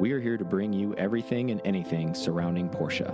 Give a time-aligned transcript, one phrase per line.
[0.00, 3.08] we are here to bring you everything and anything surrounding Porsche.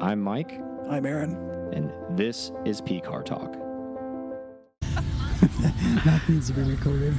[0.00, 1.34] I'm Mike, I'm Aaron.
[1.72, 3.54] and this is P Car Talk.
[6.04, 7.14] That needs to be recorded.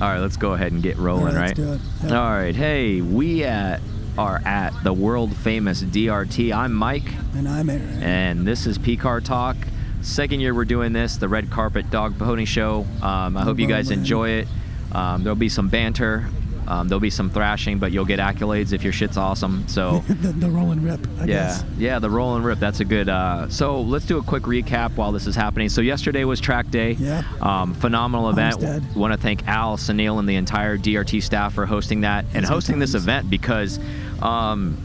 [0.00, 1.58] All right, let's go ahead and get rolling, right, right?
[1.58, 2.10] let's do it.
[2.10, 2.30] Yeah.
[2.32, 3.80] right, hey, we at
[4.18, 6.54] are at the world famous DRT.
[6.54, 8.02] I'm Mike, And I'm Aaron.
[8.02, 9.56] and this is P Car Talk.
[10.02, 12.86] Second year we're doing this, the Red Carpet Dog Pony Show.
[13.02, 14.00] Um, I hope you guys Rolling.
[14.00, 14.48] enjoy it.
[14.92, 16.26] Um, there'll be some banter,
[16.68, 19.66] um, there'll be some thrashing, but you'll get accolades if your shit's awesome.
[19.68, 19.98] So.
[20.08, 21.64] the, the roll and rip, I Yeah, guess.
[21.78, 22.58] yeah, the roll and rip.
[22.58, 23.08] That's a good.
[23.08, 25.68] Uh, so let's do a quick recap while this is happening.
[25.68, 26.92] So yesterday was track day.
[26.92, 27.22] Yeah.
[27.40, 28.62] Um, phenomenal event.
[28.62, 28.96] Homestead.
[28.96, 32.78] Want to thank Al, Sunil, and the entire DRT staff for hosting that and hosting
[32.78, 33.78] this event because.
[34.22, 34.78] Um,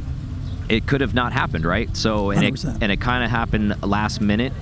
[0.70, 1.94] it could have not happened, right?
[1.98, 2.78] So and it 100%.
[2.82, 4.54] and it kind of happened last minute,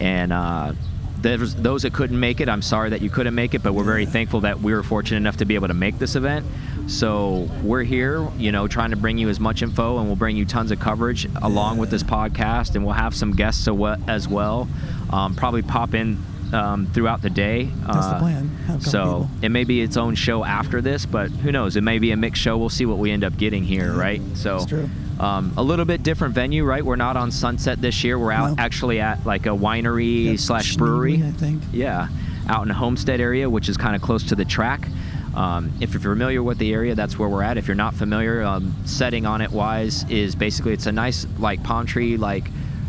[0.00, 0.72] and uh,
[1.20, 2.48] there's those that couldn't make it.
[2.48, 5.16] I'm sorry that you couldn't make it, but we're very thankful that we were fortunate
[5.16, 6.46] enough to be able to make this event.
[6.86, 10.36] So we're here, you know, trying to bring you as much info, and we'll bring
[10.36, 14.68] you tons of coverage along with this podcast, and we'll have some guests as well.
[15.10, 16.18] Um, probably pop in
[16.52, 17.64] um, throughout the day.
[17.86, 18.48] That's the plan.
[18.48, 19.30] Have a couple so people.
[19.42, 21.76] it may be its own show after this, but who knows?
[21.76, 22.56] It may be a mixed show.
[22.56, 24.22] We'll see what we end up getting here, right?
[24.34, 24.88] So it's true.
[25.20, 26.84] Um, a little bit different venue, right?
[26.84, 28.18] We're not on Sunset this year.
[28.18, 28.62] We're out No.
[28.62, 31.14] actually at like a winery slash Schnebly, brewery.
[31.24, 31.62] I think.
[31.72, 32.08] Yeah,
[32.48, 34.86] out in the Homestead area, which is kind of close to the track.
[35.34, 37.58] Um, if you're familiar with the area, that's where we're at.
[37.58, 41.62] If you're not familiar, um, setting on it wise is basically it's a nice like
[41.62, 42.48] palm tree, like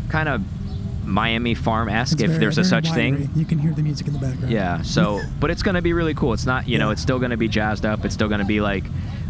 [0.09, 0.41] kind of
[1.05, 3.29] Miami farm esque, if there's a such thing.
[3.35, 4.51] You can hear the music in the background.
[4.51, 4.81] Yeah.
[4.83, 6.33] So, but it's going to be really cool.
[6.33, 8.05] It's not, you know, it's still going to be jazzed up.
[8.05, 8.83] It's still going to be like,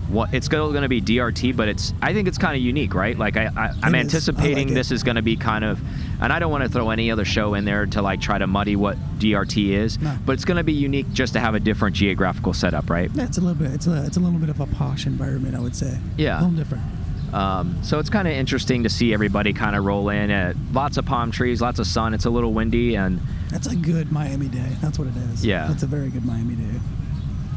[0.09, 0.33] what?
[0.33, 1.93] It's still going to be DRT, but it's.
[2.01, 3.17] I think it's kind of unique, right?
[3.17, 4.13] Like I, I I'm It is.
[4.13, 5.79] I anticipating like this is going to be kind of,
[6.21, 8.47] and I don't want to throw any other show in there to like try to
[8.47, 10.17] muddy what DRT is, No.
[10.25, 13.09] but it's going to be unique just to have a different geographical setup, right?
[13.13, 13.73] Yeah, it's a little bit.
[13.73, 14.05] It's a.
[14.05, 15.97] It's a little bit of a posh environment, I would say.
[16.17, 16.39] Yeah.
[16.39, 16.83] A little different.
[17.31, 20.31] Um, so it's kind of interesting to see everybody kind of roll in.
[20.31, 22.15] At lots of palm trees, lots of sun.
[22.15, 23.21] It's a little windy, and
[23.51, 24.71] That's a good Miami day.
[24.81, 25.45] That's what it is.
[25.45, 25.67] Yeah.
[25.67, 26.79] That's a very good Miami day.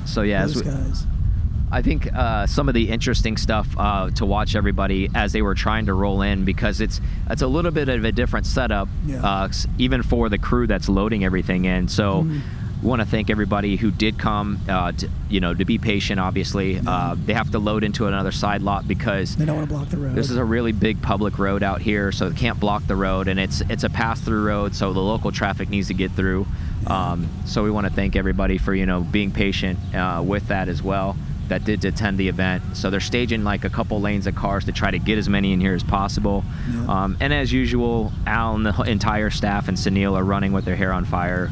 [0.04, 0.42] so yeah.
[0.42, 1.06] as Blue we- skies.
[1.74, 5.54] I think uh, some of the interesting stuff uh, to watch everybody as they were
[5.54, 7.00] trying to roll in because it's
[7.30, 9.24] it's a little bit of a different setup, Yeah.
[9.24, 11.88] uh, even for the crew that's loading everything in.
[11.88, 12.40] So, Mhm.
[12.82, 14.58] want to thank everybody who did come.
[14.68, 16.18] Uh, to, you know, to be patient.
[16.20, 19.74] Obviously, uh, they have to load into another side lot because They don't want to
[19.74, 20.14] block the road.
[20.16, 23.28] this is a really big public road out here, so they can't block the road,
[23.28, 26.46] and it's it's a pass-through road, so the local traffic needs to get through.
[26.86, 30.68] Um, so we want to thank everybody for you know being patient uh, with that
[30.68, 31.16] as well.
[31.48, 32.62] That did attend the event.
[32.76, 35.52] So they're staging like a couple lanes of cars to try to get as many
[35.52, 36.44] in here as possible.
[36.72, 36.86] Yeah.
[37.04, 40.76] Um, and as usual, Al and the entire staff and Sunil are running with their
[40.76, 41.50] hair on fire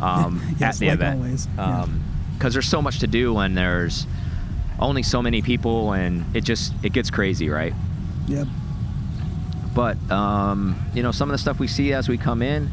[0.00, 1.48] um, Yes, at the like event always.
[1.56, 1.86] Yeah.
[2.38, 4.06] because there's so much to do and there's
[4.78, 7.72] only so many people and it just it gets crazy right
[8.26, 8.48] Yep.
[9.74, 12.68] but um, you know some of the stuff we see as we come in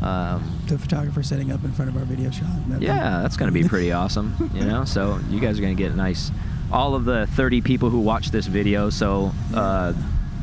[0.00, 2.46] um, The photographer setting up in front of our video shot.
[2.68, 4.86] That- yeah that's going to be pretty awesome you know?
[4.86, 6.30] So you guys are going to get nice.
[6.72, 9.92] All of the 30 people who watch this video so uh,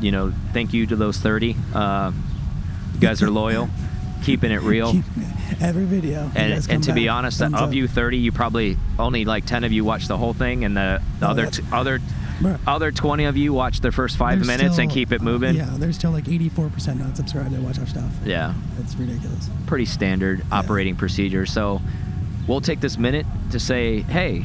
[0.00, 2.12] you know thank you to those 30 uh,
[2.94, 3.68] you guys are loyal.
[4.22, 4.90] Keeping it real.
[5.60, 6.30] Every video.
[6.34, 7.72] and, and to be honest, of up.
[7.72, 11.00] you 30, you probably only like 10 of you watch the whole thing, and the,
[11.18, 12.00] the No, other t- other
[12.66, 15.56] Other 20 of you watch the first five There's minutes and keep it moving.
[15.56, 18.10] Yeah, there's still like 84% not subscribed that watch our stuff.
[18.24, 19.48] Yeah, It's ridiculous.
[19.66, 21.46] pretty standard operating procedure.
[21.46, 21.80] So
[22.46, 24.44] we'll take this minute to say, hey,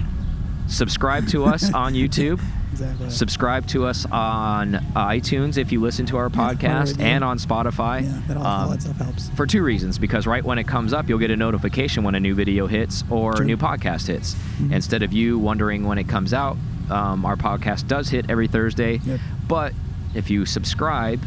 [0.68, 2.42] subscribe to us on YouTube.
[2.72, 3.10] Exactly.
[3.10, 7.04] Subscribe to us on iTunes if you listen to our podcast already.
[7.04, 8.02] and on Spotify.
[8.04, 9.30] yeah, that all, all Um, that stuff helps.
[9.30, 12.20] for two reasons because right when it comes up you'll get a notification when a
[12.20, 14.74] new video hits or a new podcast hits Mhm.
[14.74, 16.58] instead of you wondering when it comes out
[16.92, 19.20] um, our podcast does hit every thursday Yep.
[19.48, 19.74] but
[20.14, 21.22] if you subscribe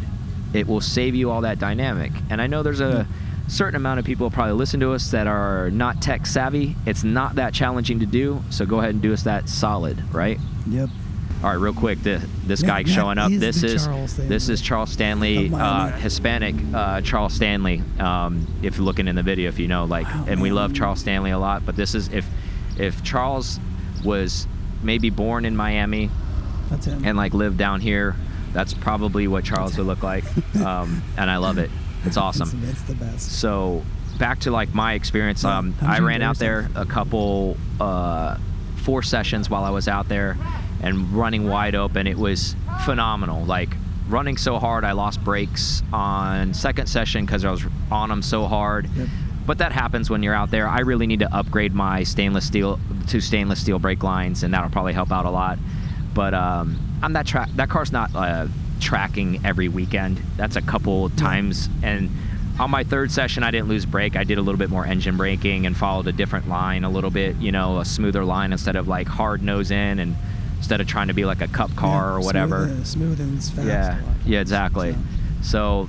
[0.55, 3.07] it will save you all that dynamic and i know there's a Yep.
[3.49, 7.37] certain amount of people probably listen to us that are not tech savvy it's not
[7.37, 10.39] that challenging to do so go ahead and do us that solid right
[10.69, 10.91] Yep.
[11.43, 13.31] all right, real quick, the, this That- guy showing up.
[13.31, 17.81] is This is Charles this Stanley is Charles Stanley, uh, Hispanic uh, Charles Stanley.
[18.01, 20.75] Um, if you're looking in the video, if you know, like, Wow, and we love
[20.75, 21.65] Charles Stanley a lot.
[21.65, 22.27] But this is if
[22.77, 23.61] if Charles
[24.05, 24.47] was
[24.83, 26.11] maybe born in Miami
[27.05, 28.15] and like lived down here,
[28.53, 30.25] that's probably what Charles would look like.
[30.65, 31.71] Um, and I love it.
[32.05, 32.49] It's awesome.
[32.65, 33.41] It's, it's the best.
[33.41, 33.85] So
[34.19, 35.45] back to like my experience.
[35.45, 38.37] Um, I ran out there a couple, uh,
[38.79, 40.37] four sessions while I was out there,
[40.83, 42.07] and running wide open.
[42.07, 43.45] It was phenomenal.
[43.45, 43.69] Like
[44.09, 48.47] running so hard, I lost brakes on second session because I was on them so
[48.47, 48.89] hard.
[48.97, 49.09] Yep.
[49.49, 50.69] But that happens when you're out there.
[50.69, 52.79] I really need to upgrade my stainless steel
[53.09, 55.59] to stainless steel brake lines, and that'll probably help out a lot.
[56.15, 57.49] but um, I'm that track.
[57.57, 58.47] That car's not uh,
[58.79, 60.21] tracking every weekend.
[60.37, 62.11] That's a couple times, and
[62.61, 64.17] on my third session, I didn't lose brake.
[64.17, 67.11] I did a little bit more engine braking and followed a different line, a little
[67.11, 70.15] bit, you know, a smoother line instead of like hard nose in and
[70.59, 72.67] instead of trying to be like a cup car Yeah, or whatever.
[72.67, 73.67] Smooth, smooth and fast.
[73.67, 74.93] Yeah, a lot of yeah, exactly.
[74.93, 74.99] so.
[75.41, 75.89] So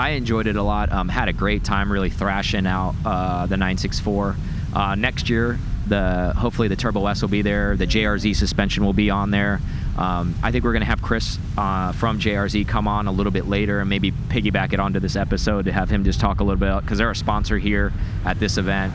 [0.00, 0.90] I enjoyed it a lot.
[0.90, 4.34] Um, had a great time really thrashing out uh, the 964.
[4.74, 7.76] Uh, next year, the hopefully the Turbo S will be there.
[7.76, 9.60] The JRZ suspension will be on there.
[9.98, 13.46] Um, I think we're gonna have Chris uh, from JRZ come on a little bit
[13.46, 16.58] later and maybe piggyback it onto this episode to have him just talk a little
[16.58, 17.92] bit because they're a sponsor here
[18.24, 18.94] at this event.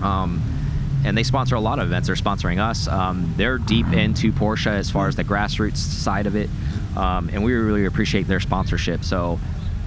[0.00, 0.42] Um,
[1.04, 2.06] and they sponsor a lot of events.
[2.06, 2.88] They're sponsoring us.
[2.88, 6.48] Um, they're deep into Porsche as far as the grassroots side of it,
[6.96, 9.04] um, and we really appreciate their sponsorship.
[9.04, 9.38] So,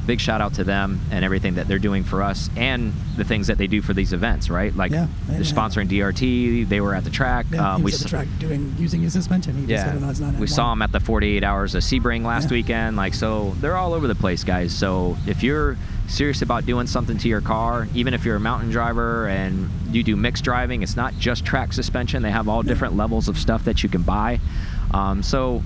[0.08, 3.48] big shout out to them and everything that they're doing for us and the things
[3.48, 4.50] that they do for these events.
[4.50, 6.68] Right, like Yeah, they're sponsoring DRT.
[6.68, 7.46] They were at the track.
[7.52, 9.68] Yeah, um, he we at the track doing using his suspension.
[9.68, 10.40] Yeah, said it on his 991.
[10.42, 12.56] we saw him at the 48 hours of Sebring last Yeah.
[12.58, 12.96] weekend.
[12.98, 14.74] Like, so they're all over the place, guys.
[14.74, 15.78] So if you're
[16.08, 20.04] serious about doing something to your car, even if you're a mountain driver and you
[20.04, 22.24] do mixed driving, it's not just track suspension.
[22.24, 22.70] They have all Yeah.
[22.70, 24.40] different levels of stuff that you can buy.
[24.92, 25.64] Um, so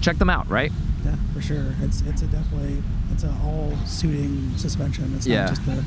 [0.00, 0.70] check them out, right?
[1.04, 1.74] Yeah, for sure.
[1.82, 2.80] It's it's a definitely
[3.12, 5.12] it's an all suiting suspension.
[5.16, 5.44] It's Yeah.
[5.46, 5.84] not just the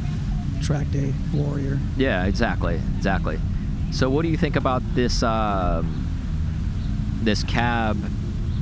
[0.64, 1.80] track day warrior.
[1.98, 3.40] Yeah, exactly, exactly.
[3.92, 6.08] So, what do you think about this um,
[7.22, 7.98] this cab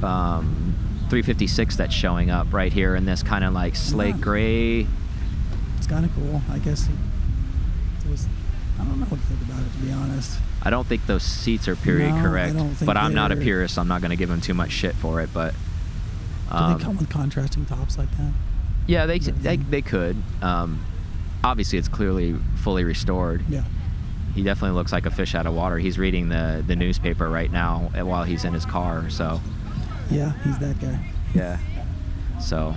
[0.04, 0.76] um,
[1.10, 4.22] 356 that's showing up right here in this kind of like slate Yeah.
[4.22, 4.88] gray?
[5.78, 6.42] It's kind of cool.
[6.52, 8.28] I guess it, was.
[8.80, 10.40] I don't know what to think about it to be honest.
[10.62, 13.32] I don't think those seats are period No, I correct, don't think but I'm not
[13.32, 13.76] a purist.
[13.76, 15.30] So I'm not going to give them too much shit for it.
[15.34, 15.54] But
[16.50, 18.32] Do um, they come with contrasting tops like that?
[18.88, 20.16] Yeah, they they, they could.
[20.42, 20.84] Um,
[21.44, 23.44] obviously, it's clearly fully restored.
[23.50, 23.64] Yeah.
[24.36, 25.78] He definitely looks like a fish out of water.
[25.78, 29.10] He's reading the the newspaper right now while he's in his car.
[29.10, 29.40] So.
[30.12, 31.06] Yeah, he's that guy.
[31.34, 31.58] Yeah.
[32.42, 32.76] So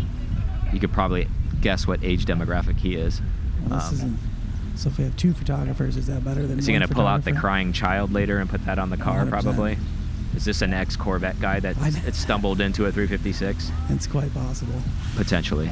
[0.73, 1.29] you could probably
[1.61, 3.20] guess what age demographic he is.
[3.69, 4.19] Well, this Um, isn't.
[4.76, 6.59] So if we have two photographers, is that better than?
[6.59, 8.97] is he going to pull out the crying child later and put that on the
[8.99, 9.25] car?
[9.25, 9.31] 100%.
[9.31, 9.79] Probably.
[10.35, 11.76] Is this an ex Corvette guy that
[12.14, 13.70] stumbled into a 356?
[13.88, 14.81] It's quite possible.
[15.17, 15.70] Potentially.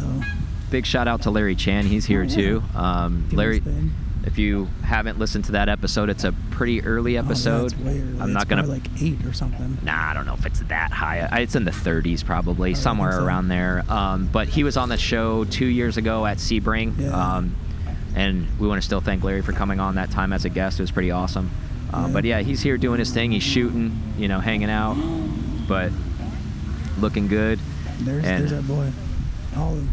[0.00, 0.22] So
[0.70, 1.86] Big shout out to Larry Chen.
[1.86, 2.34] He's here Oh, yeah.
[2.34, 2.62] too.
[2.74, 3.62] Um, Larry,
[4.24, 7.66] if you haven't listened to that episode, it's a pretty early Oh, yeah, episode.
[7.66, 8.00] it's way.
[8.00, 8.64] I'm It's not gonna.
[8.66, 9.78] like eight or something.
[9.84, 11.18] Nah, I don't know if it's that high.
[11.40, 13.24] It's in the 30s probably, Oh, somewhere so.
[13.24, 13.84] around there.
[13.88, 16.98] Um, but he was on the show two years ago at Sebring.
[16.98, 17.10] Yeah.
[17.36, 17.54] Um,
[18.16, 20.80] and we want to still thank Larry for coming on that time as a guest.
[20.80, 21.50] It was pretty awesome.
[21.92, 22.12] Uh, Yeah.
[22.12, 23.30] But yeah, he's here doing his thing.
[23.30, 24.96] He's shooting, you know, hanging out,
[25.68, 25.92] but
[26.98, 27.60] looking good.
[28.00, 28.90] There's And- there's that boy.
[29.56, 29.86] All the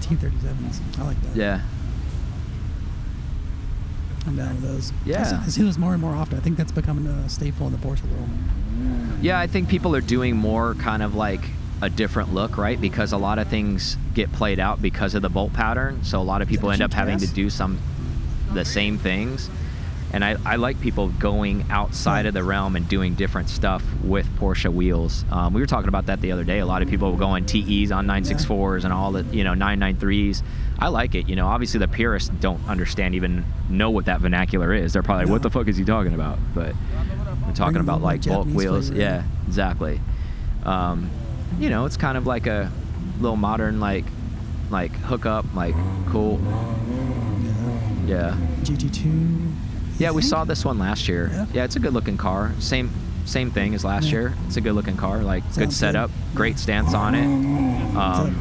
[0.00, 0.98] TE37s.
[0.98, 1.36] I like that.
[1.36, 1.62] Yeah.
[4.26, 4.92] I'm down with those.
[5.04, 5.42] Yeah.
[5.44, 6.36] I see, those more and more often.
[6.36, 8.28] I think that's becoming a staple in the Porsche world.
[9.22, 11.40] Yeah, I think people are doing more kind of like
[11.82, 12.80] a different look, right?
[12.80, 16.04] Because a lot of things get played out because of the bolt pattern.
[16.04, 17.78] So a lot of people end up having to do some
[18.52, 19.48] the same things.
[20.12, 24.26] And I, I like people going outside of the realm and doing different stuff with
[24.38, 25.24] Porsche wheels.
[25.30, 26.58] Um, we were talking about that the other day.
[26.58, 30.42] A lot of people going TEs on 964s and all the you know 993s.
[30.80, 31.28] I like it.
[31.28, 34.92] You know, obviously the purists don't understand even know what that vernacular is.
[34.92, 36.38] They're probably like, what the fuck is he talking about?
[36.54, 36.74] But
[37.46, 38.86] we're talking Bring about like Volk Japanese wheels.
[38.88, 39.00] flavor.
[39.02, 40.00] Yeah, exactly.
[40.64, 41.10] Um,
[41.58, 42.72] you know, it's kind of like a
[43.20, 44.06] little modern like
[44.70, 45.74] like hookup, like
[46.08, 46.40] cool.
[48.06, 48.06] Yeah.
[48.06, 48.36] Yeah.
[48.62, 49.49] GT2.
[50.00, 51.28] Yeah, we saw this one last year.
[51.32, 51.46] Yeah.
[51.52, 52.52] Yeah, it's a good looking car.
[52.58, 52.90] Same
[53.26, 54.12] same thing as last Yeah.
[54.12, 54.34] year.
[54.46, 55.18] It's a good looking car.
[55.22, 55.72] Like good Sounds good.
[55.74, 57.26] setup, great stance on it.
[57.96, 58.34] Um,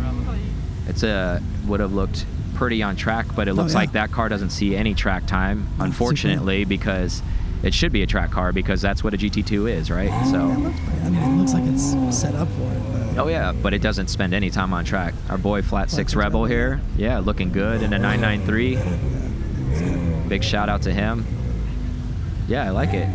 [0.87, 2.25] it's a would have looked
[2.55, 3.79] pretty on track, but it Oh, looks yeah.
[3.79, 7.21] like that car doesn't see any track time, Oh, unfortunately, because
[7.61, 10.09] it should be a track car because that's what a GT2 is, right?
[10.11, 10.37] It So.
[10.47, 13.15] looks I mean, it looks like it's set up for it.
[13.15, 15.13] But Oh yeah, but it doesn't spend any time on track.
[15.29, 18.75] Our boy Flat Six Rebel here, yeah, looking good in a 993.
[18.75, 19.97] Yeah.
[20.29, 21.25] Big shout out to him.
[22.49, 23.07] Yeah, I like it.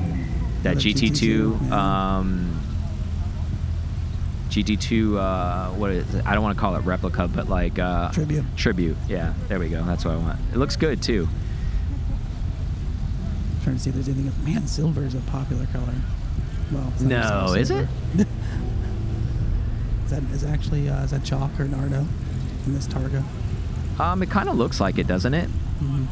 [0.63, 2.61] That GT2, GT2, um,
[4.49, 5.17] GT2.
[5.19, 6.25] Uh, what is it?
[6.25, 8.45] I don't want to call it replica, but like uh, Tribute.
[8.57, 8.97] Tribute.
[9.09, 9.83] Yeah, there we go.
[9.83, 10.39] That's what I want.
[10.53, 11.29] It looks good too.
[13.65, 14.29] trying to see if there's anything.
[14.29, 14.39] Else.
[14.47, 15.95] Man, silver is a popular color.
[16.71, 17.89] Well, No, is it?
[18.17, 22.07] is that is actually uh, is that chalk or Nardo
[22.67, 23.25] in this Targa?
[23.99, 25.49] Um, it kind of looks like it, doesn't it?
[25.49, 26.05] hmm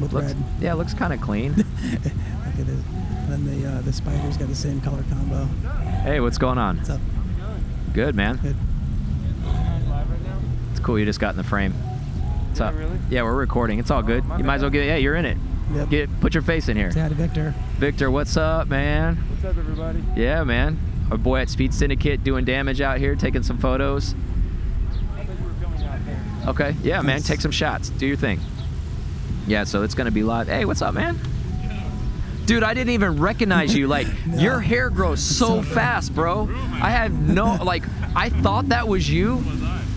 [0.00, 0.36] With Looks, red.
[0.60, 1.54] yeah, it looks kind of clean.
[1.56, 2.80] like it is.
[3.28, 5.44] And then the uh, the spiders got the same color combo.
[6.02, 6.76] hey, what's going on?
[6.78, 7.00] What's up?
[7.94, 8.36] Good, man.
[8.36, 8.56] Good.
[10.70, 10.98] It's cool.
[10.98, 11.72] You just got in the frame.
[11.72, 12.74] What's Yeah, up?
[12.74, 12.98] really?
[13.10, 13.78] Yeah, we're recording.
[13.78, 14.24] It's all good.
[14.26, 14.74] my You might as well bad.
[14.78, 14.86] get.
[14.86, 15.38] Yeah, you're in it.
[15.74, 15.88] Yep.
[15.88, 16.90] Get put your face in here.
[16.92, 17.54] Say hi to Victor.
[17.78, 19.16] Victor, what's up, man?
[19.16, 20.04] What's up, everybody?
[20.14, 20.78] Yeah, man.
[21.10, 24.14] Our boy at Speed Syndicate doing damage out here, taking some photos.
[25.16, 26.48] I thought you were filming out there.
[26.50, 27.88] Okay, yeah, man, take some shots.
[27.90, 28.40] Do your thing.
[29.46, 30.48] Yeah, so it's gonna be live.
[30.48, 31.18] Hey, what's up, man?
[32.46, 33.88] Dude, I didn't even recognize you.
[33.88, 34.38] Like, No.
[34.38, 36.48] your hair grows so fast, bro.
[36.80, 37.82] I had no, like,
[38.14, 39.42] I thought that was you,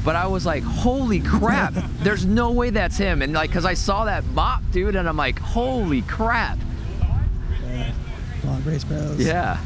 [0.03, 3.22] but I was like, holy crap, there's no way that's him.
[3.22, 6.58] And, like, cause I saw that mop, dude, and I'm like, holy crap.
[7.01, 7.06] Uh,
[7.68, 7.91] yeah.
[8.44, 9.20] Long Grace Bros.
[9.24, 9.60] Yeah.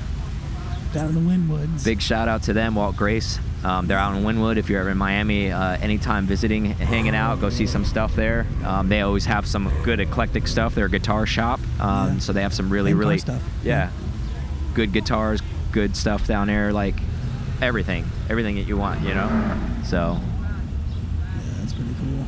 [0.94, 1.86] Down in the Wynwoods.
[1.86, 3.40] Big shout out to them, Walt Grace.
[3.63, 4.58] Um, they're out in Wynwood.
[4.58, 8.46] If you're ever in Miami, uh, anytime visiting, hanging out, go see some stuff there.
[8.65, 10.75] Um, they always have some good eclectic stuff.
[10.75, 12.20] They're a guitar shop, um, Yeah.
[12.20, 13.41] so they have some really, really, stuff.
[13.63, 13.89] yeah,
[14.74, 15.41] good guitars,
[15.72, 16.74] good stuff down there.
[16.74, 16.96] Like
[17.62, 19.29] everything, everything that you want, you know.
[19.86, 22.25] So Yeah, that's pretty cool.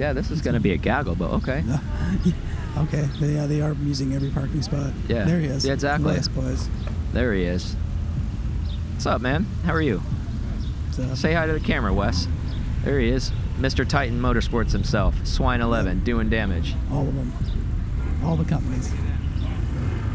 [0.00, 1.62] Yeah, this is gonna be a gaggle, but okay.
[2.78, 4.92] okay, they, yeah, they are using every parking spot.
[5.06, 5.24] Yeah.
[5.24, 5.66] There he is.
[5.66, 6.14] Yeah, exactly.
[6.14, 6.70] Nice boys.
[7.12, 7.76] There he is.
[8.94, 9.44] What's up, man?
[9.64, 10.00] How are you?
[11.14, 12.28] Say hi to the camera, Wes.
[12.82, 13.86] There he is, Mr.
[13.86, 16.74] Titan Motorsports himself, Swine 11, doing damage.
[16.90, 17.32] all of them.
[18.24, 18.90] All the companies.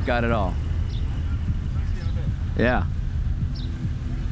[0.08, 0.56] Got it all.
[2.58, 2.86] Yeah.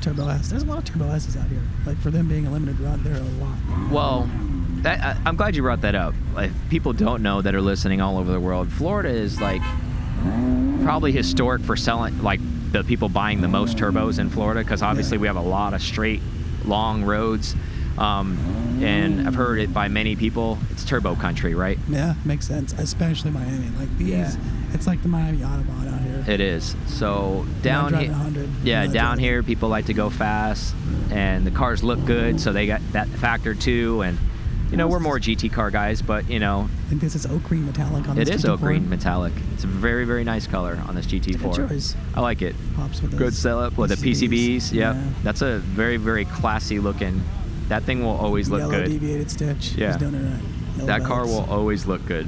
[0.01, 0.49] Turbo S.
[0.49, 1.61] There's a lot of Turbo S's out here.
[1.85, 3.91] Like for them being a limited run, there are a lot.
[3.91, 4.29] Well,
[4.83, 6.13] that, I, I'm glad you brought that up.
[6.33, 8.71] Like, people don't know that are listening all over the world.
[8.71, 9.61] Florida is like
[10.83, 12.39] probably historic for selling, like
[12.71, 15.81] the people buying the most turbos in Florida, because obviously we have a lot of
[15.81, 16.21] straight,
[16.65, 17.55] long roads.
[17.97, 18.37] Um,
[18.81, 20.57] and I've heard it by many people.
[20.71, 21.77] It's turbo country, right?
[21.87, 22.73] Yeah, makes sense.
[22.73, 23.67] Especially Miami.
[23.77, 24.35] Like these, Yeah.
[24.73, 26.25] it's like the Miami Autobahn out here.
[26.27, 26.75] It is.
[26.87, 30.73] So down here, 100, yeah, down here people like to go fast,
[31.11, 34.01] and the cars look good, so they got that factor too.
[34.01, 34.17] And
[34.73, 37.43] you know, we're more GT car guys, but you know, I think this is oak
[37.43, 38.63] green metallic on it this is oak GT4.
[38.63, 39.31] green metallic.
[39.53, 41.55] It's a very very nice color on this GT4.
[41.55, 41.95] Good choice.
[42.15, 42.55] I like it.
[42.75, 44.73] Pops with Good setup with the PCBs.
[44.73, 45.09] Yep, Yeah.
[45.21, 47.21] that's a very very classy looking.
[47.67, 48.89] That thing will always look Yellow good.
[48.89, 49.73] deviated stitch.
[49.73, 49.89] Yeah.
[49.91, 50.41] He's doing it right.
[50.77, 52.27] Yellow That car will always look good.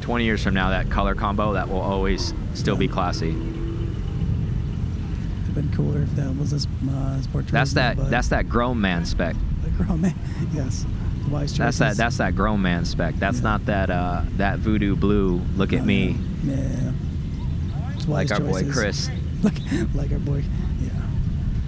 [0.00, 3.30] 20 years from now, that color combo that will always still be classy.
[5.54, 7.20] Been cooler if that was a uh.
[7.50, 7.96] That's that.
[8.10, 9.36] That's that grown man spec.
[9.62, 10.14] The grown man.
[10.52, 10.84] Yes.
[11.30, 11.96] That's that.
[11.96, 13.14] That's that grown man spec.
[13.16, 13.42] That's Yeah.
[13.44, 13.90] not that.
[13.90, 15.40] Uh, that voodoo blue.
[15.56, 16.92] Look at Oh, me, Yeah.
[18.08, 18.70] like our boy.
[18.70, 19.08] Chris.
[19.42, 19.54] like,
[19.94, 20.42] like our boy.
[20.82, 20.90] Yeah.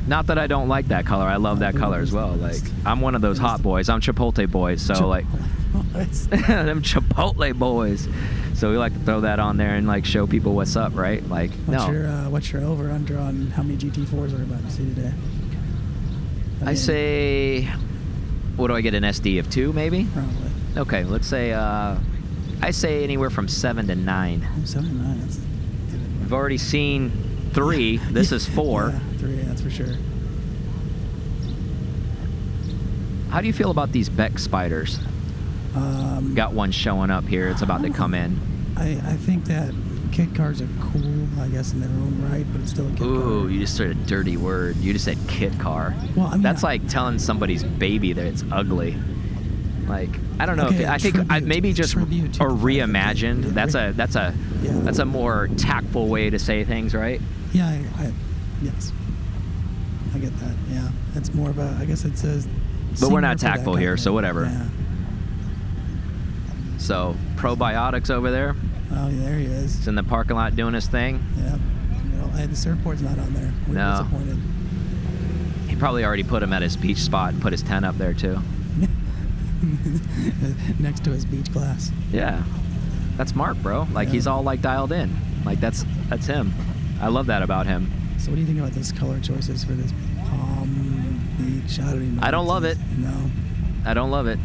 [0.06, 1.26] Not that I don't like that color.
[1.26, 2.32] I love Oh, that color as well.
[2.32, 2.60] Like.
[2.84, 3.88] I'm one of those hot boys.
[3.88, 4.82] I'm Chipotle boys.
[4.82, 5.26] So like
[5.94, 8.08] It's- them Chipotle boys.
[8.54, 11.26] So we like to throw that on there and like show people what's up, right?
[11.28, 11.90] Like what's no.
[11.92, 15.12] your uh, what's your over under on how many GT4s are about to see today?
[16.60, 17.68] I mean, say,
[18.62, 18.94] what do I get?
[18.94, 20.06] An SD of two, maybe?
[20.12, 21.52] probably Okay, let's say.
[21.52, 21.98] Uh,
[22.62, 24.48] I say anywhere from seven to nine.
[24.56, 25.20] Oh, seven nine.
[25.20, 25.38] That's,
[26.20, 27.10] We've already seen
[27.52, 27.98] three.
[28.10, 28.90] This is four.
[28.90, 29.36] Yeah, three.
[29.36, 29.96] That's for sure.
[33.30, 34.98] How do you feel about these Beck Spyders?
[35.74, 37.48] Um, Got one showing up here.
[37.48, 38.38] It's about to come in.
[38.76, 39.74] I, I think that
[40.12, 43.02] kit cars are cool, I guess, in their own right, but it's still a kit
[43.02, 43.50] Ooh, car.
[43.50, 44.76] you just said a dirty word.
[44.76, 45.94] You just said kit car.
[46.14, 48.96] Well, I mean, That's I- like telling somebody's baby that it's ugly.
[49.88, 50.66] Like I don't know.
[50.66, 53.44] Okay, if I think I maybe just tribute to the fact that- reimagined.
[53.44, 54.72] yeah, That's re- a that's a Yeah.
[54.84, 57.20] that's a more tactful way to say things, right?
[57.52, 58.12] Yeah, I, I,
[58.62, 58.92] yes,
[60.14, 60.54] I get that.
[60.70, 61.76] Yeah, it's more of a.
[61.80, 62.42] I guess it's a.
[63.00, 64.44] But we're not tactful here, so whatever.
[64.44, 64.66] Yeah.
[66.78, 68.54] So probiotics over there.
[68.94, 69.76] Oh, yeah, there he is.
[69.76, 71.24] He's in the parking lot doing his thing.
[71.36, 71.56] Yeah.
[72.04, 73.52] You know, hey, the surfboard's not on there.
[73.66, 73.98] We're No.
[74.02, 74.38] disappointed.
[75.68, 78.12] He probably already put him at his beach spot and put his tent up there
[78.14, 78.38] too.
[80.78, 81.90] Next to his beach glass.
[82.12, 82.42] Yeah,
[83.16, 83.86] that's Mark, bro.
[83.92, 85.16] Like he's all like dialed in.
[85.44, 86.52] Like that's that's him.
[87.00, 87.90] I love that about him.
[88.18, 89.92] So, what do you think about this color choices for this
[90.28, 91.78] Palm Beach?
[91.80, 92.18] I don't even.
[92.20, 92.76] I don't love is.
[92.76, 92.84] it.
[92.98, 93.30] No.
[93.84, 94.38] I don't love it.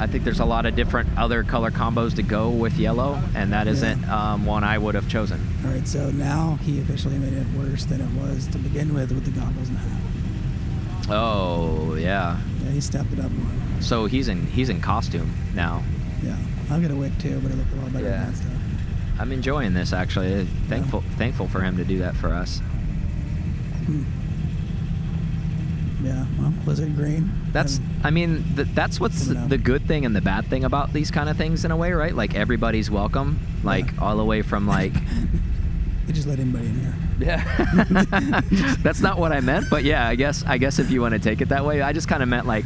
[0.00, 3.52] I think there's a lot of different other color combos to go with yellow, and
[3.52, 5.46] that isn't um, one I would have chosen.
[5.62, 9.12] All right, so now he officially made it worse than it was to begin with
[9.12, 10.00] with the goggles and hat.
[11.10, 12.38] Oh yeah.
[12.64, 13.82] Yeah, he stepped it up one.
[13.82, 15.82] So he's in he's in costume now.
[16.22, 16.36] Yeah,
[16.70, 18.10] I'll get a wig too, but it looked a lot better Yeah.
[18.24, 18.52] than that stuff.
[19.18, 20.46] I'm enjoying this actually.
[20.68, 22.60] Thankful thankful for him to do that for us.
[23.86, 24.04] Hmm.
[26.02, 27.30] Yeah, well, lizard green.
[27.52, 31.10] That's I mean th- that's what's the good thing and the bad thing about these
[31.10, 32.14] kind of things in a way, right?
[32.14, 34.00] Like everybody's welcome, like Yeah.
[34.00, 34.92] all the way from like
[36.06, 36.94] they just let anybody in here.
[37.20, 38.40] Yeah.
[38.82, 41.18] That's not what I meant, but yeah, I guess I guess if you want to
[41.20, 42.64] take it that way, I just kind of meant like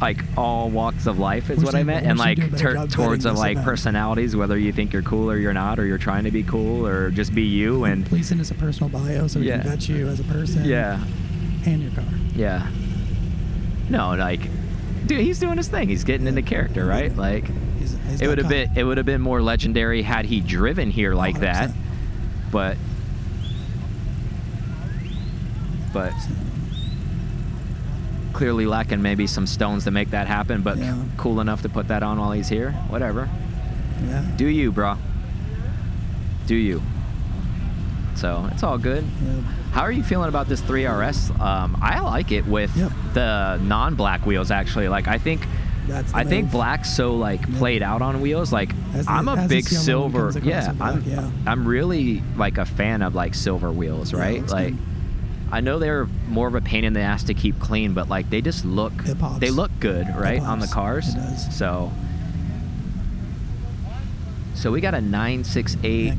[0.00, 2.58] like all walks of life is Wish what I meant, and like do a better
[2.64, 5.86] tur- job towards of like personalities, whether you think you're cool or you're not, or
[5.86, 7.84] you're trying to be cool, or just be you.
[7.84, 9.60] And Please send us a personal bio so we Yeah.
[9.62, 10.64] can vet you as a person.
[10.64, 11.04] yeah,
[11.66, 12.04] And your car.
[12.34, 12.68] Yeah.
[13.88, 14.40] No, like,
[15.06, 15.88] dude, he's doing his thing.
[15.88, 17.14] He's getting into character, right?
[17.14, 17.44] Like,
[17.78, 20.90] He's, he's it would have been it would have been more legendary had he driven
[20.90, 21.74] here like that, 100%.
[22.52, 22.76] but.
[25.92, 26.14] But
[28.32, 30.96] clearly lacking maybe some stones to make that happen, but Yeah.
[31.18, 32.72] cool enough to put that on while he's here.
[32.88, 33.28] Whatever.
[34.06, 34.24] yeah.
[34.36, 34.96] Do you, bro?
[36.46, 36.82] Do you?
[38.14, 39.04] So it's all good.
[39.22, 39.42] yeah.
[39.72, 41.38] How are you feeling about this 3RS?
[41.40, 42.92] Um, I like it with Yep.
[43.14, 44.50] the non-black wheels.
[44.50, 45.46] Actually, like I think,
[46.14, 46.52] I think move.
[46.52, 48.52] black's so like played out on wheels.
[48.52, 50.46] Like the- I'm a big this yellow one silver.
[50.48, 51.02] Yeah, black, I'm.
[51.04, 51.30] yeah.
[51.46, 54.40] I'm really like a fan of like silver wheels, right?
[54.40, 54.68] looks like.
[54.74, 54.78] good.
[55.50, 58.30] I know they're more of a pain in the ass to keep clean, but like
[58.30, 58.92] they just look,
[59.38, 61.14] they look good, right, on the cars.
[61.50, 61.92] So,
[64.54, 66.14] so we got a nine six eight.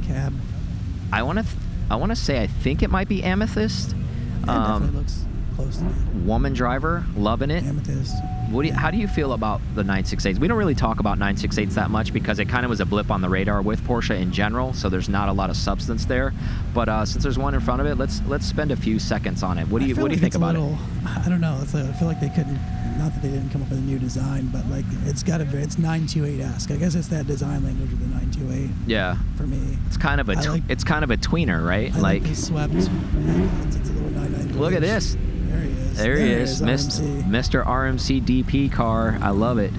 [1.11, 1.45] I want to,
[1.93, 3.91] I want to say I think it might be amethyst.
[3.91, 5.93] Yeah, definitely Um, looks close to me.
[6.25, 7.63] woman driver, loving it.
[7.63, 8.15] Amethyst.
[8.49, 10.37] What do you, how do you feel about the 968s?
[10.37, 13.09] We don't really talk about 968s that much because it kind of was a blip
[13.09, 16.33] on the radar with Porsche in general, so there's not a lot of substance there.
[16.73, 19.41] But uh, since there's one in front of it, let's let's spend a few seconds
[19.43, 19.67] on it.
[19.69, 20.73] What do you what do you think about little,
[21.03, 21.07] it?
[21.25, 21.57] I don't know.
[21.73, 22.59] Like, I feel like they couldn't.
[22.97, 25.45] Not that they didn't come up with a new design, but like it's got a.
[25.45, 26.71] very- It's 928-esque.
[26.71, 29.77] I guess it's that design language of the 928 Yeah, for me.
[29.87, 31.93] it's kind of a tw- like- it's kind of a tweener, right?
[31.93, 32.73] I like, like swept.
[32.75, 35.17] It's a little look at this.
[35.19, 35.97] There he is.
[35.97, 37.23] There he is, RMC.
[37.29, 37.65] Mr.
[37.65, 39.17] RMC DP car.
[39.21, 39.71] I love it.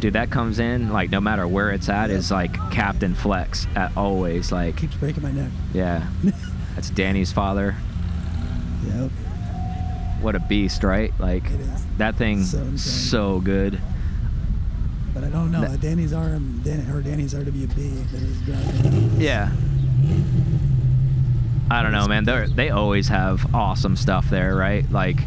[0.00, 2.18] Dude, that comes in like no matter where it's at Yep.
[2.18, 5.50] is like Captain Flex at always like Keeps breaking my neck.
[5.72, 6.06] yeah.
[6.74, 7.76] That's Danny's father.
[8.86, 9.10] Yep.
[10.22, 11.12] What a beast, right?
[11.18, 11.44] Like
[11.98, 13.78] that thing So so good.
[15.12, 15.60] But I don't know.
[15.62, 19.20] That- Danny's RM, Dan, or Danny's RWB that is driving.
[19.20, 19.50] Yeah.
[21.70, 22.24] I don't know, man.
[22.24, 24.90] They they always have awesome stuff there, right?
[24.90, 25.18] Like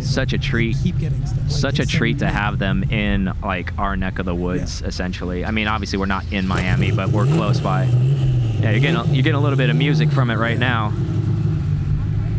[0.00, 0.76] such a treat.
[0.82, 1.38] Keep getting stuff.
[1.42, 4.88] Like, such a treat to have them in like our neck of the woods Yeah.
[4.88, 8.96] essentially i mean obviously we're not in miami but we're close by yeah you're getting
[8.96, 10.92] a, you're getting a little bit of music from it right now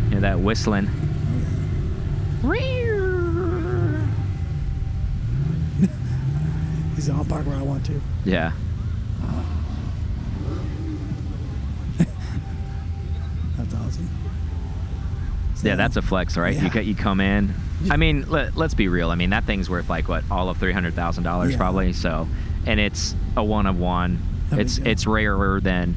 [0.10, 0.88] you know that whistling
[6.96, 8.02] He's I'll park where I want to.
[8.26, 8.52] yeah.
[13.58, 14.10] That's awesome.
[15.64, 16.56] yeah that's a flex right?
[16.56, 16.80] You, Yeah.
[16.82, 17.54] you come in.
[17.92, 19.10] I mean let, let's be real.
[19.12, 21.58] I mean that thing's worth like what all of $300000 Yeah.
[21.58, 22.28] probably so.
[22.66, 24.20] And it's a one of one.
[24.52, 25.96] Mean, it's it's rarer than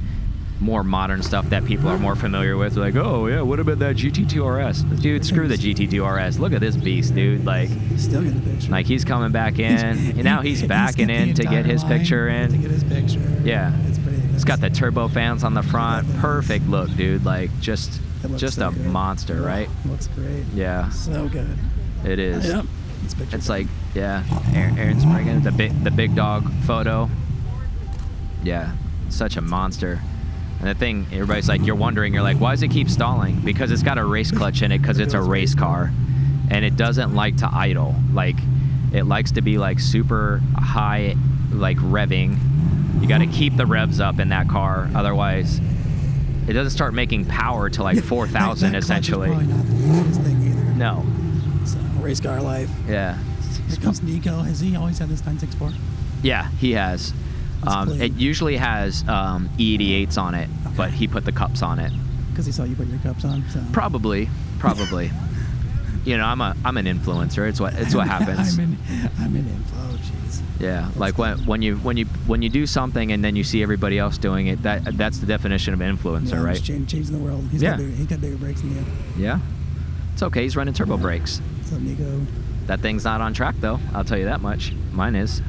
[0.62, 3.96] more modern stuff that people are more familiar with like oh yeah what about that
[3.96, 8.34] gt2 rs dude screw the gt2 rs look at this beast dude like Still get
[8.34, 8.70] the picture.
[8.70, 9.76] Like he's coming back in,
[10.16, 12.60] and now he's backing the in to get his picture To in.
[12.62, 13.20] get his picture.
[13.44, 13.76] Yeah.
[13.86, 14.18] It's pretty.
[14.34, 16.08] It's got the turbo fans on the front.
[16.16, 17.24] Perfect look, dude.
[17.24, 18.00] Like just,
[18.36, 18.86] just so a good.
[18.86, 19.68] monster, Yeah, right?
[19.86, 20.44] Looks great.
[20.54, 21.56] Yeah, So good.
[22.04, 22.46] it is.
[22.46, 22.64] Yep.
[23.18, 23.36] Picture.
[23.36, 27.10] It's like, yeah, Aaron- Aaron's bringing the big, the big dog photo.
[28.42, 28.72] Yeah,
[29.10, 30.00] such a monster.
[30.62, 33.40] And the thing, everybody's like, you're wondering, you're like, why does it keep stalling?
[33.40, 35.92] Because it's got a race clutch in it, because it's a race car,
[36.50, 37.96] and it doesn't like to idle.
[38.12, 38.36] Like,
[38.92, 41.16] it likes to be like super high,
[41.50, 42.38] like revving.
[43.02, 45.60] You got to keep the revs up in that car, otherwise,
[46.46, 49.28] it doesn't start making power to like 4,000 that- that clutch is essentially.
[49.30, 50.64] Probably not the easiest thing either.
[50.74, 51.04] No.
[51.64, 52.70] So, race car life.
[52.88, 53.18] Yeah.
[53.68, 54.42] Here comes Nico.
[54.42, 55.72] Has he always had this 964?
[56.22, 57.12] Yeah, he has.
[57.62, 61.78] That's Um, it usually has um, E88s on it, but he put the cups on
[61.78, 61.92] it.
[62.30, 63.44] Because he saw you put your cups on.
[63.50, 63.62] So.
[63.72, 65.10] Probably, probably.
[66.04, 67.48] you know, I'm a I'm an influencer.
[67.48, 68.58] It's what it's what happens.
[68.58, 68.78] I'm in.
[69.18, 69.76] I'm in info.
[69.98, 70.40] Jeez.
[70.58, 73.62] yeah, like when when you when you when you do something and then you see
[73.62, 76.62] everybody else doing it, that that's the definition of influencer, Yeah, right?
[76.62, 77.46] Change, changing the world.
[77.52, 77.70] He's Yeah.
[77.72, 78.84] got bigger, he got bigger brakes than you.
[79.16, 79.38] Yeah.
[80.14, 80.42] It's okay.
[80.42, 81.40] He's running turbo brakes.
[81.64, 82.26] So Nico.
[82.66, 83.78] That thing's not on track though.
[83.94, 84.72] I'll tell you that much.
[84.92, 85.42] Mine is.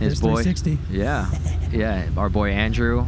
[0.00, 0.42] His boy.
[0.42, 0.78] 360.
[0.90, 1.30] Yeah,
[1.72, 2.08] yeah.
[2.16, 3.06] Our boy Andrew,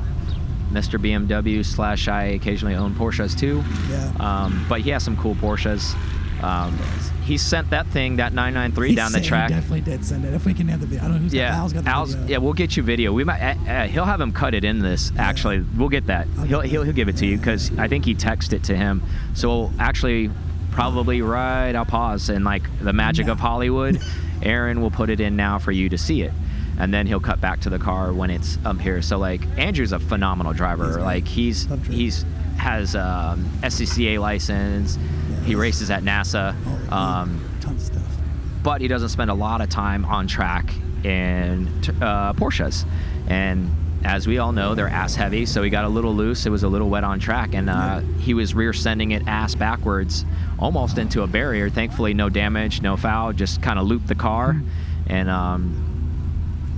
[0.72, 0.98] Mr.
[1.01, 3.62] BMW slash I occasionally own Porsches too.
[3.90, 4.12] Yeah.
[4.20, 5.94] Um, but he has some cool Porsches.
[6.42, 6.79] Um,
[7.24, 9.51] He sent that thing, that 993, He down the track.
[9.51, 10.33] He definitely did send it.
[10.35, 11.05] If we can have the video.
[11.05, 12.29] I don't know who's Yeah, got Al's got the Al's, video.
[12.29, 13.12] yeah, we'll get you video.
[13.12, 13.40] We might.
[13.42, 15.11] Uh, uh, he'll have him cut it in this.
[15.14, 15.29] Yeah.
[15.29, 16.27] Actually, we'll get that.
[16.38, 16.87] I'll He'll get he'll, that.
[16.87, 19.03] he'll give it to you because I think he texted it to him.
[19.35, 20.31] So actually,
[20.70, 21.74] probably right.
[21.74, 24.01] I'll pause and like the magic of Hollywood.
[24.42, 26.33] Aaron will put it in now for you to see it,
[26.79, 29.03] and then he'll cut back to the car when it's up here.
[29.03, 30.87] So like Andrew's a phenomenal driver.
[30.87, 32.25] He's like he's he's
[32.57, 34.97] has um, SCCA license.
[34.97, 36.57] Yeah, he races at NASA.
[36.91, 38.17] Oh, Um, tons of stuff.
[38.62, 40.73] but he doesn't spend a lot of time on track
[41.05, 41.69] in
[42.03, 42.85] uh, Porsches.
[43.29, 43.71] And
[44.05, 46.47] as we all know, they're ass heavy, so he got a little loose.
[46.47, 49.55] It was a little wet on track, and uh, he was rear sending it ass
[49.55, 50.25] backwards,
[50.59, 51.69] almost into a barrier.
[51.69, 54.61] Thankfully, no damage, no foul, just kind of looped the car.
[55.07, 55.88] And um,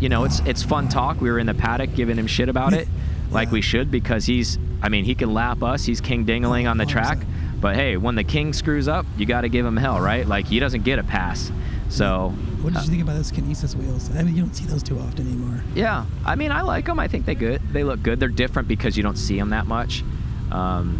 [0.00, 1.20] you know, it's it's fun talk.
[1.20, 2.88] We were in the paddock giving him shit about it,
[3.30, 4.58] like we should, because he's.
[4.82, 5.84] I mean, he can lap us.
[5.84, 7.18] He's king dingling on the track.
[7.60, 10.26] But hey, when the king screws up, you got to give him hell, right?
[10.26, 11.52] Like he doesn't get a pass.
[11.90, 12.30] So
[12.62, 14.08] What did you think about those Kinesis wheels?
[14.16, 15.62] I mean, you don't see those too often anymore.
[15.74, 16.98] yeah, I mean, I like them.
[16.98, 17.60] I think they good.
[17.72, 18.20] They look good.
[18.20, 20.02] They're different because you don't see them that much.
[20.50, 20.98] Um,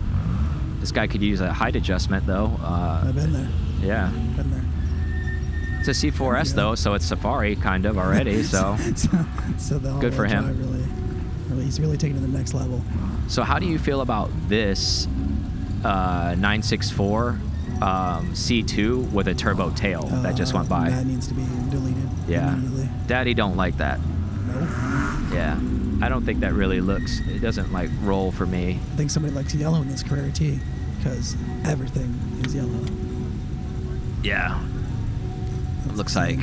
[0.80, 2.50] this guy could use a height adjustment though.
[2.62, 3.48] Uh, I've been there.
[3.80, 4.64] yeah, Been there.
[5.80, 6.56] It's a C4S Yeah.
[6.56, 8.42] though, so it's Safari kind of already.
[8.50, 9.08] So, so,
[9.58, 10.46] so the Good for him.
[10.46, 10.84] Really,
[11.48, 12.80] really, he's really taking it to the next level.
[13.28, 15.06] so how do you feel about this
[15.84, 17.38] uh, 964 um,
[18.34, 20.90] C2 with a turbo tail that just went Uh, by?
[20.90, 22.58] That needs to be deleted Yeah.
[23.06, 23.98] Daddy don't like that.
[24.46, 24.68] Nope.
[25.32, 25.58] Yeah,
[26.02, 27.20] I don't think that really looks.
[27.20, 28.78] It doesn't like roll for me.
[28.92, 30.58] I think somebody likes yellow in this Carrera T
[30.98, 32.14] because everything
[32.44, 32.84] is yellow.
[34.22, 34.60] Yeah,
[35.94, 36.38] looks like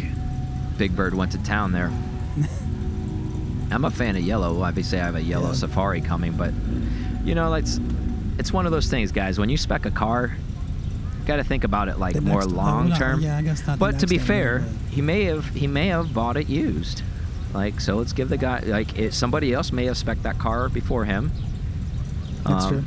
[0.77, 1.91] Big Bird went to town there.
[3.71, 4.61] I'm a fan of yellow.
[4.63, 5.53] Obviously, I have a yellow Yeah.
[5.53, 6.53] Safari coming, but
[7.25, 7.79] you know, it's
[8.37, 9.39] it's one of those things, guys.
[9.39, 10.35] When you spec a car,
[11.25, 13.21] got to think about it like The more next- long term.
[13.21, 16.37] yeah, I guess not But to be fair, he may have he may have bought
[16.37, 17.01] it used.
[17.53, 20.69] Like, so let's give the guy like it, somebody else may have spec that car
[20.69, 21.31] before him.
[22.45, 22.83] That's Um, true.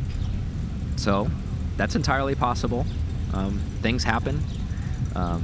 [0.97, 1.31] So
[1.77, 2.87] that's entirely possible.
[3.35, 4.43] Um, things happen.
[5.15, 5.43] Um,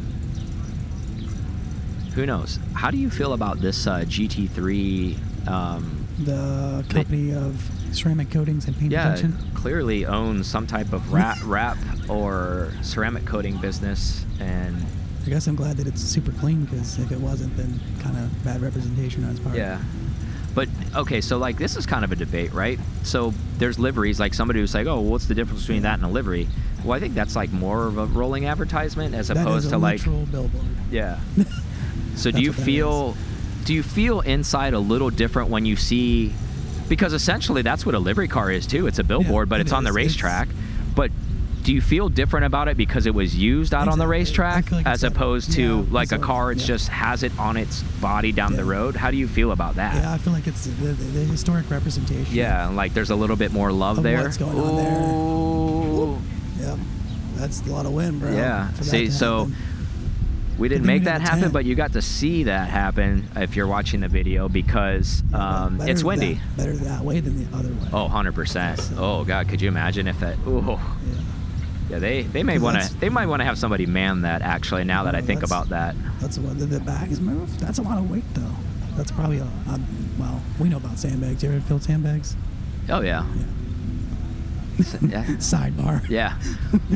[2.16, 2.58] who knows?
[2.74, 5.46] How do you feel about this uh, GT3?
[5.48, 9.36] Um, The company of ceramic coatings and paint yeah, protection.
[9.54, 11.76] clearly owns some type of wrap, wrap
[12.08, 14.74] or ceramic coating business, and
[15.24, 18.44] I guess I'm glad that it's super clean because if it wasn't, then kind of
[18.44, 19.56] bad representation on his part.
[19.56, 19.78] Yeah.
[20.54, 22.78] But okay, so like this is kind of a debate, right?
[23.02, 26.08] So there's liveries, like somebody who's like, "Oh, what's the difference between that and a
[26.08, 26.48] livery?"
[26.82, 30.02] Well, I think that's like more of a rolling advertisement as That opposed to like,
[30.04, 30.50] billboard.
[30.90, 31.18] yeah.
[32.16, 33.16] So do you feel,
[33.64, 36.32] do you feel inside a little different when you see,
[36.88, 38.86] because essentially that's what a livery car is too.
[38.86, 39.96] It's a billboard, but it it's on the is.
[39.96, 40.48] Racetrack.
[40.94, 41.10] But
[41.62, 44.86] do you feel different about it because it was used out on the racetrack like
[44.86, 46.52] as opposed to yeah, like a car?
[46.52, 46.68] It's yeah.
[46.68, 48.94] just has it on its body down the road.
[48.94, 49.96] How do you feel about that?
[49.96, 52.32] Yeah, I feel like it's the, the, the historic representation.
[52.32, 54.22] Yeah, like there's a little bit more love there.
[54.22, 55.02] what's going on there.
[55.02, 56.18] Ooh.
[56.60, 56.78] Yep.
[57.34, 58.30] That's a lot of wind bro.
[58.30, 58.72] Yeah.
[58.74, 59.56] See, so happen.
[60.58, 61.50] We didn't make that happen, 10.
[61.52, 66.00] but you got to see that happen if you're watching the video because um, it's
[66.00, 66.40] that- windy.
[66.56, 67.88] better that way than the other way.
[67.92, 68.78] Oh, 100%.
[68.80, 70.80] So- Oh god, could you imagine if that Oh.
[71.06, 71.14] Yeah.
[71.88, 74.82] Yeah, they they may want to they might want to have somebody man that actually
[74.82, 75.94] now that I think about that.
[76.20, 77.60] That's what the, the bags move.
[77.60, 78.50] That's a lot of weight, though.
[78.96, 79.80] That's probably a, a
[80.18, 80.42] well.
[80.58, 81.44] We know about sandbags.
[81.44, 82.34] You ever filled sandbags?
[82.88, 83.02] Oh.
[83.02, 83.24] Yeah.
[85.00, 85.24] yeah.
[85.38, 86.08] Sidebar.
[86.08, 86.36] Yeah.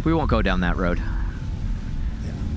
[0.05, 1.01] we won't go down that road.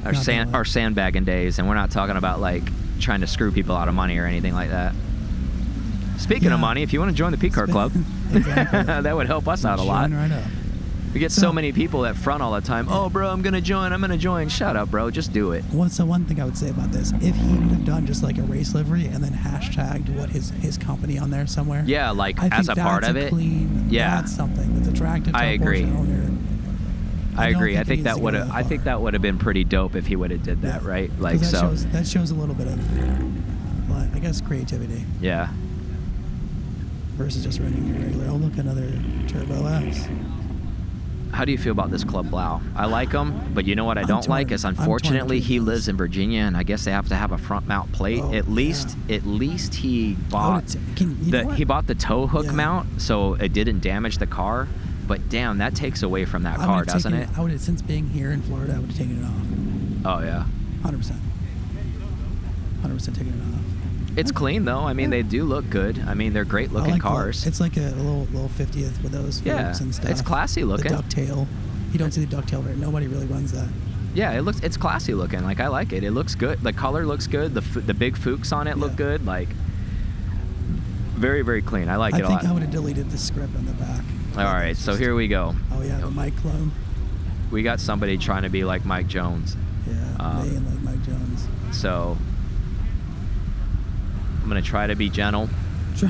[0.05, 2.63] Our Not sand our sandbagging days and we're not talking about like
[2.99, 4.93] trying to screw people out of money or anything like that.
[6.17, 6.53] Speaking Yeah.
[6.55, 7.91] of money, if you want to join the P Car Club,
[8.31, 10.09] that would help us out a lot.
[10.11, 10.43] Right up.
[11.13, 12.87] We get so, So- many people at front all the time.
[12.89, 13.93] Oh, bro, I'm gonna join.
[13.93, 14.49] I'm gonna join.
[14.49, 15.11] Shut up, bro.
[15.11, 15.63] Just do it.
[15.65, 17.11] What's the one thing I would say about this?
[17.21, 20.49] If he would have done just like a race livery and then hashtagged what his
[20.51, 21.83] his company on there somewhere.
[21.85, 23.29] Yeah, like I as think a part of a it.
[23.29, 24.15] Clean, Yeah.
[24.21, 25.83] That's something that's attractive to I a agree.
[25.83, 26.31] Owner.
[27.37, 27.77] I, I agree.
[27.77, 28.51] I think that would have.
[28.51, 30.87] I think that would have been pretty dope if he would have did that, Yeah.
[30.89, 31.11] right?
[31.19, 31.59] Like that so.
[31.61, 35.49] Shows, that shows a little bit of, well, I guess, creativity yeah.
[37.15, 38.27] versus just running your regular.
[38.29, 38.91] Oh, look, another
[39.27, 40.07] Turbo S.
[41.31, 42.61] How do you feel about this Club Blau?
[42.75, 45.87] I like him, but you know what I I'm don't like is unfortunately he lives
[45.87, 48.21] in Virginia, and I guess they have to have a front mount plate.
[48.23, 52.45] Oh, at least, at least he bought t- can- the he bought the tow hook
[52.45, 52.51] Yeah.
[52.51, 54.67] mount, so it didn't damage the car.
[55.07, 57.37] But damn, that takes away from that I car, doesn't taken it?
[57.37, 60.19] I would have, since being here in Florida, I would have taken it off.
[60.19, 60.45] Oh yeah.
[60.83, 61.15] 100%.
[62.81, 64.17] 100% taking it off.
[64.17, 64.81] It's clean though.
[64.81, 65.99] I mean, they do look good.
[66.05, 67.45] I mean, they're great looking like the- cars.
[67.47, 70.09] It's like a little little 50th with those Yeah, and stuff.
[70.09, 70.91] it's classy looking.
[70.91, 71.47] The ducktail.
[71.91, 72.75] You don't see the ducktail very.
[72.75, 73.67] Nobody really runs that.
[74.13, 75.43] yeah, it looks it's classy looking.
[75.43, 76.03] Like I like it.
[76.03, 76.61] It looks good.
[76.61, 77.53] The color looks good.
[77.55, 79.25] The the big Fuchs on it look good.
[79.25, 79.49] Like
[81.15, 81.89] very very clean.
[81.89, 82.49] I like I it a think lot.
[82.49, 84.03] I would have deleted the script on the back.
[84.35, 85.55] All right, so here we go.
[85.71, 86.71] Oh yeah, the Mike clone.
[87.51, 89.55] We got somebody trying to be like Mike Jones.
[89.87, 91.47] Yeah, Um, they like Mike Jones.
[91.71, 92.17] So
[94.41, 95.49] I'm gonna try to be gentle.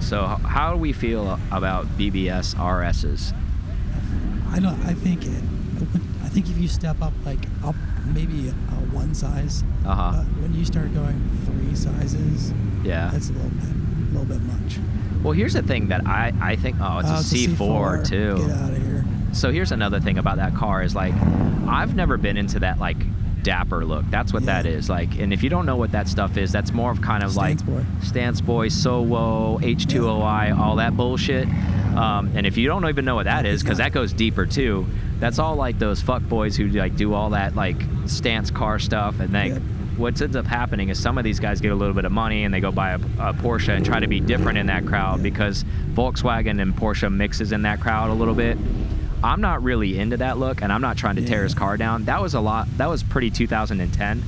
[0.00, 3.34] So how do we feel about BBS RSs?
[4.50, 4.80] I don't.
[4.84, 5.42] I think it.
[6.24, 7.74] I think if you step up like up
[8.06, 8.48] maybe
[8.92, 9.62] one size.
[9.86, 10.12] Uh-huh.
[10.16, 12.52] But when you start going three sizes,
[12.82, 13.10] Yeah.
[13.12, 14.78] that's a little bit, a little bit much.
[15.22, 16.76] Well, here's the thing that I, I think.
[16.80, 18.36] Oh, it's Oh, a C4, too.
[18.46, 19.04] Get out of here.
[19.32, 21.14] So here's another thing about that car is like,
[21.68, 22.96] I've never been into that like
[23.42, 24.04] dapper look.
[24.10, 24.62] That's what Yeah.
[24.62, 24.90] that is.
[24.90, 27.32] Like, and if you don't know what that stuff is, that's more of kind of
[27.32, 27.84] Stance like boy.
[28.02, 31.46] stance boy, SOWO, H2OI, all that bullshit.
[31.96, 34.86] Um, and if you don't even know what that is, because that goes deeper too,
[35.20, 39.20] that's all like those fuck boys who like do all that like stance car stuff.
[39.20, 39.58] And like, Yeah.
[40.00, 42.44] What ends up happening is some of these guys get a little bit of money
[42.44, 45.22] and they go buy a, a Porsche and try to be different in that crowd
[45.22, 48.56] because Volkswagen and Porsche mixes in that crowd a little bit.
[49.22, 52.06] I'm not really into that look, and I'm not trying to tear his car down.
[52.06, 52.66] That was a lot.
[52.78, 54.22] That was pretty 2010.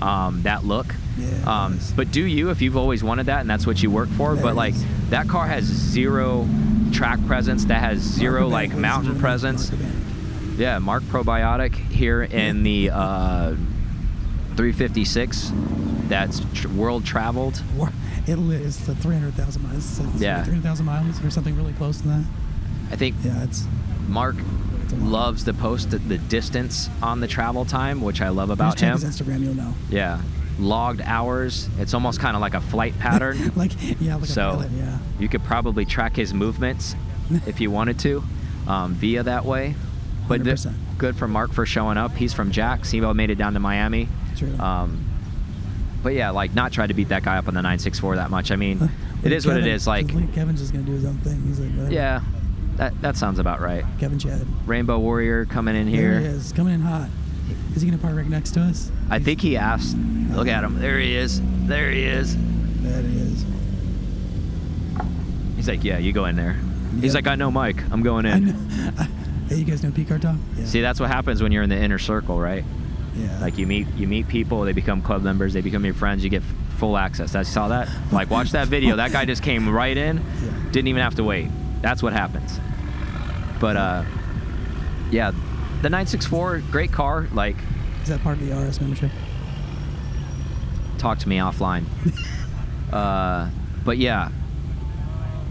[0.00, 0.94] Um, that look.
[1.18, 4.08] Yeah, Um, but do you if you've always wanted that and that's what you work
[4.10, 4.34] for?
[4.34, 5.10] There but like is.
[5.10, 6.48] that car has zero
[6.92, 7.64] track presence.
[7.66, 9.72] That has zero Mark like mountain presence.
[9.72, 9.82] Mark
[10.56, 13.56] Yeah, Mark Probiotic here in the uh,
[14.56, 15.52] 356.
[16.08, 17.62] That's tr- world traveled.
[18.26, 19.98] It is the 300,000 miles.
[20.00, 20.42] It's Yeah.
[20.44, 22.24] 300,000 miles or something really close to that.
[22.92, 23.64] I think Yeah, it's
[24.08, 24.36] Mark
[24.98, 28.82] loves to post the, the distance on the travel time, which I love about just
[29.04, 29.08] him.
[29.08, 29.72] his Instagram, you'll know.
[29.88, 30.20] Yeah,
[30.58, 31.68] logged hours.
[31.78, 33.52] It's almost kind of like a flight pattern.
[33.54, 34.98] like yeah, like so a pilot, yeah.
[35.20, 36.96] you could probably track his movements
[37.46, 38.22] if you wanted to
[38.66, 39.74] um, via that way.
[40.28, 40.74] But th- 100%.
[40.98, 42.14] good for Mark for showing up.
[42.16, 42.90] He's from Jax.
[42.90, 44.08] He made it down to Miami.
[44.40, 44.58] True.
[44.58, 45.04] Um,
[46.02, 48.50] but yeah, like not try to beat that guy up on the 964 that much.
[48.50, 48.90] I mean,
[49.22, 49.86] it is what it is.
[49.86, 51.42] Like, Kevin's just gonna do his own thing.
[51.42, 51.92] He's like, whatever.
[51.92, 52.22] yeah,
[52.76, 53.84] that that sounds about right.
[53.98, 54.46] Kevin Chad.
[54.66, 56.12] Rainbow Warrior coming in here.
[56.12, 57.10] There he is, coming in hot.
[57.74, 58.90] Is he gonna park right next to us?
[59.10, 59.96] I think he asked.
[60.30, 60.80] Look at him.
[60.80, 61.40] There he is.
[61.66, 62.34] There he is.
[62.36, 63.44] That he is.
[65.56, 66.58] He's like, yeah, you go in there.
[66.98, 67.82] He's like, I know Mike.
[67.92, 68.32] I'm going in.
[68.32, 69.06] I know.
[69.48, 70.36] hey, you guys know P Car Talk?
[70.56, 70.64] Yeah.
[70.64, 72.64] See, that's what happens when you're in the inner circle, right?
[73.14, 73.38] Yeah.
[73.40, 76.30] Like you meet you meet people, they become club members, they become your friends, you
[76.30, 76.42] get
[76.78, 77.34] full access.
[77.34, 77.88] I saw that.
[78.12, 78.96] Like watch that video.
[78.96, 80.50] That guy just came right in, Yeah.
[80.72, 81.48] didn't even have to wait.
[81.82, 82.58] That's what happens.
[83.60, 84.04] But uh,
[85.10, 85.30] yeah,
[85.82, 87.26] the 964, great car.
[87.32, 87.56] Like,
[88.02, 89.10] Is that part of the RS membership?
[90.98, 91.84] talk to me offline.
[92.92, 93.48] uh,
[93.84, 94.30] but yeah,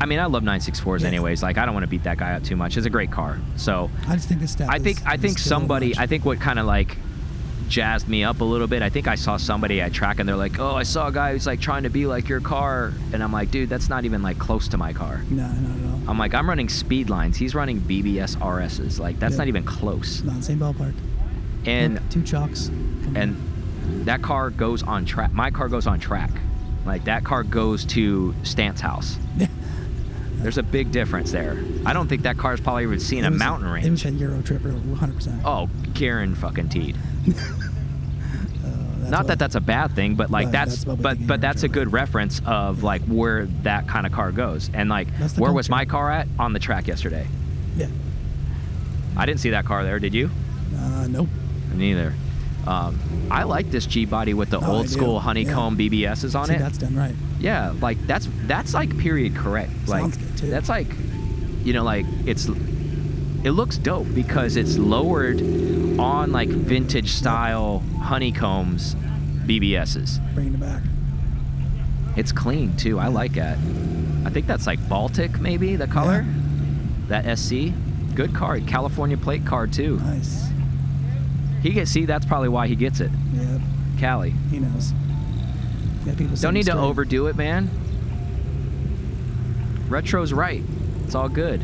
[0.01, 1.07] I mean, I love 964s Yes.
[1.07, 1.43] anyways.
[1.43, 2.77] Like, I don't want to beat that guy up too much.
[2.77, 3.39] It's a great car.
[3.57, 4.69] So I just think this stuff.
[4.69, 5.97] I is- think I think somebody.
[5.97, 6.97] I think what kind of like
[7.69, 8.81] jazzed me up a little bit.
[8.81, 11.31] I think I saw somebody at track and they're like, "Oh, I saw a guy
[11.33, 14.21] who's like trying to be like your car," and I'm like, "Dude, that's not even
[14.21, 16.01] like close to my car." No, not at all.
[16.09, 17.37] I'm like, I'm running speed lines.
[17.37, 18.99] He's running BBS RSs.
[18.99, 19.37] Like that's Yeah.
[19.39, 20.23] not even close.
[20.23, 20.93] Not same ballpark.
[21.65, 22.67] And two chocks.
[23.03, 25.31] Come and that car goes on track.
[25.33, 26.31] My car goes on track.
[26.85, 29.17] Like that car goes to Stance House.
[30.37, 31.61] There's a big difference there.
[31.85, 34.03] I don't think that car's probably even seen It a was- mountain It was range.
[34.03, 35.13] that Euro tripper, 100.
[35.15, 36.95] percent Oh, Karen fucking teed.
[39.09, 41.67] Not that that's a bad thing, but like Right, that's, that's but but that's a
[41.67, 44.69] good reference of like where that kind of car goes.
[44.73, 47.25] And like where was my car at on the track yesterday?
[47.75, 47.87] Yeah.
[49.17, 49.97] I didn't see that car there.
[49.99, 50.29] Did you?
[50.75, 51.27] Uh, nope.
[51.73, 52.13] Neither.
[52.67, 52.99] Um,
[53.31, 56.59] I like this G body with the No, old school honeycomb BBSs on See, it.
[56.59, 57.15] that's done right.
[57.39, 59.71] Yeah, like that's that's like period correct.
[59.87, 60.49] Like Sounds too.
[60.51, 60.87] that's like
[61.63, 62.47] you know like it's
[63.43, 65.39] it looks dope because it's lowered
[65.99, 68.95] on like vintage style honeycombs
[69.45, 70.19] BBSs.
[70.33, 70.81] Bringing it back.
[72.15, 72.99] It's clean too.
[72.99, 73.57] I like that.
[74.25, 76.25] I think that's like Baltic maybe the color.
[76.27, 77.21] Yeah.
[77.23, 77.73] That SC.
[78.15, 78.67] Good card.
[78.67, 79.97] California plate card too.
[79.99, 80.47] Nice.
[81.61, 83.11] He gets see that's probably why he gets it.
[83.33, 83.61] Yep.
[83.99, 84.31] Cali.
[84.49, 84.93] He knows.
[86.05, 86.83] Yeah, people Don't need to straight.
[86.83, 87.69] overdo it, man.
[89.89, 90.63] Retro's right.
[91.05, 91.61] It's all good.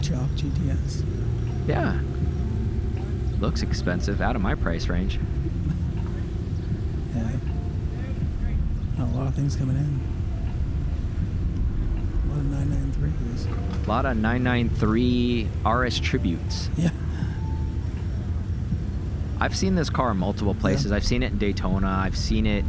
[0.00, 1.04] Chalk GTS.
[1.66, 1.98] Yeah.
[3.40, 5.18] Looks expensive, out of my price range.
[7.14, 7.30] Yeah.
[8.98, 10.00] A lot of things coming in.
[12.24, 13.86] A lot of 993s.
[13.86, 16.70] A lot of 993 RS tributes.
[16.76, 16.90] Yeah.
[19.38, 20.92] I've seen this car in multiple places.
[20.92, 21.88] I've seen it in Daytona.
[21.88, 22.64] I've seen it.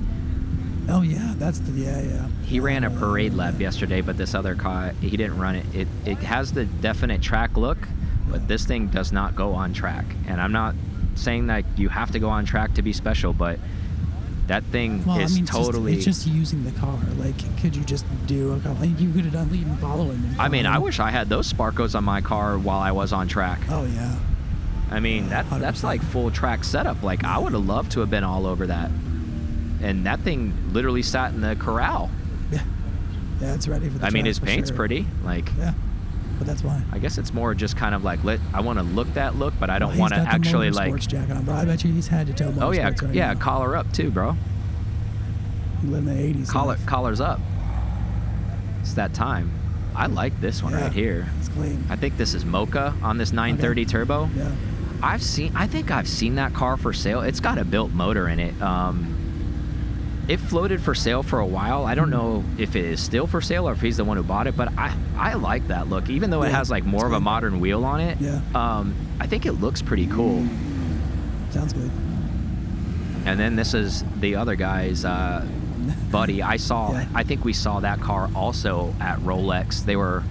[0.89, 2.27] Oh yeah, that's the yeah yeah.
[2.45, 3.67] He ran a parade lap yeah.
[3.67, 5.65] yesterday, but this other car, he didn't run it.
[5.73, 7.77] It it has the definite track look,
[8.29, 10.05] but this thing does not go on track.
[10.27, 10.75] And I'm not
[11.15, 13.59] saying that you have to go on track to be special, but
[14.47, 15.95] that thing Well, is I mean, it's totally.
[15.95, 16.97] Just, it's just using the car.
[17.17, 18.87] Like, could you just do a couple?
[18.87, 20.35] Like, you could have done lead and follow him.
[20.39, 23.27] I mean, I wish I had those Sparcos on my car while I was on
[23.27, 23.59] track.
[23.69, 24.15] Oh yeah.
[24.89, 25.83] I mean, that that's 100%.
[25.83, 27.03] like full track setup.
[27.03, 28.89] Like I would have loved to have been all over that.
[29.81, 32.09] And that thing literally sat in the corral.
[32.51, 32.63] Yeah.
[33.41, 34.77] Yeah, it's ready for the I mean, his paint's sure.
[34.77, 35.05] pretty.
[35.23, 35.73] Like Yeah.
[36.37, 36.81] But that's why.
[36.91, 39.53] I guess it's more just kind of like let I want to look that look,
[39.59, 40.93] but I don't Well, want to he's got the actually like.
[40.93, 41.55] motorsports jacket on, bro.
[41.55, 43.39] I bet you he's had to tell Oh yeah, right yeah, now.
[43.39, 44.35] collar up too, bro.
[45.81, 46.49] He lived in the 80s.
[46.49, 46.85] Collar, life.
[46.85, 47.39] collars up.
[48.81, 49.51] It's that time.
[49.95, 51.27] I like this one Yeah, right here.
[51.39, 51.83] It's clean.
[51.89, 54.29] I think this is Mocha on this 930 turbo.
[54.35, 54.51] Yeah.
[55.01, 55.51] I've seen.
[55.55, 57.21] I think I've seen that car for sale.
[57.21, 58.59] It's got a built motor in it.
[58.61, 59.16] Um,
[60.27, 61.85] it floated for sale for a while.
[61.85, 64.23] I don't know if it is still for sale or if he's the one who
[64.23, 66.09] bought it, but I I like that look.
[66.09, 68.17] Even though it has like more of a modern wheel on it.
[68.19, 68.41] Yeah.
[68.53, 70.45] Um, I think it looks pretty cool.
[71.51, 71.89] Sounds good.
[73.25, 75.45] And then this is the other guy's uh,
[76.11, 76.41] buddy.
[76.43, 76.91] I saw.
[76.93, 77.07] Yeah.
[77.15, 79.83] I think we saw that car also at Rolex.
[79.85, 80.23] They were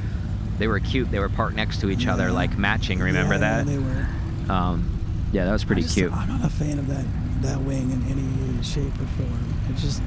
[0.59, 1.11] they were cute.
[1.11, 2.99] They were parked next to each other, like matching.
[3.01, 3.67] Remember Yeah, that?
[3.67, 4.07] They were.
[4.49, 4.91] Um,
[5.33, 6.13] yeah, that was pretty just- cute.
[6.13, 7.05] I'm not a fan of that
[7.43, 9.46] that wing in any shape or form.
[9.69, 10.03] It just,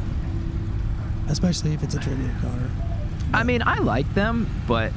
[1.28, 2.52] especially if it's a tribute car.
[3.34, 4.92] I mean, I like them, but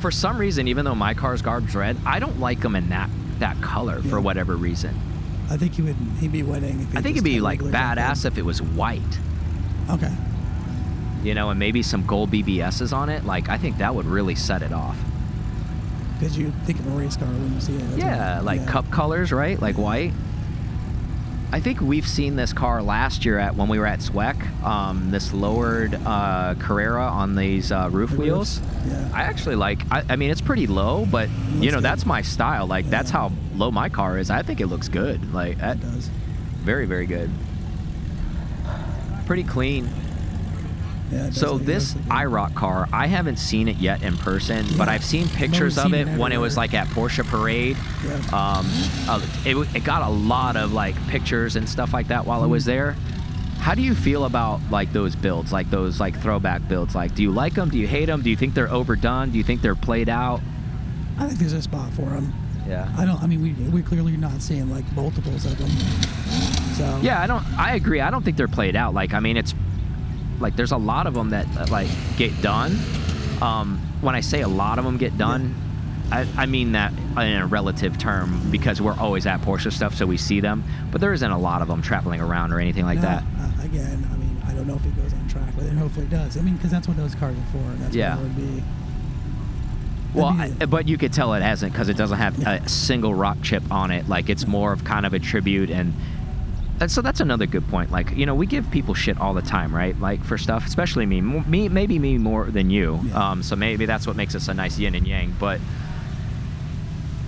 [0.00, 3.08] for some reason, even though my car's garbage red, I don't like them in that
[3.38, 4.94] that color for whatever reason.
[5.48, 5.96] I think he would.
[6.20, 6.80] He'd be winning.
[6.80, 9.00] If he I think it'd be like badass if it was white.
[9.88, 10.12] Okay.
[11.24, 13.24] you know, and maybe some gold BBSs on it.
[13.24, 14.96] Like, I think that would really set it off.
[16.18, 17.78] Because you think of a race car when you see it.
[17.80, 18.66] That's Yeah, like yeah.
[18.70, 19.60] cup colors, right?
[19.60, 20.12] Like white.
[21.52, 24.62] I think we've seen this car last year at when we were at SWEC.
[24.62, 28.60] Um, this lowered uh, Carrera on these uh, roof The wheels.
[28.86, 29.10] Yeah.
[29.12, 29.82] I actually like.
[29.90, 31.84] I, I mean, it's pretty low, but you know good.
[31.84, 32.66] that's my style.
[32.66, 34.30] Like that's how low my car is.
[34.30, 35.34] I think it looks good.
[35.34, 36.08] Like that, it does.
[36.62, 37.30] very very good.
[39.26, 39.88] Pretty clean.
[41.10, 41.30] Yeah.
[41.30, 42.14] So this does look.
[42.14, 45.84] IROC car, I haven't seen it yet in person, but I've seen I've pictures of
[45.86, 47.76] seen it it when it was like at Porsche Parade.
[48.04, 48.14] Yeah.
[48.32, 48.66] Um,
[49.08, 52.48] uh, it, it got a lot of like pictures and stuff like that while it
[52.48, 52.70] was Mm-hmm.
[52.70, 52.96] there.
[53.58, 56.94] How do you feel about like those builds, like those like throwback builds?
[56.94, 57.68] Like, do you like them?
[57.68, 58.22] Do you hate them?
[58.22, 59.30] Do you think they're overdone?
[59.32, 60.40] Do you think they're played out?
[61.18, 62.32] I think there's a spot for them.
[62.66, 62.90] Yeah.
[62.96, 63.20] I don't.
[63.22, 65.68] I mean, we we clearly not seeing like multiples of them.
[66.76, 67.44] So Yeah, I don't.
[67.58, 68.00] I agree.
[68.00, 68.94] I don't think they're played out.
[68.94, 69.54] Like, I mean, it's
[70.40, 72.76] like there's a lot of them that uh, like get done.
[73.42, 75.54] Um, when I say a lot of them get done,
[76.10, 80.06] I, I mean that in a relative term because we're always at Porsche stuff, so
[80.06, 80.64] we see them.
[80.90, 83.22] But there isn't a lot of them traveling around or anything like no, that.
[83.38, 85.72] Uh, again, I mean, I don't know if he goes on track but it.
[85.74, 86.36] Hopefully, it does.
[86.36, 87.82] I mean, because that's what those cars are for.
[87.82, 88.16] That's Yeah.
[88.16, 88.62] what it would be.
[90.12, 92.54] Well, I, but you could tell it hasn't because it doesn't have Yeah.
[92.54, 94.08] a single rock chip on it.
[94.08, 95.94] Like it's more of kind of a tribute and.
[96.80, 97.90] And so that's another good point.
[97.90, 99.98] Like you know, we give people shit all the time, right?
[100.00, 103.00] Like for stuff, especially me, me maybe me more than you.
[103.04, 103.30] Yeah.
[103.32, 105.34] Um, so maybe that's what makes us a nice yin and yang.
[105.38, 105.60] But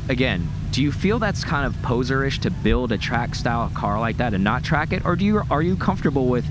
[0.09, 4.17] again, do you feel that's kind of poserish to build a track style car like
[4.17, 6.47] that and not track it, or do you are you comfortable with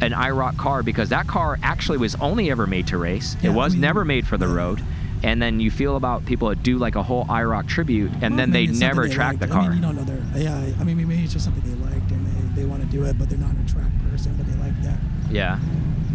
[0.00, 3.36] an IROC car because that car actually was only ever made to race.
[3.42, 4.54] Yeah, it was I mean, never made for the yeah.
[4.54, 4.84] road.
[5.24, 8.36] And then you feel about people that do like a whole IROC tribute, and Well,
[8.36, 9.40] then they maybe it's something never they track liked.
[9.40, 9.62] the I car.
[9.62, 10.40] mean, you don't know their.
[10.40, 11.87] Yeah, I mean, maybe it's just something they liked and
[12.58, 14.98] they, want to do it, but they're not a track person, but they like that.
[15.30, 15.58] yeah.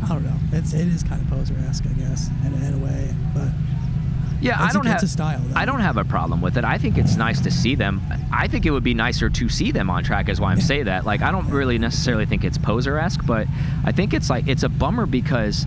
[0.03, 0.35] I don't know.
[0.51, 3.15] It's it is kind of poser esque, I guess, in, a- in a way.
[3.33, 3.47] But
[4.41, 5.55] Yeah, I a- don't it's have a style, though.
[5.57, 6.65] I don't have a problem with it.
[6.65, 8.01] I think it's nice to see them.
[8.29, 10.27] I think it would be nicer to see them on track.
[10.27, 10.65] Is why I'm Yeah.
[10.65, 11.05] saying that.
[11.05, 13.47] Like I don't really necessarily think it's poser esque, but
[13.85, 15.65] I think it's like it's a bummer because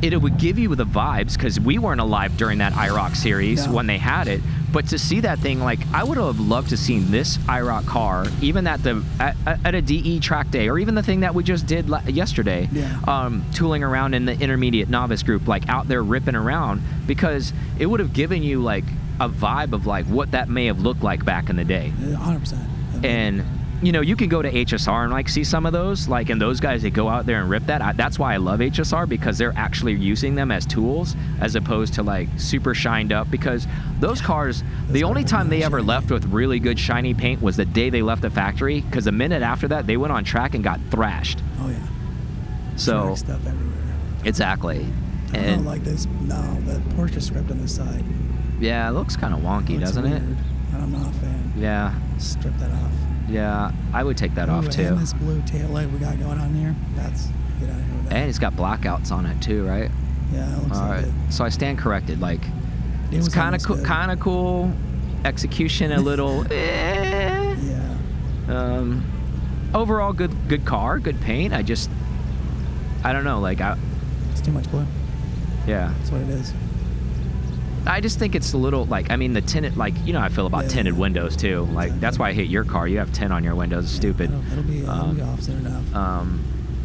[0.00, 3.86] it would give you the vibes because we weren't alive during that IROC series when
[3.88, 4.40] they had it.
[4.74, 8.26] But to see that thing, like I would have loved to seen this IROC car,
[8.42, 11.44] even at the at, at a DE track day, or even the thing that we
[11.44, 12.98] just did la- yesterday, Yeah.
[13.06, 17.86] um, tooling around in the intermediate novice group, like out there ripping around, because it
[17.86, 18.84] would have given you like
[19.20, 21.90] a vibe of like what that may have looked like back in the day.
[21.90, 22.40] 100.
[22.40, 22.68] percent
[23.04, 23.44] And
[23.82, 26.40] you know, you can go to HSR and like see some of those, like, and
[26.40, 27.82] those guys that go out there and rip that.
[27.82, 31.94] I, that's why I love HSR because they're actually using them as tools as opposed
[31.94, 33.30] to like super shined up.
[33.30, 33.66] Because
[34.00, 35.88] those cars, the only time they really ever shiny.
[35.88, 38.80] left with really good shiny paint was the day they left the factory.
[38.80, 41.40] Because the minute after that, they went on track and got thrashed.
[41.60, 41.86] Oh yeah.
[42.76, 43.94] So stuff everywhere.
[44.24, 44.86] exactly.
[45.32, 46.06] I And don't like this.
[46.22, 48.04] No, the Porsche script on the side.
[48.60, 50.10] yeah, it looks kind of wonky, Looks doesn't it?
[50.22, 50.36] weird,
[50.72, 51.52] And I'm not a fan.
[51.56, 52.92] Yeah, Strip that off.
[53.28, 53.72] Yeah.
[53.92, 54.82] I would take that Ooh, off too.
[54.82, 56.74] And this blue tail light we got going on there.
[56.94, 57.26] That's
[57.60, 58.16] get out of here with that.
[58.16, 59.90] And it's got blackouts on it too, right?
[60.32, 61.04] yeah, it looks All like right.
[61.28, 61.32] it.
[61.32, 62.20] So I stand corrected.
[62.20, 62.40] Like
[63.10, 63.78] It it's was kind of cool.
[63.84, 64.72] Kind of cool.
[65.24, 66.44] Execution a little.
[66.52, 67.56] eh.
[67.60, 67.96] Yeah.
[68.48, 69.04] Um,
[69.74, 71.54] overall, good good car, good paint.
[71.54, 71.88] I just,
[73.02, 73.40] I don't know.
[73.40, 73.76] Like I,
[74.32, 74.86] It's too much blue.
[75.66, 75.92] yeah.
[75.98, 76.52] That's what it is.
[77.86, 80.26] I just think it's a little like I mean the tinted like you know how
[80.26, 80.68] I feel about Yeah.
[80.70, 81.68] tinted windows too.
[81.72, 82.88] Like that's why I hate your car.
[82.88, 83.84] You have tint on your windows.
[83.84, 84.30] It's stupid.
[84.30, 85.94] It'll, it'll be, it'll Um, be off soon enough.
[85.94, 86.40] Um,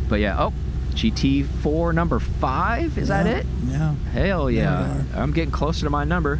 [0.10, 0.36] but yeah.
[0.43, 0.54] Oh,
[0.95, 2.97] GT4 number five.
[2.97, 3.45] Is that it?
[3.68, 3.93] Yeah.
[4.12, 5.02] Hell yeah!
[5.16, 6.39] I'm getting closer to my number.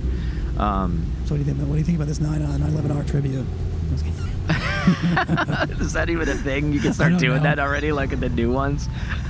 [0.58, 1.60] Um, So what do you think?
[1.60, 3.46] What do you think about this 9 uh, 911R tribute?
[5.80, 6.74] is that even a thing?
[6.74, 7.44] You can start doing know.
[7.44, 8.90] that already, like in the new ones.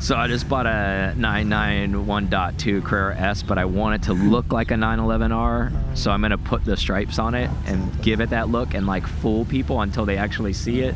[0.00, 4.70] so I just bought a 991.2 Carrera S, but I want it to look like
[4.70, 5.96] a 911R.
[5.96, 9.06] So I'm gonna put the stripes on it and give it that look and like
[9.06, 10.94] fool people until they actually see it.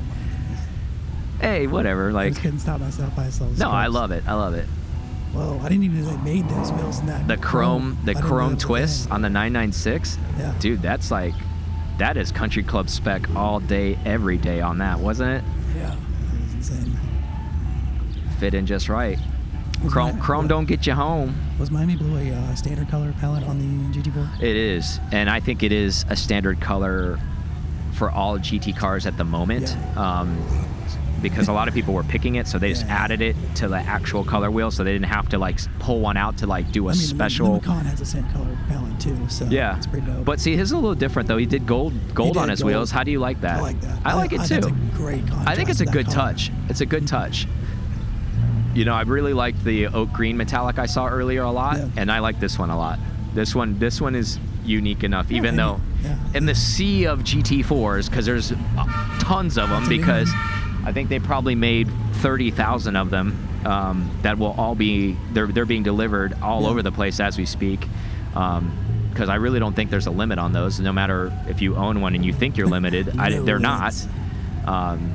[1.40, 2.12] Hey, whatever.
[2.12, 3.59] Like, I just couldn't stop myself.
[3.59, 4.24] No, I love it.
[4.26, 4.66] I love it.
[5.34, 5.59] Whoa!
[5.62, 7.26] I didn't even know they made those wheels in that.
[7.26, 10.16] The chrome, the chrome that was a twist on the 996.
[10.38, 10.55] Yeah.
[10.61, 11.34] Dude, that's like,
[11.98, 15.44] that is country club spec all day, every day on that, wasn't it?
[15.76, 16.93] Yeah, that was insane.
[18.39, 19.18] Fit in just right.
[19.82, 21.35] Was Chrome, Mi- chrome don't get you home.
[21.59, 23.59] Was Miami Blue a uh, standard color palette on
[23.93, 24.41] the GT4?
[24.43, 27.18] It is, and I think it is a standard color
[27.93, 29.76] for all GT cars at the moment.
[29.97, 30.39] Um,
[31.22, 32.97] because a lot of people were picking it, so they just Yeah.
[32.97, 36.18] added it to the actual color wheel, so they didn't have to like pull one
[36.18, 37.61] out to like do a I mean, special.
[37.61, 40.24] The Macan has the same color palette too, so Yeah, it's pretty dope.
[40.26, 41.39] but see, his is a little different though.
[41.39, 42.72] He did gold, gold did on his gold.
[42.72, 42.91] wheels.
[42.91, 43.57] How do you like that?
[43.59, 43.99] I like that.
[44.05, 44.61] I like it too.
[44.95, 45.24] Great.
[45.47, 46.14] I think it's a good color.
[46.32, 46.51] touch.
[46.68, 47.47] It's a good touch.
[48.75, 51.89] You know, I really liked the oak green metallic I saw earlier a lot, Yeah.
[51.97, 52.99] and I like this one a lot.
[53.35, 56.16] This one, this one is unique enough, Yeah, even though yeah.
[56.35, 58.57] in the sea of GT4s, because there's uh,
[59.20, 60.31] tons of them, That's a new because.
[60.87, 65.47] I think they probably made thirty thousand of them um, that will all be they're
[65.47, 66.68] they're being delivered all Yeah.
[66.68, 67.87] over the place as we speak.
[68.35, 70.81] Because I really don't think there's a limit on those.
[70.81, 73.95] No matter if you own one and you think you're limited, I, they're not.
[74.66, 75.14] Um,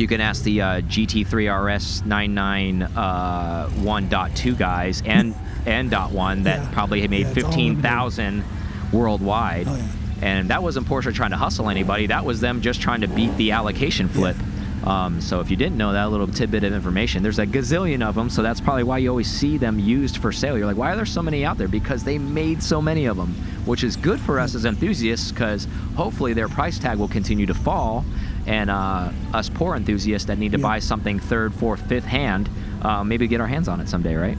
[0.00, 5.34] you can ask the uh, GT3 RS 991.2 uh, guys and
[5.66, 6.70] and dot one that Yeah.
[6.72, 7.44] probably made Yeah, limited.
[7.44, 8.44] 15,000
[8.92, 9.66] worldwide.
[9.68, 9.86] Oh, yeah.
[10.22, 12.06] And that wasn't Porsche trying to hustle anybody.
[12.06, 14.36] That was them just trying to beat the allocation flip.
[14.84, 18.14] Um, so if you didn't know that little tidbit of information, there's a gazillion of
[18.14, 18.30] them.
[18.30, 20.56] So that's probably why you always see them used for sale.
[20.56, 21.68] You're like, why are there so many out there?
[21.68, 23.34] Because they made so many of them,
[23.66, 27.52] which is good for us as enthusiasts because hopefully their price tag will continue to
[27.54, 28.06] fall.
[28.46, 30.62] And uh, us poor enthusiasts that need to Yeah.
[30.62, 32.48] buy something third, fourth, fifth hand,
[32.82, 34.38] uh, maybe get our hands on it someday, right?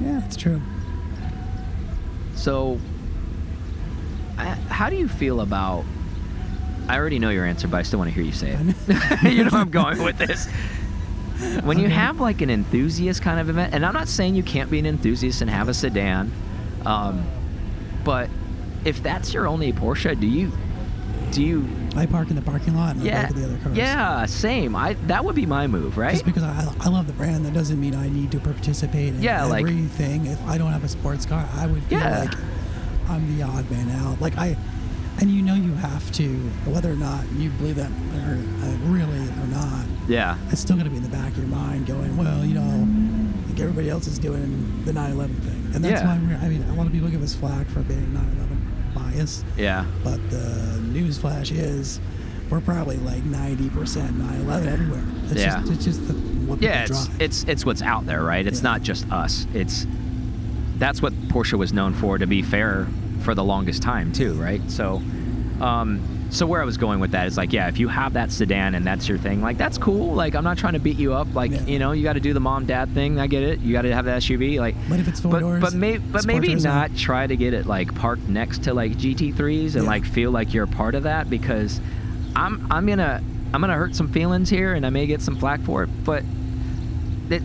[0.00, 0.60] Yeah, it's true.
[2.34, 2.78] So,
[4.38, 5.84] I- how do you feel about?
[6.88, 9.22] I already know your answer, but I still want to hear you say it.
[9.32, 10.48] you know I'm going with this.
[11.62, 14.68] When you have like an enthusiast kind of event, and I'm not saying you can't
[14.72, 16.32] be an enthusiast and have a sedan,
[16.84, 17.24] um,
[18.02, 18.28] but
[18.84, 20.50] if that's your only Porsche, do you,
[21.32, 21.68] do you?
[21.96, 23.76] I park in the parking lot and I Yeah, go to the other cars.
[23.76, 24.74] yeah, same.
[24.76, 26.12] I that would be my move, right?
[26.12, 29.22] Just because I, I love the brand, that doesn't mean I need to participate in
[29.22, 30.26] Yeah, like- everything.
[30.26, 32.20] if I don't have a sports car, I would feel Yeah.
[32.20, 32.34] like
[33.08, 34.20] I'm the odd man out.
[34.20, 34.56] Like I,
[35.20, 36.28] and you know you have to,
[36.66, 40.84] whether or not you believe that or uh, really or not, yeah, it's still going
[40.84, 42.86] to be in the back of your mind going, well, you know,
[43.48, 45.74] like everybody else is doing the 911 thing.
[45.74, 46.06] And that's Yeah.
[46.06, 48.47] why we're, I mean, a lot of people give us flack for being 911
[48.94, 49.44] biased.
[49.56, 49.84] yeah.
[50.04, 52.00] But the news flash is
[52.50, 55.04] we're probably like 90% 911 everywhere.
[55.24, 55.60] It's Yeah.
[55.60, 57.20] just, it's just the, what yeah, it's drive.
[57.20, 58.46] it's it's what's out there, right?
[58.46, 58.70] It's Yeah.
[58.70, 59.46] not just us.
[59.54, 59.86] It's
[60.78, 62.18] that's what Porsche was known for.
[62.18, 62.86] To be fair,
[63.20, 64.62] for the longest time too, right?
[64.70, 65.02] So,
[65.60, 68.30] um, so where I was going with that is like, yeah, if you have that
[68.30, 70.14] sedan and that's your thing, like that's cool.
[70.14, 71.34] Like I'm not trying to beat you up.
[71.34, 71.64] Like Yeah.
[71.64, 73.18] you know, you got to do the mom dad thing.
[73.18, 73.60] I get it.
[73.60, 74.60] You got to have the SUV.
[74.60, 77.54] Like, But if it's four but doors, but, may, but maybe not try to get
[77.54, 79.90] it like parked next to like GT3s and Yeah.
[79.90, 81.80] like feel like you're a part of that because
[82.36, 83.22] I'm I'm gonna
[83.54, 86.22] I'm gonna hurt some feelings here and I may get some flack for it, but
[87.30, 87.42] that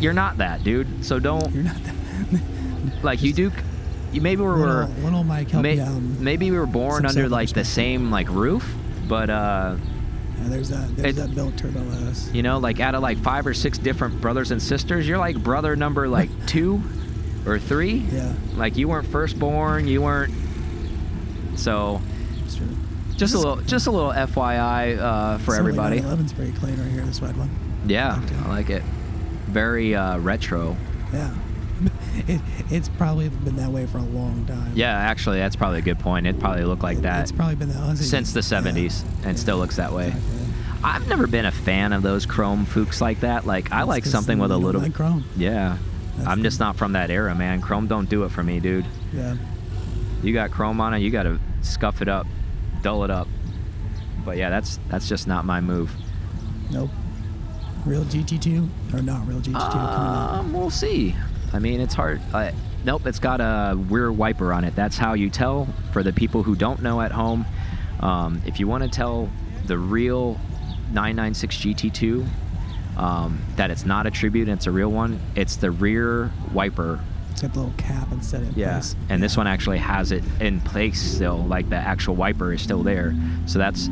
[0.00, 1.04] you're not that dude.
[1.04, 1.94] So don't You're not that.
[3.02, 3.50] like you do.
[4.12, 4.56] You maybe we were
[4.86, 5.76] little, little Mike help may,
[6.18, 8.74] maybe we were born under like the same like roof,
[9.08, 9.76] but uh,
[10.42, 10.96] Yeah, there's that.
[10.96, 12.28] There's It- that built turbo S.
[12.32, 15.36] you know, like out of like five or six different brothers and sisters, you're like
[15.42, 16.82] brother number like two
[17.46, 18.04] or three.
[18.12, 20.32] Yeah, Like you weren't firstborn, you weren't.
[21.56, 22.00] So
[23.16, 26.00] just a little, just a little FYI uh, for everybody.
[26.00, 27.02] 11's pretty clean right here.
[27.02, 27.50] This red one.
[27.86, 28.82] Yeah, I like it.
[29.46, 30.76] Very uh, retro.
[31.12, 31.34] Yeah.
[32.26, 32.40] It,
[32.70, 34.72] it's probably been that way for a long time.
[34.74, 36.26] Yeah, actually, that's probably a good point.
[36.26, 38.60] It probably looked like It- that It's probably been that honestly, since the yeah.
[38.62, 40.08] 70s and still looks that way.
[40.08, 40.30] Exactly.
[40.82, 43.46] I've never been a fan of those chrome Fuchs like that.
[43.46, 44.80] Like I like something with a little.
[44.80, 45.24] like chrome.
[45.36, 45.76] Yeah,
[46.16, 47.60] That's I'm just not from that era, man.
[47.60, 48.86] Chrome don't do it for me, dude.
[49.12, 49.36] Yeah.
[50.22, 52.26] You got chrome on it, you got to scuff it up,
[52.82, 53.28] dull it up.
[54.24, 55.92] But yeah, that's that's just not my move.
[56.70, 56.90] Nope.
[57.86, 59.80] Real GT2 or not real GT2 coming
[60.16, 60.30] out.
[60.40, 61.14] Um, we'll see.
[61.52, 62.20] I mean, it's hard.
[62.32, 62.52] Uh,
[62.84, 64.74] nope, it's got a rear wiper on it.
[64.76, 65.68] That's how you tell.
[65.92, 67.44] For the people who don't know at home,
[68.00, 69.28] um, if you want to tell
[69.66, 70.34] the real
[70.92, 72.26] 996 GT2,
[72.96, 75.20] um, that it's not a tribute and it's a real one.
[75.34, 77.00] It's the rear wiper.
[77.32, 78.94] It's got the little cap instead of Yeah, place.
[79.08, 81.38] and this one actually has it in place still.
[81.38, 83.14] Like the actual wiper is still there.
[83.46, 83.88] So that's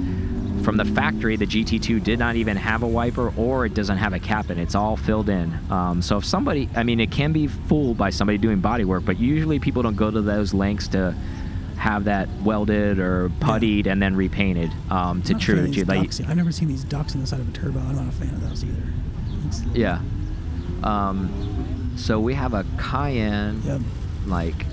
[0.69, 1.35] from the factory.
[1.37, 4.61] The GT2 did not even have a wiper, or it doesn't have a cap, and
[4.61, 5.59] it's all filled in.
[5.71, 9.07] Um, so if somebody, I mean, it can be fooled by somebody doing body work,
[9.07, 11.14] but usually people don't go to those lengths to
[11.79, 15.73] have that welded or puttied and then repainted um, to I'm not a fan of
[15.73, 15.85] true.
[15.85, 16.29] these Like.
[16.29, 17.79] I've never seen these ducks on the side of a turbo.
[17.81, 18.93] I'm not a fan of those either.
[19.47, 20.03] It's- yeah.
[20.85, 23.81] Um, so we have a Cayenne, Yep.
[24.27, 24.66] like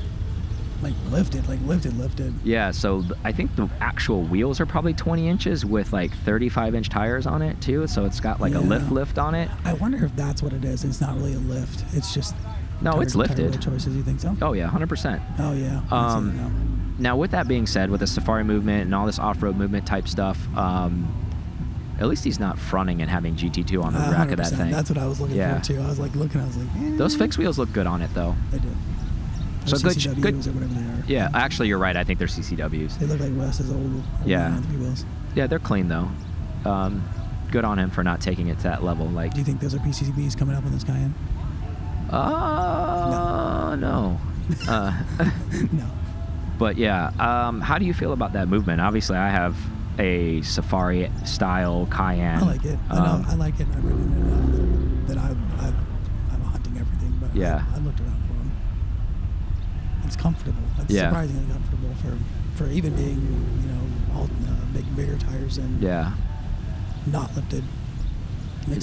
[0.82, 2.34] Like lifted, like lifted, lifted.
[2.44, 6.76] Yeah, so th- I think the actual wheels are probably 20 inches with like 35
[6.76, 7.88] inch tires on it too.
[7.88, 9.50] So it's got like a lift lift on it.
[9.64, 10.84] I wonder if that's what it is.
[10.84, 11.84] It's not really a lift.
[11.96, 12.36] It's just.
[12.82, 13.62] No, tire- it's lifted.
[13.62, 13.96] choices.
[13.96, 14.36] You think so?
[14.42, 15.22] Oh yeah, 100%.
[15.40, 15.82] Oh yeah.
[15.92, 16.52] Um, now.
[17.12, 20.08] Now with that being said, with the safari movement and all this off-road movement type
[20.10, 21.08] stuff, um,
[22.00, 24.72] at least he's not fronting and having GT2 on the Uh, rack of that thing.
[24.72, 25.58] That's what I was looking Yeah.
[25.60, 25.80] for too.
[25.82, 26.42] I was like looking.
[26.42, 28.36] I was like, eh, Those fixed wheels look good on it though.
[28.52, 28.68] They do.
[29.66, 31.04] So good- CCWs good- or whatever they are.
[31.08, 31.96] Yeah, actually you're right.
[31.96, 32.98] I think they're CCWs.
[33.00, 33.82] They look like Wes's old.
[33.82, 34.52] old Yeah.
[34.62, 35.06] wheels.
[35.36, 36.10] Yeah, they're clean though.
[36.66, 37.04] Um,
[37.52, 39.08] good on him for not taking it to that level.
[39.08, 41.14] Like, Do you think those are PCBs coming up on this Cayenne?
[42.10, 44.20] uh, no.
[44.68, 44.94] Uh,
[45.72, 45.86] no.
[46.60, 48.80] But yeah, um, how do you feel about that movement?
[48.80, 49.58] Obviously, I have
[49.98, 52.44] a safari style Cayenne.
[52.44, 52.78] I like it.
[52.92, 53.68] I, know, Um, I like it.
[53.76, 55.74] I've ridden it enough that, that I, I,
[56.36, 57.64] I'm hunting everything, but Yeah.
[57.74, 58.05] I, I looked around for them.
[60.06, 60.62] It's comfortable.
[60.80, 61.10] It's Yeah.
[61.10, 62.18] surprisingly comfortable for,
[62.64, 63.22] for even being,
[63.62, 63.82] you know,
[64.16, 66.12] all uh, big, bigger tires and yeah.
[67.06, 67.64] not lifted.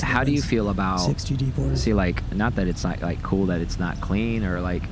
[0.00, 0.98] How do you feel about?
[0.98, 1.78] six GT4s?
[1.78, 4.82] See, like, not that it's not like cool that it's not clean or like.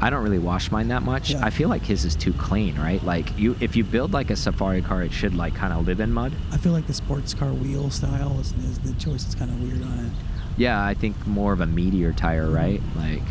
[0.00, 1.30] I don't really wash mine that much.
[1.30, 1.40] Yeah.
[1.42, 3.02] I feel like his is too clean, right?
[3.02, 6.00] Like you, if you build like a safari car, it should like kind of live
[6.00, 6.32] in mud.
[6.50, 9.62] I feel like the sports car wheel style is, is the choice is kind of
[9.62, 10.12] weird on it.
[10.58, 12.82] Yeah, I think more of a meteor tire, right?
[12.96, 13.22] Like,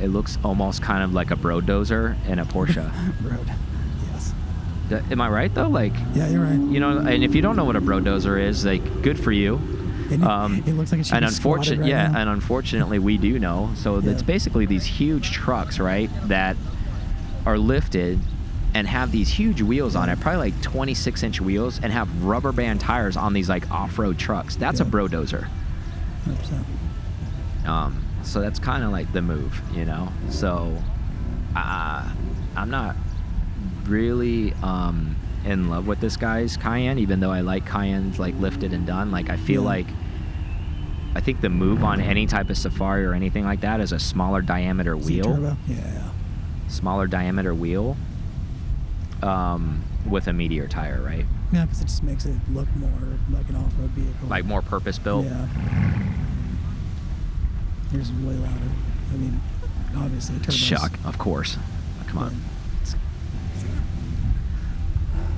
[0.00, 2.76] it looks almost kind of like a bro dozer in a Porsche.
[3.22, 3.52] Road.
[4.12, 4.32] Yes.
[5.10, 5.68] Am I right though?
[5.68, 6.52] Like, Yeah, you're right.
[6.58, 9.32] you know, and if you don't know what a bro dozer is, like, good for
[9.32, 9.60] you.
[10.10, 12.20] It- Um, it looks like it should and be unfortunate, right yeah, now.
[12.20, 13.70] and unfortunately, we do know.
[13.74, 14.12] So Yeah.
[14.12, 16.56] it's basically these huge trucks, right, that
[17.44, 18.18] are lifted
[18.74, 22.52] and have these huge wheels on it, probably like 26 inch wheels, and have rubber
[22.52, 24.56] band tires on these like off-road trucks.
[24.56, 24.90] That's a Yeah.
[24.90, 25.46] brodozer.
[26.26, 26.64] 100%.
[27.66, 27.96] Um,
[28.28, 30.08] so that's kind of like the move, you know.
[30.28, 30.76] So
[31.56, 32.08] uh,
[32.56, 32.94] I'm not
[33.86, 38.72] really um, in love with this guy's Cayenne, even though I like Cayennes like lifted
[38.72, 39.10] and done.
[39.10, 39.68] Like I feel Yeah.
[39.68, 39.86] like
[41.14, 43.98] I think the move on any type of Safari or anything like that is a
[43.98, 45.56] smaller diameter wheel.
[45.66, 46.10] Yeah.
[46.68, 47.96] smaller diameter wheel
[49.22, 51.24] um, with a Meteor tire, right?
[51.50, 54.28] Yeah, because it just makes it look more like an off-road vehicle.
[54.28, 55.24] Like more purpose built.
[55.24, 55.46] Yeah.
[57.92, 58.70] Yours is way louder.
[59.12, 59.40] I mean,
[59.96, 60.52] obviously turbo.
[60.52, 61.56] Shock, of course.
[62.08, 62.36] Come on.
[62.86, 62.94] Yeah.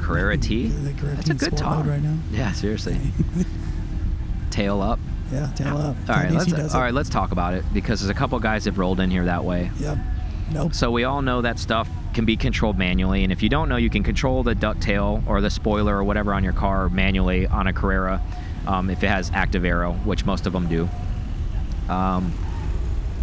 [0.01, 0.69] Carrera T.
[0.69, 1.87] The That's a good talk.
[1.87, 2.17] right now.
[2.33, 2.97] Yeah, seriously.
[4.51, 4.99] Tail up.
[5.33, 5.97] yeah, tail up.
[6.09, 6.75] All right, let's all it.
[6.75, 9.45] right, let's talk about it because there's a couple guys have rolled in here that
[9.45, 9.71] way.
[9.79, 9.99] Yep.
[10.53, 10.75] Nope.
[10.75, 13.77] So we all know that stuff can be controlled manually, and if you don't know,
[13.77, 17.69] you can control the ducktail or the spoiler or whatever on your car manually on
[17.69, 18.21] a Carrera,
[18.67, 20.89] um, if it has active aero, which most of them do.
[21.91, 22.33] Um,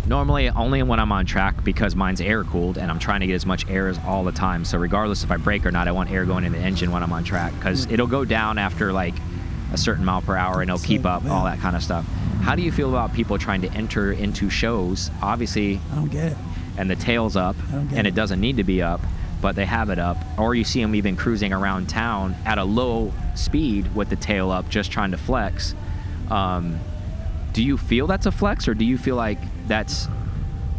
[0.08, 3.34] normally, only when I'm on track because mine's air cooled, and I'm trying to get
[3.36, 4.66] as much air as all the time.
[4.66, 7.02] So regardless if I brake or not, I want air going in the engine when
[7.04, 9.16] I'm on track because it'll go down after like
[9.74, 12.06] a certain mile per hour, and it'll keep up all that kind of stuff.
[12.42, 15.10] How do you feel about people trying to enter into shows?
[15.22, 16.38] Obviously, I don't get it.
[16.78, 18.12] and the tail's up I don't get and it.
[18.12, 19.02] it doesn't need to be up
[19.42, 22.64] but they have it up or you see them even cruising around town at a
[22.64, 25.76] low speed with the tail up just trying to flex
[26.32, 26.80] um,
[27.58, 30.08] do you feel that's a flex or do you feel like that's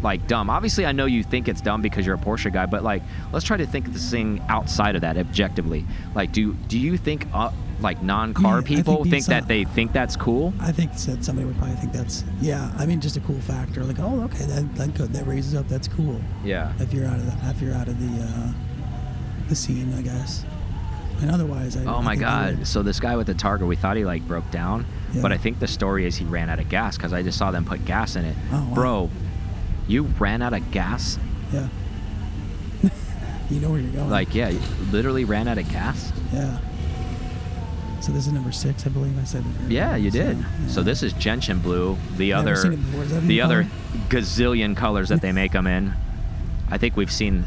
[0.00, 2.84] like dumb obviously i know you think it's dumb because you're a porsche guy but
[2.84, 3.02] like
[3.32, 6.96] let's try to think of this thing outside of that objectively like do do you
[6.96, 7.50] think uh,
[7.80, 10.92] like non-car Yeah, I think people think, that uh, they think that's cool I think
[10.92, 12.72] that somebody would probably think that's yeah.
[12.78, 13.84] I mean, just a cool factor.
[13.84, 15.12] Like, oh, okay, that that good.
[15.12, 15.68] That raises up.
[15.68, 16.20] That's cool.
[16.44, 18.52] yeah If you're out of the if you're out of the uh,
[19.48, 20.44] the scene, I guess.
[21.20, 21.84] And otherwise, I.
[21.84, 22.66] Oh I my god.
[22.66, 25.22] So this guy with the Targa, we thought he like broke down, Yeah.
[25.22, 27.50] but I think the story is he ran out of gas because I just saw
[27.50, 28.36] them put gas in it.
[28.52, 28.74] Oh, wow.
[28.74, 29.10] Bro,
[29.88, 31.18] you ran out of gas?
[31.52, 31.68] Yeah.
[33.50, 34.10] you know where you're going.
[34.10, 34.60] Like, yeah, you
[34.92, 36.12] literally ran out of gas?
[36.32, 36.58] Yeah.
[38.00, 39.48] So this is number six, I believe I said it.
[39.64, 39.70] earlier.
[39.70, 40.38] Yeah, you did.
[40.38, 40.66] yeah.
[40.68, 43.02] So this is gentian blue, the Never other seen it before.
[43.02, 44.04] Is that a the other color?
[44.08, 45.94] gazillion colors that they make them in.
[46.70, 47.44] I think we've seen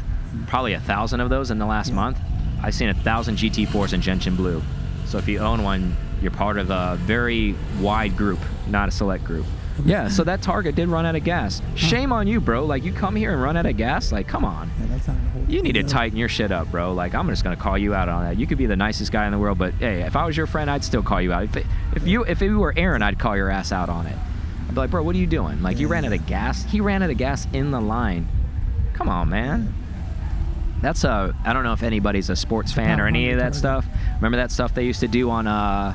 [0.48, 1.94] probably a thousand of those in the last Yeah.
[1.94, 2.18] month.
[2.62, 4.62] I've seen a thousand GT4s in gentian blue.
[5.06, 8.38] So if you own one, you're part of a very wide group,
[8.68, 9.44] not a select group.
[9.84, 11.62] Yeah, so that Targa did run out of gas.
[11.74, 12.64] Shame on you, bro.
[12.64, 14.12] Like you come here and run out of gas.
[14.12, 14.70] Like, come on.
[14.78, 15.16] Yeah, that's not.
[15.48, 16.92] You need to tighten your shit up, bro.
[16.92, 18.38] Like I'm just gonna call you out on that.
[18.38, 20.46] You could be the nicest guy in the world, but hey, if I was your
[20.46, 21.44] friend, I'd still call you out.
[21.44, 24.16] If, if you if you were Aaron, I'd call your ass out on it.
[24.68, 25.62] I'd be like, bro, what are you doing?
[25.62, 26.64] Like you ran out of gas.
[26.64, 28.28] He ran out of gas in the line.
[28.94, 29.74] Come on, man.
[30.82, 31.34] That's a.
[31.44, 33.86] I don't know if anybody's a sports fan or any of that stuff.
[34.16, 35.94] Remember that stuff they used to do on uh,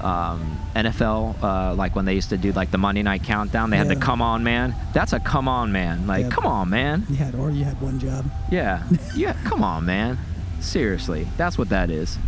[0.00, 3.70] um, NFL, uh, like when they used to do like the Monday Night Countdown.
[3.70, 6.30] They had the "Come on, man." That's a "Come on, man." Like, Yeah.
[6.30, 7.06] come on, man.
[7.08, 8.26] You had, or you had one job.
[8.50, 8.82] Yeah.
[9.14, 9.34] Yeah.
[9.44, 10.18] Come on, man.
[10.60, 12.18] Seriously, that's what that is.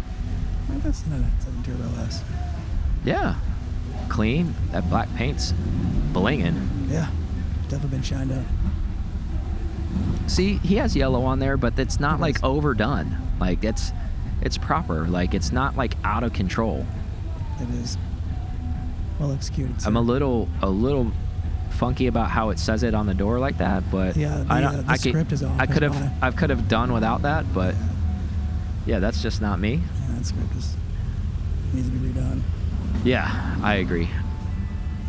[0.68, 2.22] Well, that's not a turbo S.
[3.04, 3.34] Yeah.
[4.08, 4.54] Clean.
[4.72, 5.52] That black paint's
[6.12, 6.88] blinging.
[6.90, 7.10] Yeah,
[7.64, 8.44] definitely been shined up.
[10.26, 13.16] See, he has yellow on there, but it's not like overdone.
[13.40, 13.92] Like it's,
[14.42, 15.06] it's proper.
[15.06, 16.86] Like it's not like out of control.
[17.60, 17.96] It is
[19.18, 19.74] well executed.
[19.86, 21.10] I'm a little, a little
[21.70, 24.66] funky about how it says it on the door like that, but Yeah, I the,
[24.66, 24.74] don't.
[24.80, 26.12] uh, the I could, is off, I could have.
[26.22, 27.74] I could have done without that, but
[28.86, 29.74] yeah, that's just not me.
[29.74, 30.74] Yeah, that script is
[31.72, 32.40] needs to be redone.
[33.04, 34.08] Yeah, I agree.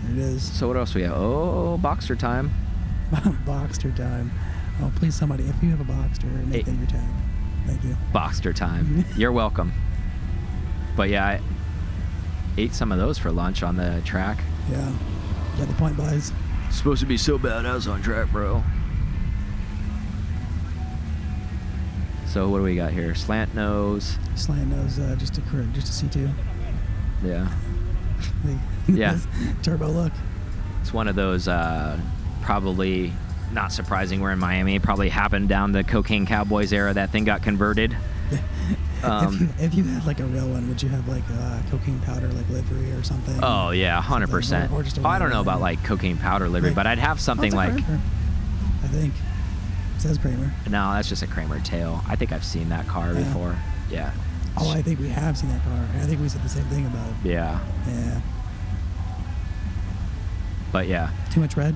[0.04, 0.44] There it is.
[0.44, 1.14] So what else we have?
[1.16, 2.52] Oh, Boxer time.
[3.12, 4.32] Boxster time.
[4.82, 6.72] Oh, please, somebody, if you have a Boxster, make Hey.
[6.72, 7.10] that your tag.
[7.66, 7.98] Thank you.
[8.14, 9.04] Boxster time.
[9.18, 9.74] You're welcome.
[10.96, 11.42] But yeah, I
[12.58, 14.40] ate some of those for lunch on the track.
[14.72, 14.92] Yeah.
[15.58, 16.32] Got the point buys.
[16.72, 18.64] Supposed to be so badass on track, bro.
[22.28, 23.16] So what do we got here?
[23.16, 24.18] Slant nose.
[24.36, 26.32] Slant nose, uh, just a cur- just a C2.
[27.24, 27.48] Yeah.
[28.46, 28.60] The-
[28.94, 29.20] Yeah.
[29.62, 30.14] Turbo look.
[30.82, 32.00] It's one of those uh,
[32.42, 33.14] probably
[33.52, 34.76] not surprising we're in Miami.
[34.76, 36.94] It probably happened down the Cocaine Cowboys era.
[36.94, 37.96] That thing got converted.
[39.02, 41.62] Um, if, you, if you had like a real one, would you have like uh,
[41.72, 43.40] cocaine powder, like livery or something?
[43.42, 44.74] Oh yeah, hundred percent.
[44.74, 47.22] Or- a I don't know about like cocaine powder livery, Like- but I'd have Oh,
[47.22, 48.02] something a like Kremer,
[48.84, 49.14] I think.
[49.96, 50.52] It says Kremer.
[50.70, 52.04] no, that's just a Kremer tail.
[52.10, 53.20] I think I've seen that car Yeah.
[53.24, 53.56] before.
[53.90, 54.12] Yeah.
[54.58, 55.80] Oh, I think we have seen that car.
[55.96, 57.16] I think we said the same thing about it.
[57.30, 57.58] Yeah.
[57.88, 58.20] Yeah.
[60.74, 61.74] But yeah, Too much red?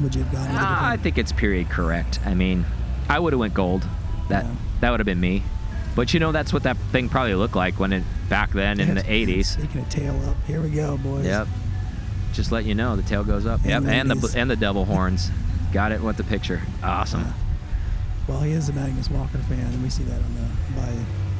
[0.00, 2.20] Would you have gone a Ah, I think it's period correct.
[2.24, 2.64] I mean,
[3.08, 3.84] I would have went gold.
[4.28, 4.50] That Yeah.
[4.80, 5.42] that would have been me.
[5.96, 8.94] But you know, that's what that thing probably looked like when it back then in
[8.94, 9.46] the '80s.
[9.46, 11.24] Speaking of tail up, here we go, boys.
[11.26, 11.48] Yep.
[12.32, 13.64] Just let you know, the tail goes up.
[13.64, 15.30] In Yep, and the and the devil horns.
[15.72, 16.62] Got it with the picture.
[16.82, 17.22] Awesome.
[17.24, 17.32] Uh,
[18.28, 20.92] well, he is a Magnus Walker fan, and we see that on the by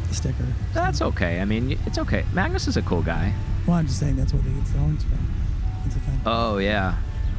[0.08, 0.44] the sticker.
[0.74, 1.40] That's okay.
[1.40, 2.24] I mean, it's okay.
[2.32, 3.32] Magnus is a cool guy.
[3.66, 5.18] Well, I'm just saying that's where he gets the horns from.
[5.84, 6.20] That's the thing.
[6.26, 6.96] Oh yeah,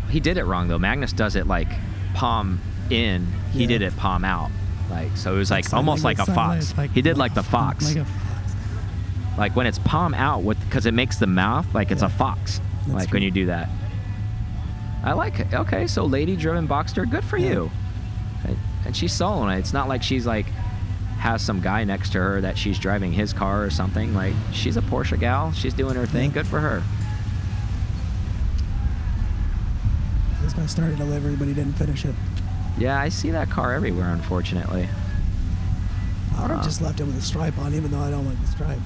[0.10, 0.80] he did it wrong though.
[0.80, 1.68] Magnus does it like
[2.14, 3.28] palm in.
[3.52, 3.68] He Yeah.
[3.68, 4.52] did it palm out.
[4.90, 6.76] Like so, it was like Sign almost like a fox.
[6.78, 7.96] like- he did like the fox.
[7.96, 8.56] Like fox.
[9.38, 12.08] like when it's palm out with because it makes the mouth like it's Yeah.
[12.08, 13.70] a fox That's like when you do that
[15.04, 17.52] i like it okay so lady driven boxster good for Yeah.
[17.52, 17.72] you
[18.86, 20.48] and, she's soloing it it's not like she's like
[21.20, 24.76] has some guy next to her that she's driving his car or something like she's
[24.78, 26.82] a porsche gal she's doing her thing good for her
[30.50, 32.16] This guy started a livery, but he didn't finish it.
[32.78, 34.88] yeah i see that car everywhere unfortunately
[36.38, 36.64] I would have Uh.
[36.64, 38.80] just left it with a stripe on, even though I don't like the stripe.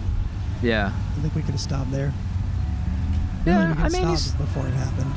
[0.61, 2.11] yeah I think we could have stopped there.
[3.45, 4.07] Yeah, we I mean,
[4.37, 5.11] before it happened.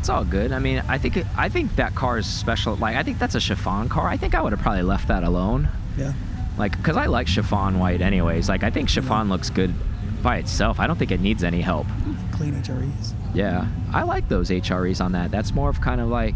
[0.00, 2.94] it's all good i mean i think it, i think that car is special like
[2.96, 5.68] i think that's a chiffon car i think i would have probably left that alone
[5.96, 6.12] Yeah.
[6.56, 8.48] Like, because I like chiffon white anyways.
[8.48, 9.72] Like, I think chiffon looks good
[10.24, 10.80] by itself.
[10.80, 11.86] I don't think it needs any help.
[12.32, 13.12] Clean HREs.
[13.34, 13.66] Yeah.
[13.92, 15.30] I like those HREs on that.
[15.30, 16.34] That's more of kind of like,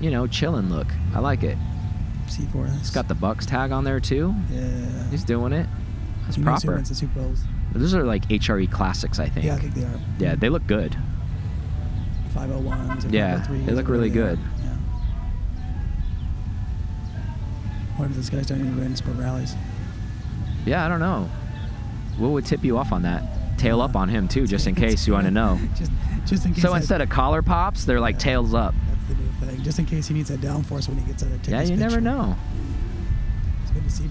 [0.00, 0.88] you know, chilling look.
[1.14, 1.56] I like it.
[2.26, 2.80] C4S.
[2.80, 4.34] It's got the Bucs tag on there too.
[4.50, 5.08] Yeah.
[5.10, 5.66] He's doing it.
[6.24, 6.74] That's He proper.
[6.74, 7.42] wins the Super Bowls.
[7.74, 9.46] Those are like HRE classics, I think.
[9.46, 10.00] Yeah, I think they are.
[10.18, 10.96] Yeah, they look good.
[12.34, 13.12] 501s.
[13.12, 14.38] Yeah, oh they look really good.
[14.38, 14.64] are.
[14.64, 14.76] Yeah.
[17.96, 19.54] What if this guy's done any win sprint rallies?
[20.66, 21.28] Yeah, I don't know.
[22.18, 23.22] What would tip you off on that?
[23.64, 25.58] Tail up on him too, just in case you want to know.
[25.78, 25.90] just,
[26.26, 26.62] just in case.
[26.62, 28.18] So that- instead of collar pops, they're like Yeah.
[28.20, 28.74] tails up.
[28.88, 29.62] That's the new thing.
[29.64, 31.62] Just in case he needs that downforce when he gets out there.
[31.62, 32.36] Yeah, you never know.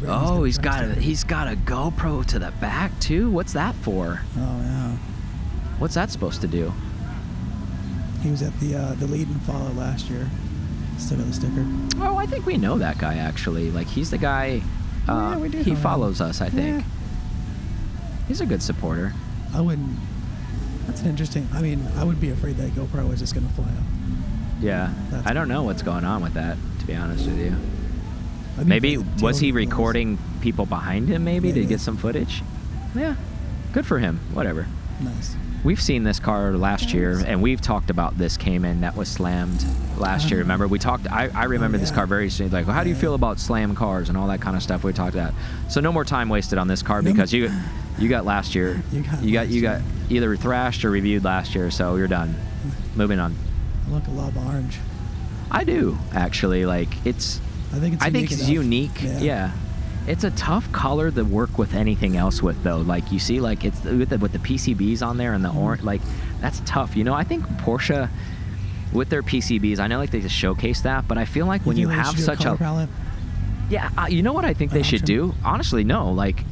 [0.08, 3.00] Oh, he's been to gonna he's got a he's got a GoPro to the back
[3.00, 3.30] too.
[3.30, 4.20] What's that for?
[4.38, 4.98] Oh yeah.
[5.78, 6.74] What's that supposed to do?
[8.22, 10.30] He was at the uh, the lead and follow last year.
[10.98, 11.66] Still got the sticker.
[11.98, 13.70] Oh, I think we know that guy actually.
[13.72, 14.62] Like he's the guy.
[15.08, 15.84] Oh, Uh, yeah, we do he know him.
[15.84, 16.84] follows us, I think.
[16.84, 16.92] Yeah.
[18.28, 19.14] He's a good supporter.
[19.54, 19.98] I wouldn't.
[20.88, 21.48] That's an interesting.
[21.54, 23.70] I mean, I would be afraid that GoPro was just gonna fly off.
[24.60, 26.58] Yeah, That's I don't know what's going on with that.
[26.80, 27.56] To be honest with you,
[28.58, 31.24] I'd be maybe was he recording people behind him?
[31.24, 31.68] Maybe, to Maybe.
[31.68, 32.44] get some footage.
[32.96, 33.16] Yeah,
[33.74, 34.20] Good for him.
[34.34, 34.68] Whatever.
[35.02, 35.36] Nice.
[35.64, 39.66] We've seen this car last year, and we've talked about this Cayman that was slammed
[39.98, 40.40] last year.
[40.40, 40.44] Oh.
[40.44, 41.12] Remember, we talked.
[41.12, 41.96] I, I remember oh, this yeah.
[41.96, 42.52] car very soon.
[42.52, 44.84] Like, well, how do you feel about slam cars and all that kind of stuff?
[44.84, 45.34] We talked about.
[45.70, 47.50] So no more time wasted on this car because you
[47.98, 48.82] you got last year.
[48.92, 51.72] You got you got you got either thrashed or reviewed last year.
[51.72, 52.36] So you're done.
[52.96, 53.36] Moving on.
[53.88, 54.80] I look a lot of orange.
[55.52, 57.40] I do actually like it's.
[57.72, 59.24] I think it's I think unique it's unique.
[59.24, 59.52] Yeah.
[60.06, 62.78] It's a tough color to work with anything else with though.
[62.80, 65.84] Like you see, like it's with the, with the PCBs on there and the orange.
[65.84, 66.02] Like
[66.42, 66.96] that's tough.
[66.98, 68.10] You know, I think Porsche
[68.94, 71.78] with their PCBs, I know like they just showcase that, but I feel like when
[71.78, 72.90] you have such a palette.
[73.70, 75.34] yeah, uh, you know what I think An they should do?
[75.44, 76.12] Honestly, no.
[76.12, 76.44] Like,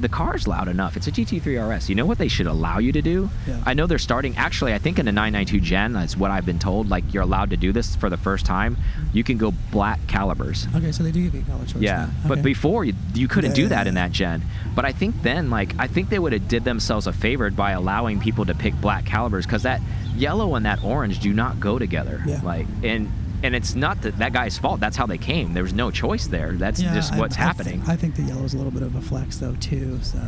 [0.00, 0.96] the car's loud enough.
[0.96, 1.88] It's a GT3 RS.
[1.88, 3.30] You know what they should allow you to do?
[3.46, 3.62] Yeah.
[3.64, 4.36] I know they're starting.
[4.36, 6.88] Actually, I think in the 992 Gen, that's what I've been told.
[6.88, 8.76] Like, you're allowed to do this for the first time.
[9.12, 10.66] You can go black calibers.
[10.74, 11.82] Okay, so they do give you color choice.
[11.82, 12.28] Yeah, then.
[12.28, 14.42] but before you, you couldn't Yeah, do yeah, that in that gen.
[14.74, 17.70] But I think then, like, I think they would have did themselves a favor by
[17.72, 19.80] allowing people to pick black calibers because that
[20.14, 22.22] yellow and that orange do not go together.
[22.26, 22.40] Yeah.
[22.42, 23.10] Like, and
[23.42, 24.80] and it's not that, that guy's fault.
[24.80, 25.52] That's how they came.
[25.54, 26.52] There was no choice there.
[26.52, 27.78] That's Yeah, just what's I happening.
[27.80, 29.98] Think, I think the yellow is a little bit of a flex though too.
[30.02, 30.18] So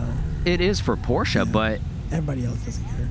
[0.44, 1.52] it is for Porsche, Yeah.
[1.52, 1.80] but
[2.12, 3.08] everybody else doesn't care.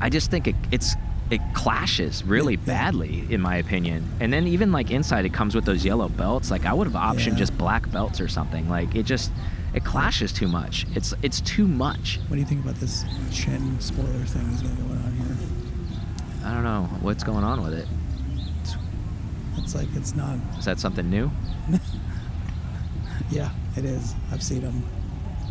[0.00, 0.94] I just think it, it's
[1.30, 2.60] it clashes really Yeah.
[2.66, 4.04] badly in my opinion.
[4.20, 6.50] And then even like inside it comes with those yellow belts.
[6.50, 8.68] Like I would have optioned just black belts or something.
[8.68, 9.30] Like it just
[9.72, 10.86] it clashes too much.
[10.96, 12.18] It's it's too much.
[12.28, 15.36] What do you think about this chin spoiler thing he's going on here?
[16.44, 17.86] I don't know what's going on with it.
[19.62, 20.38] It's like it's not.
[20.58, 21.30] Is that something new?
[23.30, 24.14] Yeah, it is.
[24.32, 24.82] I've seen them.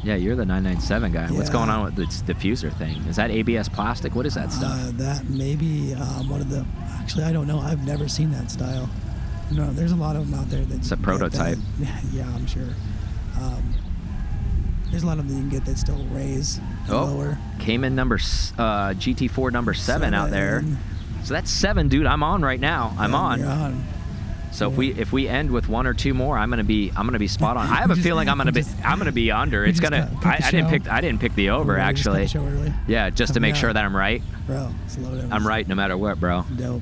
[0.03, 1.27] Yeah, you're the 997 guy.
[1.31, 2.97] What's going on with this diffuser thing?
[3.03, 4.15] Is that ABS plastic?
[4.15, 4.71] What is that stuff?
[4.73, 6.65] Uh, that maybe um, one of the.
[6.99, 7.59] Actually, I don't know.
[7.59, 8.89] I've never seen that style.
[9.51, 10.75] No, there's a lot of them out there that.
[10.75, 11.57] It's a you can get prototype.
[11.79, 12.67] that- yeah, I'm sure.
[13.41, 13.73] Um,
[14.91, 17.37] there's a lot of them you can get that still raise Oh, lower.
[17.59, 20.63] Cayman number uh, GT4 number seven out there.
[21.23, 22.05] So that's seven, dude.
[22.07, 22.93] I'm on right now.
[22.97, 23.39] I'm Yeah, on.
[23.39, 23.83] You're on.
[24.59, 27.05] So if we if we end with one or two more, I'm gonna be I'm
[27.05, 27.65] gonna be spot on.
[27.65, 29.63] I have a just- feeling I'm gonna we be just- I'm gonna be under.
[29.63, 32.73] It's gonna I, I didn't pick I didn't pick the over just actually.
[32.85, 34.21] Yeah, just to make sure that I'm right.
[34.47, 34.69] Bro.
[35.31, 36.43] I'm right no matter what, bro.
[36.57, 36.81] Dope.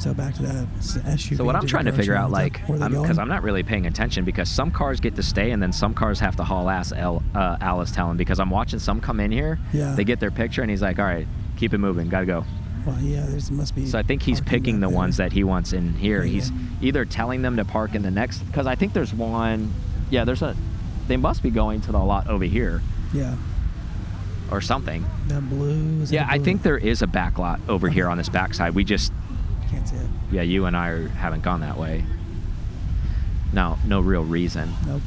[0.00, 1.36] So back to that SUV.
[1.36, 3.18] So what I'm trying to figure out, like, because?
[3.18, 6.18] I'm, not really paying attention, because some cars get to stay and then some cars
[6.20, 6.90] have to haul ass.
[6.90, 9.58] Uh, Al is telling because I'm watching some come in here.
[9.74, 9.94] Yeah.
[9.94, 12.46] They get their picture and he's like, "All right, keep it moving, gotta go."
[12.86, 13.86] Well, yeah, there's must be.
[13.86, 14.96] So I think he's picking the there.
[14.96, 16.22] ones that he wants in here.
[16.24, 19.72] Yeah, He's either telling them to park in the next, because I think there's one.
[20.10, 20.56] Yeah, there's a.
[21.08, 22.80] They must be going to the lot over here
[23.12, 23.34] Yeah,
[24.50, 25.04] or something.
[25.28, 26.02] that blue.
[26.02, 27.94] Is it Yeah, the I think there is a back lot over Okay.
[27.94, 28.74] here on this backside.
[28.74, 29.12] We just,
[29.70, 30.06] Can't see it.
[30.30, 32.04] yeah, you and I are, haven't gone that way.
[33.52, 34.72] No, no real reason.
[34.86, 35.02] Nope.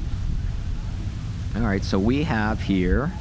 [1.56, 3.12] All right, so we have here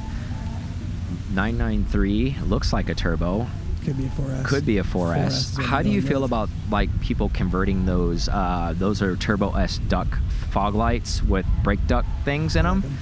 [1.33, 2.37] 993.
[2.45, 3.47] Looks like a turbo.
[3.85, 4.45] Could be a 4S.
[4.45, 5.27] Could be a 4S.
[5.27, 8.29] is what How do you feel about like people converting those?
[8.29, 10.07] Uh, those are Turbo S duck
[10.51, 12.91] fog lights with brake duct things in I like them.
[12.91, 12.97] 'em.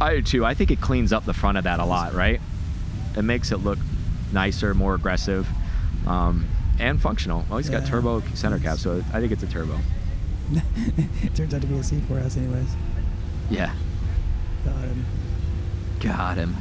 [0.00, 0.06] I.
[0.10, 0.44] I do too.
[0.44, 2.40] I think it cleans up the front of that a lot, right?
[3.16, 3.78] It makes it look
[4.32, 5.48] nicer, more aggressive,
[6.06, 6.46] um,
[6.78, 7.44] and functional.
[7.50, 9.78] Oh, he's got turbo center cap, so I think it's a turbo.
[10.52, 12.74] it turns out to be a C4S, anyways.
[13.50, 13.72] Yeah,
[14.64, 15.04] Got him.
[16.00, 16.56] got him.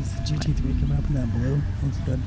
[0.00, 1.60] Is the GT3 coming up in that blue?
[1.82, 2.20] Looks good.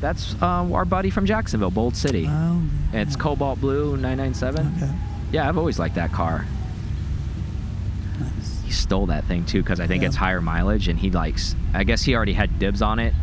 [0.00, 2.26] That's uh, our buddy from Jacksonville, Bold City.
[2.28, 2.62] Oh,
[2.92, 3.02] yeah.
[3.02, 4.74] It's cobalt blue 997.
[4.76, 4.90] Okay.
[5.32, 6.46] Yeah, I've always liked that car.
[8.18, 8.62] Nice.
[8.64, 10.08] He stole that thing too because I think Yeah.
[10.08, 11.54] it's higher mileage, and he likes.
[11.74, 13.14] I guess he already had dibs on it,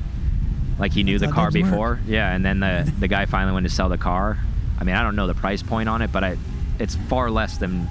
[0.80, 1.72] like he knew That's the car dibs work.
[1.72, 2.00] before.
[2.08, 4.38] Yeah, and then the the guy finally went to sell the car.
[4.80, 6.38] I mean, I don't know the price point on it, but I,
[6.80, 7.88] it's far less than.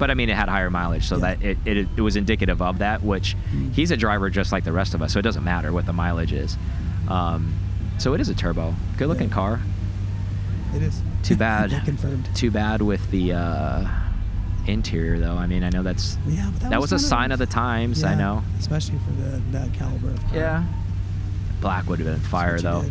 [0.00, 1.20] But I mean, it had higher mileage, so Yeah.
[1.36, 3.02] that it, it it was indicative of that.
[3.04, 3.72] Which Mm.
[3.74, 5.92] he's a driver just like the rest of us, so it doesn't matter what the
[5.92, 6.56] mileage is.
[7.06, 7.52] Um,
[7.98, 9.34] so it is a turbo, good looking Yeah.
[9.34, 9.60] car.
[10.74, 11.02] It is.
[11.22, 11.70] Too bad.
[11.84, 12.28] Confirmed.
[12.34, 13.84] Too bad with the uh,
[14.66, 15.36] interior, though.
[15.36, 18.02] I mean, I know that's Yeah, but that, was, a sign of the times.
[18.02, 18.42] I know.
[18.58, 20.36] Especially for the, that caliber of car.
[20.38, 20.64] Yeah.
[21.60, 22.84] Black would have been fire though.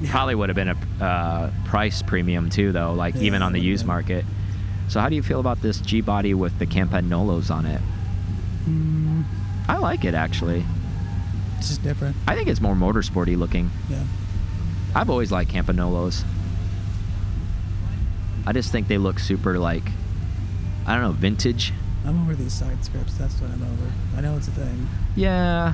[0.00, 0.10] Yeah.
[0.10, 0.70] Probably would have been
[1.00, 2.92] a uh, price premium too, though.
[2.92, 4.24] Like Yeah, even on the used market.
[4.88, 7.80] So how do you feel about this G body with the Campagnolos on it?
[8.68, 9.24] Mm,
[9.68, 10.64] I like it actually.
[11.58, 12.16] it's just different.
[12.26, 13.70] I think it's more motorsporty looking.
[13.88, 14.04] Yeah.
[14.94, 16.24] I've always liked Campagnolos.
[18.46, 19.84] I just think they look super like,
[20.86, 21.72] I don't know, vintage.
[22.04, 23.16] I'm over these side scripts.
[23.16, 23.92] That's what I'm over.
[24.16, 24.86] I know it's a thing.
[25.16, 25.72] Yeah.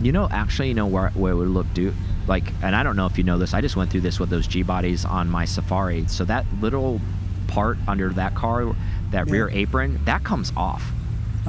[0.00, 1.92] You know, actually, you know where, where it would look do
[2.28, 3.54] like, and I don't know if you know this.
[3.54, 6.06] I just went through this with those G bodies on my Safari.
[6.06, 7.00] So that little
[7.48, 8.66] part under that car,
[9.10, 9.32] that Yeah.
[9.32, 10.92] rear apron, that comes off.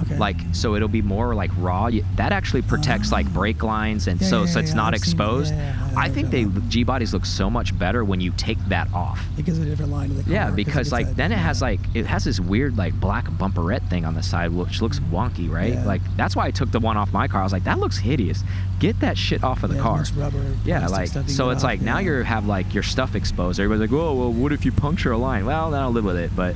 [0.04, 0.18] Okay.
[0.18, 1.89] Like so, it'll be more like raw.
[2.16, 5.00] That actually protects like brake lines, and Yeah, so yeah, so it's yeah, not I've
[5.02, 5.54] seen exposed.
[5.54, 6.45] Yeah, I think they.
[6.70, 9.20] G bodies look so much better when you take that off.
[9.38, 10.32] It gives a different line to the car.
[10.34, 13.26] Yeah, 'cause because like that- then it has like it has this weird like black
[13.26, 15.76] bumperette thing on the side which looks wonky, right?
[15.86, 17.41] Like that's why I took the one off my car.
[17.41, 18.43] I was like, that looks hideous.
[18.80, 20.04] Get that shit off of the car.
[20.16, 20.43] rubber.
[20.66, 23.60] Yeah, like so it's off, like now you have like your stuff exposed.
[23.60, 25.45] Everybody's like, oh well, what if you puncture a line?
[25.45, 26.32] Well, then I'll live with it.
[26.36, 26.56] But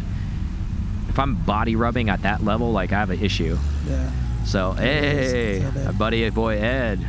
[1.14, 3.56] if I'm body rubbing at that level, like I have an issue.
[3.88, 4.12] Yeah.
[4.46, 7.06] So Yeah, hey, it's my buddy boy Ed,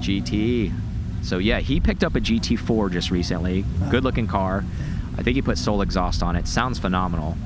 [0.00, 0.74] GT.
[1.22, 3.64] So yeah, he picked up a GT4 just recently.
[3.80, 3.88] Wow.
[3.90, 4.62] Good looking car.
[5.16, 6.46] I think he put Soul exhaust on it.
[6.46, 7.38] Sounds phenomenal.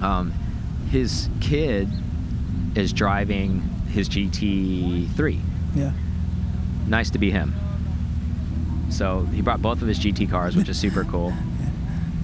[0.00, 0.32] Um,
[0.90, 1.86] his kid
[2.74, 5.38] is driving his GT3.
[5.74, 5.92] Yeah.
[6.86, 7.54] Nice to be him.
[8.88, 11.34] So he brought both of his GT cars, which is super cool.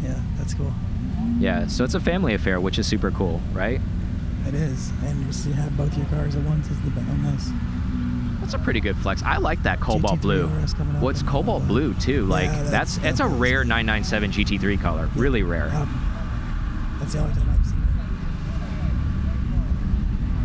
[0.01, 0.73] Yeah, that's cool.
[1.39, 3.81] Yeah, so it's a family affair, which is super cool, right?
[4.47, 7.53] It is, and just to have both your cars at once is the best.
[8.41, 9.23] That's a pretty good flex.
[9.23, 10.49] I like that cobalt GT3 blue.
[11.01, 12.25] What's and, cobalt blue too?
[12.25, 15.11] Like yeah, that's that's- it's a rare 997 GT3 color.
[15.15, 15.71] Really rare.
[15.75, 17.75] Um, that's the only time I've seen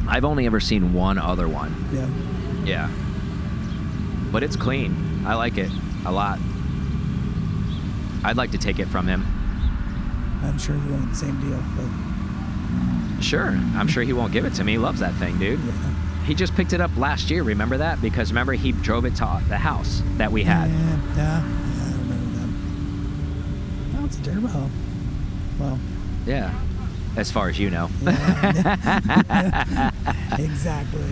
[0.08, 1.74] I've only ever seen one other one.
[1.91, 2.10] Yeah.
[2.66, 2.91] Yeah.
[4.32, 5.24] But it's clean.
[5.26, 5.72] I like it
[6.06, 6.39] a lot.
[8.24, 9.26] I'd like to take it from him.
[10.44, 13.48] I'm sure want the same deal, but Sure.
[13.76, 14.74] I'm sure he won't give it to me.
[14.74, 15.60] He loves that thing, dude.
[15.60, 15.72] yeah.
[16.26, 17.44] He just picked it up last year.
[17.44, 18.02] Remember that?
[18.02, 20.70] Because remember he drove it to the house that we had.
[20.70, 20.78] Yeah,
[21.16, 21.41] yeah, yeah,
[21.84, 24.02] I remember that.
[24.02, 24.70] Oh, it's a turbo.
[25.60, 25.80] Well,
[26.26, 26.54] Yeah.
[27.16, 27.89] As far as you know.
[28.02, 29.91] yeah.
[30.39, 31.04] exactly.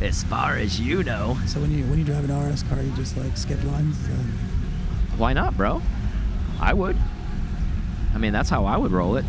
[0.00, 1.36] as far as you know.
[1.46, 3.96] So when you when you drive an RS car, you just like skip lines.
[4.08, 4.12] Uh,
[5.16, 5.82] Why not, bro?
[6.60, 6.96] I would.
[8.14, 9.24] I mean, that's how I would roll it.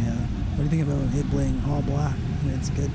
[0.00, 0.12] yeah.
[0.56, 2.14] What do you think about it bling all black?
[2.14, 2.90] I mean, it's good.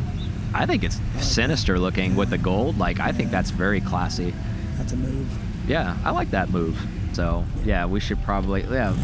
[0.54, 2.78] I think it's like sinister looking with the gold.
[2.78, 4.34] Like, I think that's very classy.
[4.78, 5.28] That's a move.
[5.68, 6.80] Yeah, I like that move.
[7.14, 8.96] So, yeah, we should probably, yeah.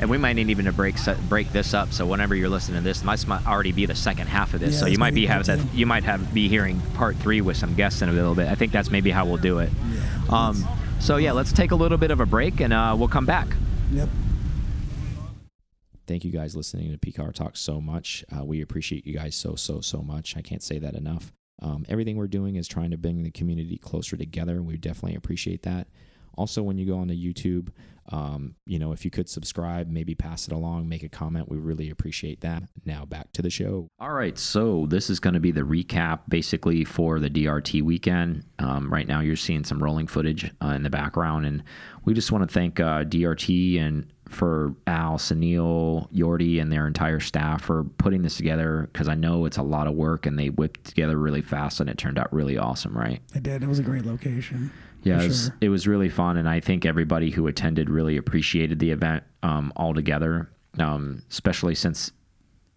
[0.00, 0.96] And we might need even to break
[1.28, 1.92] break this up.
[1.92, 4.74] So whenever you're listening to this, this might already be the second half of this.
[4.74, 5.58] Yeah, so you might be have that.
[5.74, 8.48] You might have be hearing part three with some guests in a little bit.
[8.48, 9.68] I think that's maybe how we'll do it.
[9.92, 10.00] Yeah.
[10.30, 10.64] Um,
[11.00, 13.48] so yeah, let's take a little bit of a break and uh, we'll come back.
[13.92, 14.08] Yep.
[16.10, 18.24] Thank you guys listening to PCAR Talk so much.
[18.36, 20.36] Uh, we appreciate you guys so, so, so much.
[20.36, 21.32] I can't say that enough.
[21.62, 24.60] Um, everything we're doing is trying to bring the community closer together.
[24.60, 25.86] We definitely appreciate that.
[26.34, 27.68] Also, when you go onto YouTube,
[28.08, 31.58] um, you know, if you could subscribe, maybe pass it along, make a comment, we
[31.58, 32.64] really appreciate that.
[32.84, 33.86] Now back to the show.
[34.00, 38.44] All right, so this is going to be the recap basically for the DRT weekend.
[38.58, 41.62] Um, right now, you're seeing some rolling footage uh, in the background, and
[42.04, 47.20] we just want to thank uh, DRT and for Al, Sunil, Yordi, and their entire
[47.20, 50.50] staff for putting this together because I know it's a lot of work and they
[50.50, 53.20] whipped together really fast and it turned out really awesome, right?
[53.34, 53.62] It did.
[53.62, 54.70] It was a great location.
[55.02, 55.56] Yeah, it was, sure.
[55.60, 59.72] it was really fun, and I think everybody who attended really appreciated the event um,
[59.76, 60.50] altogether.
[60.78, 62.12] Um, especially since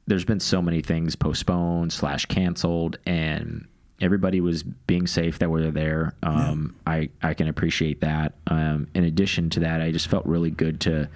[0.08, 3.68] there's been so many things postponed slash canceled, and
[4.02, 6.16] everybody was being safe that were there.
[6.24, 8.34] Um, I I can appreciate that.
[8.48, 11.10] Um, in addition to that, I just felt really good to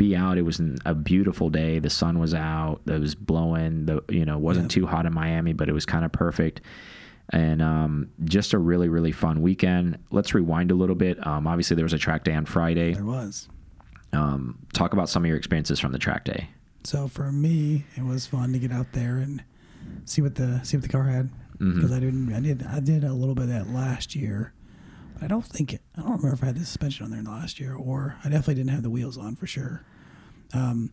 [0.00, 0.38] be out.
[0.38, 1.78] It was an, a beautiful day.
[1.78, 2.80] The sun was out.
[2.86, 3.86] It was blowing.
[3.86, 4.80] The you know wasn't Yeah.
[4.82, 6.60] too hot in Miami, but it was kind of perfect
[7.32, 9.98] and um, just a really really fun weekend.
[10.10, 11.24] Let's rewind a little bit.
[11.26, 12.94] Um, obviously, there was a track day on Friday.
[12.94, 13.48] There was.
[14.12, 16.48] Um, talk about some of your experiences from the track day.
[16.82, 19.44] So for me, it was fun to get out there and
[20.06, 23.04] see what the see what the car had because I didn't I did I did
[23.04, 24.52] a little bit of that last year,
[25.14, 27.22] but I don't think it, I don't remember if I had the suspension on there
[27.22, 29.84] last year or I definitely didn't have the wheels on for sure.
[30.52, 30.92] Um,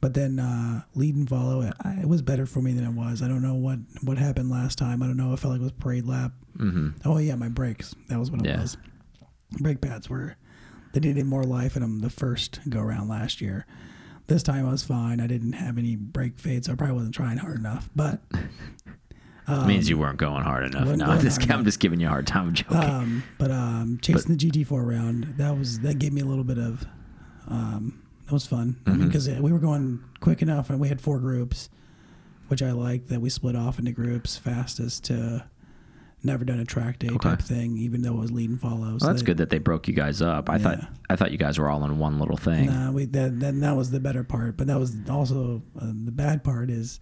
[0.00, 2.92] but then uh, lead and follow it, I, it was better for me than it
[2.92, 3.20] was.
[3.22, 5.02] I don't know what what happened last time.
[5.02, 5.32] I don't know.
[5.32, 6.32] I felt like it was parade lap.
[6.56, 6.88] Mm-hmm.
[7.08, 7.94] Oh yeah, my brakes.
[8.08, 8.60] That was what it Yeah.
[8.60, 8.76] was.
[9.60, 10.36] Brake pads were
[10.92, 13.66] they needed more life in them the first go around last year.
[14.28, 15.20] This time I was fine.
[15.20, 17.88] I didn't have any brake fades, so I probably wasn't trying hard enough.
[17.96, 18.20] But
[19.46, 20.86] um, means you weren't going hard enough.
[20.96, 21.64] No, I'm just, I'm enough.
[21.64, 22.48] just giving you a hard time.
[22.48, 22.76] I'm joking.
[22.76, 26.58] um, but um, chasing the GT4 around that was that gave me a little bit
[26.58, 26.86] of
[27.48, 28.76] um, that was fun.
[28.86, 31.68] I mean, because we were going quick enough, and we had four groups,
[32.48, 35.46] which I liked that we split off into groups fastest to
[36.22, 37.30] never done a track day Okay.
[37.30, 38.80] type thing, even though it was lead and follow.
[38.90, 40.50] well, that's good that they broke you guys up.
[40.50, 42.66] I thought I thought you guys were all in one little thing.
[42.66, 46.12] Nah, we that, that that was the better part, but that was also uh, the
[46.12, 47.00] bad part is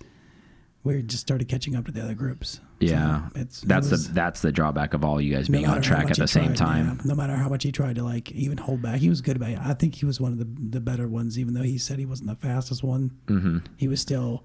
[0.86, 2.54] we just started catching up to the other groups.
[2.54, 5.58] So yeah, it's it that's was- the that's the drawback of all you guys no
[5.58, 6.86] being on track at the same tried, time.
[6.86, 9.36] yeah, no matter how much he tried to like even hold back, he was good
[9.36, 9.58] about it.
[9.58, 12.06] I think he was one of the the better ones, even though he said he
[12.06, 13.10] wasn't the fastest one.
[13.26, 13.58] Mm-hmm.
[13.76, 14.44] He was still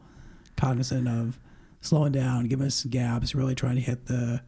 [0.58, 1.40] cognizant of
[1.82, 4.42] slowing down, giving us gaps, really trying to hit the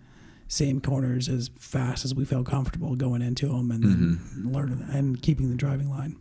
[0.48, 5.22] same corners as fast as we felt comfortable going into them, and then learning and
[5.22, 6.16] keeping the driving line.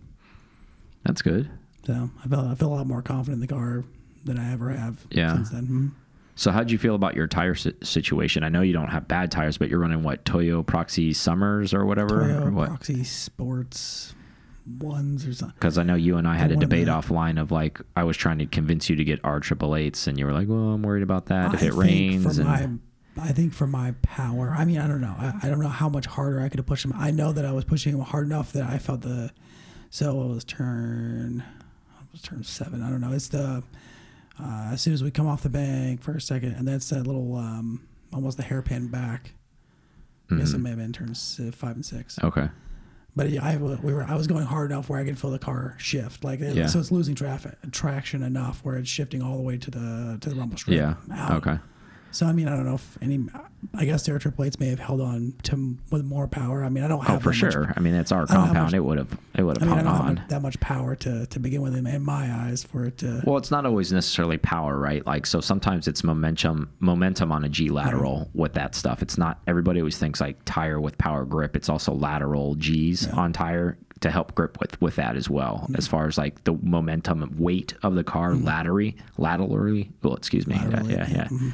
[1.05, 1.51] That's good.
[1.87, 3.85] So I felt I feel a lot more confident in the car
[4.25, 5.35] than I ever have Yeah.
[5.35, 5.67] since then.
[5.67, 5.91] Mhm.
[6.35, 8.43] So how'd you feel about your tire situation?
[8.43, 11.85] I know you don't have bad tires, but you're running what Toyo Proxes Summers or
[11.85, 12.23] whatever.
[12.23, 12.69] Toyo or what?
[12.69, 14.15] Proxes Sports
[14.79, 15.55] ones or something.
[15.59, 18.17] Because I know you and I had The a debate offline of like I was
[18.17, 20.83] trying to convince you to get R triple eights, and you were like, "Well, I'm
[20.83, 24.79] worried about that if it rains." And my, I think for my power, I mean,
[24.79, 25.15] I don't know.
[25.19, 26.95] I, I don't know how much harder I could have pushed him.
[26.97, 29.33] I know that I was pushing him hard enough that I felt the.
[29.91, 31.45] So it was turn,
[32.01, 32.83] it was turn seven.
[32.83, 33.13] I don't know.
[33.13, 33.63] It's the
[34.41, 37.07] uh, as soon as we come off the bank for a second, and that's that
[37.07, 39.33] little um, almost the hairpin back.
[40.31, 40.63] I guess it Mhm.
[40.63, 42.19] may have been turns five and six.
[42.23, 42.49] okay,
[43.15, 45.39] But yeah, I we were I was going hard enough where I could feel the
[45.39, 46.25] car shift.
[46.25, 46.67] Like it- Yeah.
[46.67, 50.31] so, it's losing traffic traction enough where it's shifting all the way to the to
[50.31, 50.77] the rumble strip.
[50.79, 51.33] yeah, out.
[51.47, 51.59] okay,
[52.13, 53.27] So I mean, I don't know if any.
[53.75, 56.63] I guess their triple eights may have held on to with more power.
[56.63, 57.73] I mean, I don't oh have for that much- sure.
[57.75, 59.65] I mean, it's our I don't have compound; much- it would have it would I
[59.65, 60.15] have mean, I hung don't have on.
[60.17, 63.23] much- that much power to to begin with in, in my eyes for it to.
[63.25, 65.05] Well, it's not always necessarily power, right?
[65.07, 69.01] Like, so sometimes it's momentum, momentum on a G lateral with that stuff.
[69.03, 71.57] It's not everybody always thinks like tire with power grip.
[71.57, 73.15] It's also lateral G's Yeah.
[73.15, 75.71] on tire to help grip with with that as well.
[75.77, 78.45] As far as like the momentum weight of the car, mm-hmm.
[78.45, 79.91] laterally, laterally.
[80.03, 80.57] Well, excuse me.
[80.57, 81.29] Laterally, yeah, yeah, yeah.
[81.31, 81.51] yeah.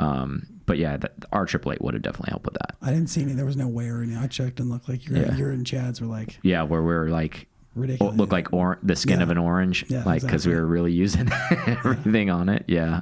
[0.00, 2.76] Um, but yeah, the, our triple eight would have definitely helped with that.
[2.80, 3.32] I didn't see any.
[3.32, 4.18] There was no wear in it.
[4.20, 5.36] I checked and looked like your Yeah.
[5.36, 8.16] your and Chad's were like Yeah, where we're like ridiculous.
[8.16, 9.24] look like or- the skin Yeah.
[9.24, 10.54] of an orange, Yeah, like because exactly.
[10.54, 11.28] we were really using
[11.66, 12.64] everything on it.
[12.68, 13.00] Yeah.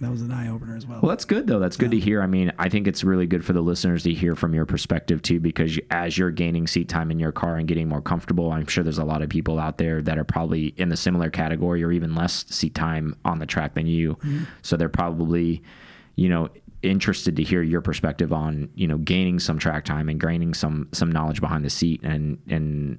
[0.00, 1.00] that was an eye opener as well.
[1.02, 1.58] Well, that's good though.
[1.58, 2.22] That's good to hear.
[2.22, 5.20] I mean, I think it's really good for the listeners to hear from your perspective
[5.22, 8.50] too, because you, as you're gaining seat time in your car and getting more comfortable,
[8.52, 11.30] I'm sure there's a lot of people out there that are probably in the similar
[11.30, 14.16] category or even less seat time on the track than you.
[14.62, 15.62] So they're probably,
[16.18, 16.48] you know,
[16.82, 20.88] interested to hear your perspective on, you know, gaining some track time and gaining some
[20.92, 22.98] some knowledge behind the seat and and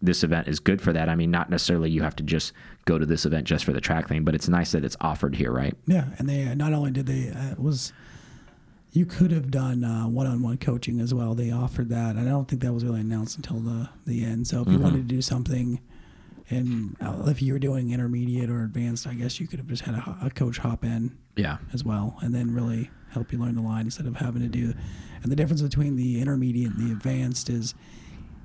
[0.00, 1.10] this event is good for that.
[1.10, 2.54] I mean, not necessarily you have to just
[2.86, 5.36] go to this event just for the track thing, but it's nice that it's offered
[5.36, 5.74] here, right?
[5.86, 7.92] Yeah, and they not only did they uh, it was
[8.92, 11.34] you could have done uh, one-on-one coaching as well.
[11.34, 12.16] They offered that.
[12.16, 14.46] and I don't think that was really announced until the the end.
[14.46, 15.80] So if you wanted to do something,
[16.50, 19.82] and uh, if you were doing intermediate or advanced, I guess you could have just
[19.84, 21.58] had a, a coach hop in Yeah.
[21.72, 24.74] as well, and then really help you learn the line instead of having to do.
[25.22, 27.74] And the difference between the intermediate and the advanced is,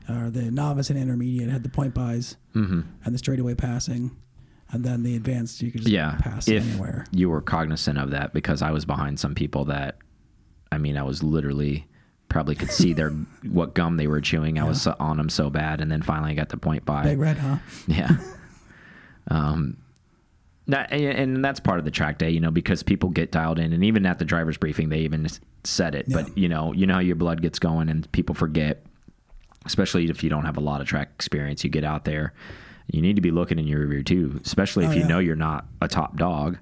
[0.09, 2.81] or the novice and intermediate had the point buys Mm-hmm.
[3.05, 4.15] and the straightaway passing,
[4.71, 7.05] and then the advanced you could just yeah pass if anywhere.
[7.11, 9.97] you were cognizant of that because i was behind some people that
[10.71, 11.85] i mean i was literally
[12.31, 13.09] probably could see their
[13.51, 16.33] what gum they were chewing i was on them so bad and then finally i
[16.33, 17.57] got the point by Big red, huh?
[17.87, 18.09] yeah
[19.27, 19.77] um
[20.67, 21.03] that, and-
[21.35, 23.83] and that's part of the track day you know because people get dialed in and
[23.83, 25.27] even at the driver's briefing they even
[25.63, 26.21] said it Yeah.
[26.23, 28.83] but you know you know how your blood gets going and people forget
[29.65, 32.33] especially if you don't have a lot of track experience you get out there
[32.91, 35.07] you need to be looking in your rear too especially if Oh, you yeah.
[35.07, 36.57] know you're not a top dog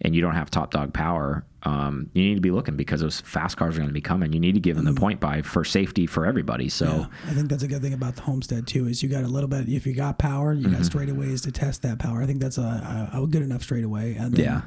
[0.00, 3.20] and you don't have top dog power um, you need to be looking because those
[3.20, 5.42] fast cars are going to be coming you need to give them the point by
[5.42, 6.98] for safety for everybody so Mm-hmm.
[7.26, 8.88] Yeah, I think that's a good thing about the Homestead too.
[8.88, 9.68] Is you got a little bit.
[9.68, 10.72] If you got power, you Mm-hmm.
[10.74, 12.22] got straightaways to test that power.
[12.22, 14.14] I think that's a, a, a good enough straightaway.
[14.16, 14.60] And then Yeah.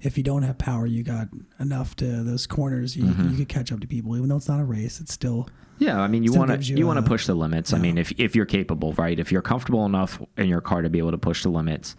[0.00, 1.28] if you don't have power, you got
[1.60, 2.96] enough to those corners.
[2.96, 3.30] You, Mm-hmm.
[3.30, 5.00] you could catch up to people, even though it's not a race.
[5.00, 7.72] It's still Yeah, I mean, you want to you, you want to push the limits.
[7.72, 9.18] I mean, if if you're capable, right?
[9.18, 11.96] If you're comfortable enough in your car to be able to push the limits,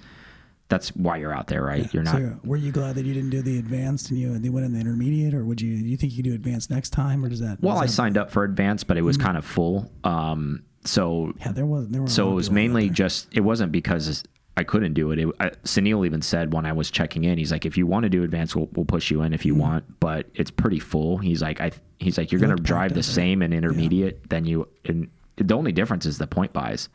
[0.68, 1.92] that's why you're out there, right?
[1.94, 2.16] You're not.
[2.16, 4.66] So were you glad that you didn't do the advanced and you and they went
[4.66, 5.78] in the intermediate, or would you?
[5.78, 7.62] Do you think you could do advanced next time, or does that?
[7.62, 9.92] well, does I that- signed up for advanced, but it was kind of full.
[10.04, 11.88] Um, so Yeah, there was.
[11.90, 12.08] There were.
[12.08, 13.28] so it was mainly just.
[13.32, 14.24] It wasn't because
[14.58, 15.20] I couldn't do it.
[15.20, 18.04] it I, Sunil even said when I was checking in, he's like, if you want
[18.04, 21.18] to do advanced, we'll, we'll push you in if you want, but it's pretty full.
[21.18, 21.72] He's like, I.
[22.00, 24.68] He's like, you're gonna drive the same in intermediate than you.
[24.84, 26.90] And the only difference is the point buys.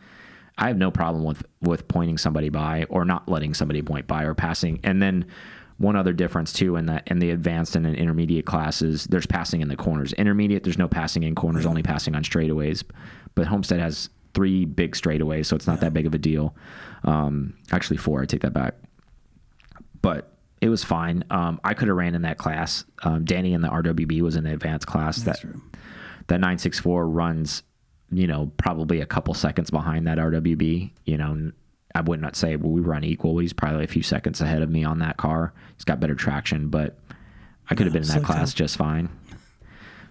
[0.61, 4.25] I have no problem with with pointing somebody by or not letting somebody point by
[4.25, 4.79] or passing.
[4.85, 5.27] And then
[5.79, 9.63] one other difference too in that in the advanced and in intermediate classes, there's passing
[9.63, 10.13] in the corners.
[10.13, 12.85] Intermediate, there's no passing in corners, only passing on straightaways.
[13.35, 16.55] But Homestead has three big straightaways, so it's not that big of a deal.
[17.05, 18.21] Um, actually, four.
[18.21, 18.75] I take that back.
[20.03, 21.25] But it was fine.
[21.31, 22.85] Um, I could have ran in that class.
[23.03, 25.23] Um, Danny in the RWB was in the advanced class.
[25.23, 25.63] That's that true.
[26.27, 27.63] that 964 runs,
[28.11, 30.91] you know, probably a couple seconds behind that RWB.
[31.05, 31.53] You know,
[31.95, 33.39] I would not say we run equal.
[33.39, 35.53] He's probably a few seconds ahead of me on that car.
[35.77, 36.99] He's got better traction, but
[37.69, 39.09] I could have been in that class just fine.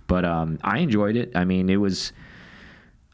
[0.07, 1.31] But um, I enjoyed it.
[1.35, 2.13] I mean, it was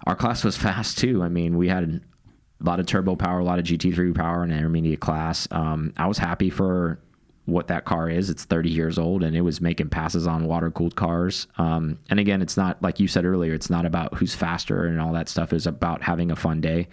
[0.05, 1.23] our class was fast too.
[1.23, 4.51] I mean, we had a lot of turbo power, a lot of GT3 power in
[4.51, 5.47] an intermediate class.
[5.51, 6.99] Um, I was happy for
[7.45, 8.29] what that car is.
[8.29, 11.47] It's 30 years old and it was making passes on water cooled cars.
[11.57, 13.53] Um, and again, it's not like you said earlier.
[13.53, 15.53] It's not about who's faster and all that stuff.
[15.53, 16.87] It's about having a fun day.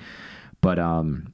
[0.60, 1.32] But um,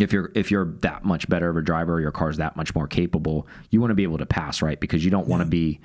[0.00, 2.86] if you're if you're that much better of a driver, your car's that much more
[2.86, 3.46] capable.
[3.70, 4.78] You want to be able to pass, right?
[4.78, 5.80] Because you don't want to be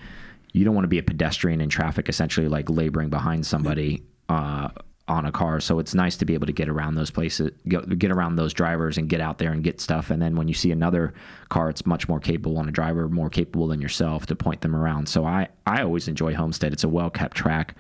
[0.54, 4.04] you don't want to be a pedestrian in traffic, essentially like laboring behind somebody.
[4.30, 4.70] Uh,
[5.08, 5.60] on a car.
[5.60, 8.98] So it's nice to be able to get around those places, get, around those drivers
[8.98, 10.10] and get out there and get stuff.
[10.10, 11.14] And then when you see another
[11.50, 14.76] car, it's much more capable and a driver more capable than yourself to point them
[14.76, 15.10] around.
[15.10, 16.72] So I, I always enjoy Homestead.
[16.72, 17.76] It's a well kept track.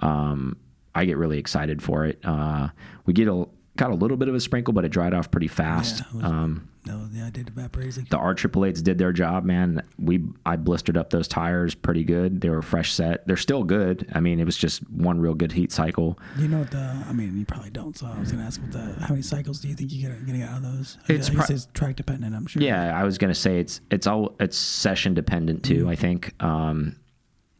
[0.00, 0.56] Um,
[0.94, 2.18] I get really excited for it.
[2.24, 2.68] Uh,
[3.06, 3.46] we get a,
[3.76, 6.02] got a little bit of a sprinkle, but it dried off pretty fast.
[6.14, 7.46] Yeah, um, No, yeah, I did.
[7.54, 9.82] The R triple eights did their job, man.
[9.98, 12.40] We I blistered up those tires pretty good.
[12.40, 13.26] They were fresh set.
[13.26, 14.08] They're still good.
[14.14, 16.18] I mean, it was just one real good heat cycle.
[16.38, 17.04] you know what the?
[17.08, 17.96] I mean, you probably don't.
[17.96, 18.94] So I was gonna ask what the.
[19.00, 20.98] How many cycles do you think you get getting out of those?
[21.08, 22.34] It's I guess pro- it's track dependent.
[22.34, 22.62] I'm sure.
[22.62, 25.88] Yeah, I was gonna say it's it's all it's session dependent too.
[25.88, 26.96] I think um,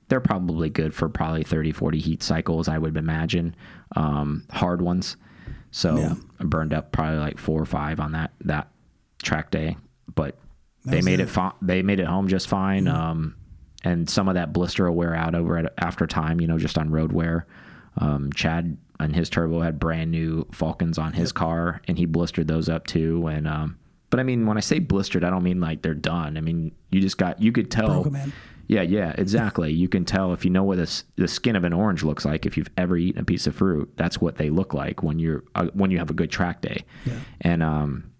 [0.08, 2.68] they're probably good for probably 30, 40 heat cycles.
[2.68, 3.56] I would imagine
[3.96, 5.16] um, hard ones.
[5.72, 6.14] So Yeah.
[6.40, 8.68] I burned up probably like four or five on that that
[9.26, 9.76] track day,
[10.14, 10.38] but
[10.84, 11.28] they made it.
[11.36, 12.88] it they made it home just fine.
[12.88, 13.36] Um,
[13.84, 16.78] and some of that blister will wear out over at, after time, you know, just
[16.78, 17.46] on road wear.
[17.98, 22.48] Um, Chad and his turbo had brand new Falkens on his car, and he blistered
[22.48, 23.26] those up too.
[23.26, 23.78] And um,
[24.10, 26.36] but I mean, when I say blistered, I don't mean like they're done.
[26.36, 28.04] I mean, you just got you could tell.
[28.04, 28.14] Broke.
[28.68, 29.72] Yeah, yeah, exactly.
[29.72, 32.24] You can tell if you know what the, s- the skin of an orange looks
[32.24, 32.46] like.
[32.46, 35.44] If you've ever eaten a piece of fruit, that's what they look like when you're
[35.54, 36.84] uh, when you have a good track day.
[37.04, 37.12] Yeah.
[37.42, 38.10] And um,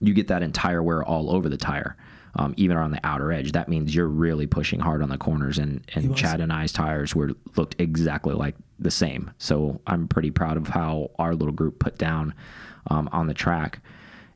[0.00, 1.96] you get that entire wear all over the tire,
[2.36, 3.52] um, even on the outer edge.
[3.52, 5.58] That means you're really pushing hard on the corners.
[5.58, 6.16] And and.
[6.16, 9.30] Chad and I's tires were looked exactly like the same.
[9.38, 12.34] So I'm pretty proud of how our little group put down
[12.88, 13.80] um, on the track.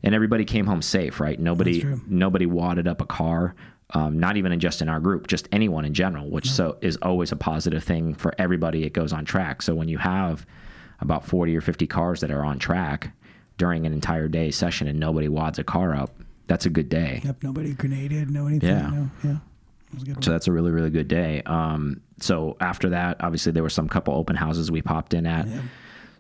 [0.03, 1.41] And everybody came home safe, right?
[1.41, 3.55] Nobody nobody wadded up a car.
[3.91, 6.97] Um, not even in just in our group, just anyone in general, which so is
[7.03, 8.85] always a positive thing for everybody.
[8.85, 9.63] It goes on track.
[9.63, 10.47] So when you have
[11.01, 13.13] about 40 or 50 cars that are on track
[13.59, 16.11] during an entire day session and nobody wads a car up,
[16.47, 17.21] that's a good day.
[17.25, 17.43] Yep.
[17.43, 18.31] Nobody grenaded.
[18.31, 18.69] No anything.
[18.69, 18.91] Yeah.
[18.91, 19.11] No.
[19.23, 19.31] Yeah.
[19.31, 20.25] It was a good.
[20.25, 21.43] So that's a really, really good day.
[21.47, 25.47] Um, so after that, obviously there were some couple open houses we popped in at.
[25.47, 25.63] Yeah.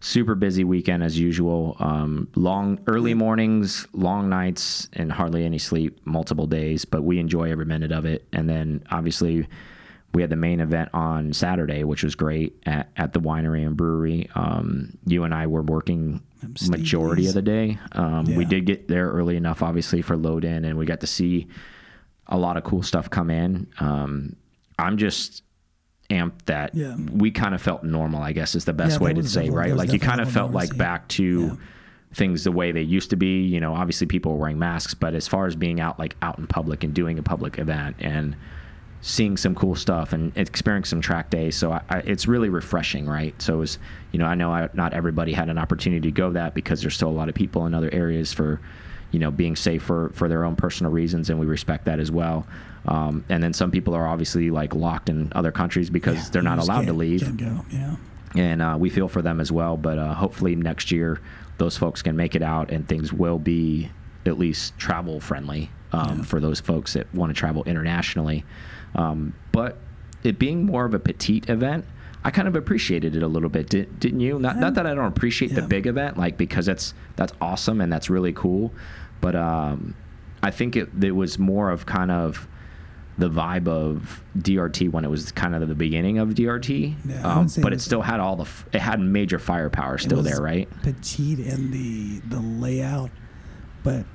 [0.00, 1.76] Super busy weekend as usual.
[1.78, 5.98] Um, long, early mornings, long nights, and hardly any sleep.
[6.04, 8.26] Multiple days, but we enjoy every minute of it.
[8.32, 9.46] And then obviously
[10.12, 13.76] we had the main event on Saturday, which was great at, at the winery and
[13.76, 14.28] brewery.
[14.34, 16.22] Um, you and I were working
[16.68, 17.78] majority of the day.
[17.92, 21.06] Um, We did get there early enough, obviously, for load in, and we got to
[21.06, 21.46] see
[22.26, 23.66] a lot of cool stuff come in.
[23.80, 24.36] Um,
[24.78, 25.42] I'm just
[26.10, 26.96] amped that Yeah.
[26.96, 29.74] we kind of felt normal, I guess is the best Yeah, way to say, right?
[29.76, 31.56] Like you kind of felt like back to Yeah.
[32.12, 33.42] things the way they used to be.
[33.42, 36.38] You know, obviously people were wearing masks, but as far as being out like out
[36.38, 38.36] in public and doing a public event and
[39.06, 41.54] seeing some cool stuff and experiencing some track days.
[41.54, 43.34] So I, I, it's really refreshing, right?
[43.40, 43.78] So it was,
[44.12, 46.94] you know, I know I, not everybody had an opportunity to go that because there's
[46.94, 48.62] still a lot of people in other areas for,
[49.10, 51.28] you know, being safe for, for their own personal reasons.
[51.28, 52.46] And we respect that as well.
[52.86, 56.42] Um, and then some people are obviously like locked in other countries because Yeah, they're
[56.42, 57.64] not allowed to leave Can't go.
[57.70, 57.96] Yeah.
[58.34, 59.76] and uh, we feel for them as well.
[59.76, 61.20] But uh, hopefully next year,
[61.58, 63.90] those folks can make it out, and things will be
[64.24, 68.44] at least travel friendly um, for those folks that want to travel internationally.
[68.94, 69.78] Um, but
[70.22, 71.84] it being more of a petite event,
[72.24, 74.38] I kind of appreciated it a little bit, Did, didn't you?
[74.38, 77.92] Not, not that I don't appreciate the big event, like because that's that's awesome and
[77.92, 78.72] that's really cool,
[79.20, 79.94] but um,
[80.42, 82.48] I think it, it was more of kind of
[83.16, 86.94] the vibe of DRT when it was kind of the beginning of DRT.
[87.04, 90.40] Yeah, um, but it it still had all the it had major firepower still there,
[90.40, 90.68] right?
[90.82, 93.10] Petite in the the layout,
[93.82, 94.06] but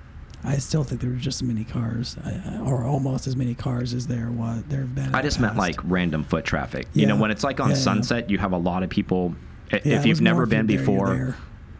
[0.43, 3.93] I still think there were just as many cars, uh, or almost as many cars
[3.93, 5.13] as there was there have been.
[5.13, 6.87] I just meant like random foot traffic.
[6.93, 7.81] You know, when it's like on Yeah, yeah.
[7.81, 9.35] Sunset, you have a lot of people.
[9.71, 11.35] Yeah, if you've never been before,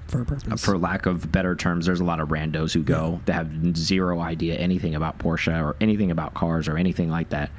[0.07, 0.63] for a purpose.
[0.63, 4.19] for lack of better terms, there's a lot of randos who go that have zero
[4.19, 7.49] idea anything about Porsche or anything about cars or anything like that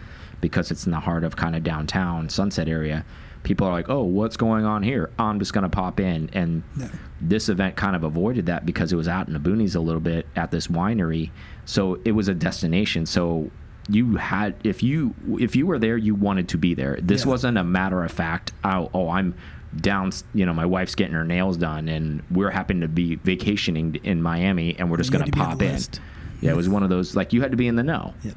[0.40, 3.05] because it's in the heart of kind of downtown Sunset area.
[3.42, 5.10] People are like, "Oh, what's going on here?
[5.18, 6.88] I'm just going to pop in." And Yeah.
[7.20, 10.00] this event kind of avoided that because it was out in the boonies a little
[10.00, 11.30] bit at this winery.
[11.64, 13.06] So it was a destination.
[13.06, 13.50] So
[13.88, 16.98] you had if you if you were there, you wanted to be there.
[17.02, 17.30] This Yeah.
[17.30, 18.52] wasn't a matter of fact.
[18.62, 19.34] Oh, oh, I'm
[19.80, 20.10] down.
[20.34, 24.20] You know, my wife's getting her nails done, and we're happening to be vacationing in
[24.22, 25.72] Miami, and we're just going to to be on pop in.
[25.72, 26.00] list.
[26.42, 28.34] Yeah, it was one of those like you had to be in the know Yep.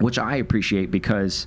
[0.00, 1.46] which I appreciate because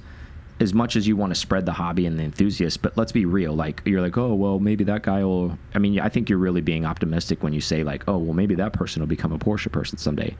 [0.59, 3.25] as much as you want to spread the hobby and the enthusiasts, but let's be
[3.25, 3.53] real.
[3.53, 5.57] Like you're like, oh well, maybe that guy will.
[5.73, 8.55] I mean, I think you're really being optimistic when you say like, oh well, maybe
[8.55, 10.35] that person will become a Porsche person someday.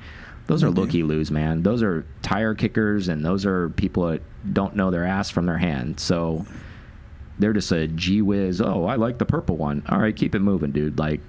[0.48, 1.62] Those are looky loos, man.
[1.62, 5.60] Those are tire kickers, and those are people that don't know their ass from their
[5.60, 6.00] hand.
[6.00, 6.44] So
[7.38, 8.60] they're just a gee whiz.
[8.60, 9.84] Oh, I like the purple one.
[9.90, 10.98] All right, keep it moving, dude.
[10.98, 11.22] Like,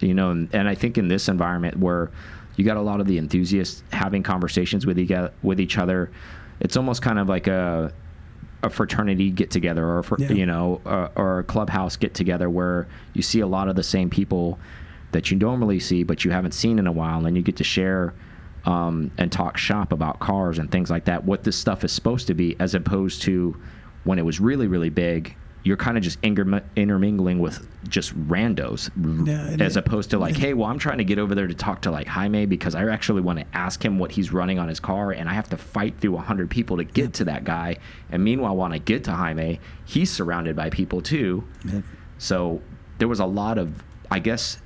[0.00, 2.10] you know, and, and I think in this environment where
[2.56, 5.12] you got a lot of the enthusiasts having conversations with each
[5.42, 6.10] with each other,
[6.58, 7.92] it's almost kind of like a
[8.66, 10.32] a fraternity get together or fr- Yeah.
[10.32, 13.82] you know or, or a clubhouse get together where you see a lot of the
[13.82, 14.58] same people
[15.12, 17.64] that you normally see but you haven't seen in a while and you get to
[17.64, 18.12] share
[18.64, 22.26] um, and talk shop about cars and things like that what this stuff is supposed
[22.26, 23.56] to be as opposed to
[24.04, 25.36] when it was really really big
[25.66, 28.88] you're kind of just intermingling with just randos
[29.26, 31.82] Yeah, as opposed to like hey well i'm trying to get over there to talk
[31.82, 34.78] to like jaime because i actually want to ask him what he's running on his
[34.78, 37.76] car and i have to fight through 100 people to get to that guy.
[38.10, 41.44] And meanwhile when i get to jaime he's surrounded by people too.
[41.64, 41.80] Yeah.
[42.18, 42.62] so
[42.98, 44.58] there was a lot of i guess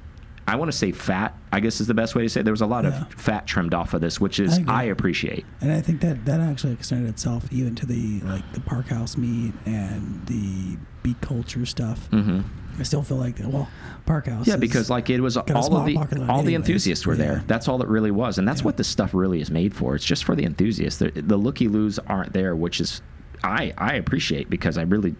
[0.52, 2.44] i want to say fat i guess is the best way to say it.
[2.44, 3.02] there was a lot Yeah.
[3.02, 6.24] of fat trimmed off of this which is I i appreciate And I think that
[6.26, 11.20] that actually extended itself even to the like the park house meet and the beat
[11.20, 12.06] culture stuff.
[12.08, 12.40] hmm
[12.78, 13.68] I still feel like well,
[14.06, 14.46] park house.
[14.46, 15.96] Yeah, because like it was all of the
[16.30, 17.24] all the enthusiasts were Yeah.
[17.26, 17.44] there.
[17.46, 18.66] That's all it really was, and that's Yeah.
[18.66, 19.94] what this stuff really is made for.
[19.96, 20.98] It's just for the enthusiasts.
[21.00, 23.02] The, the looky loos aren't there, which is
[23.44, 25.14] I I appreciate because I really,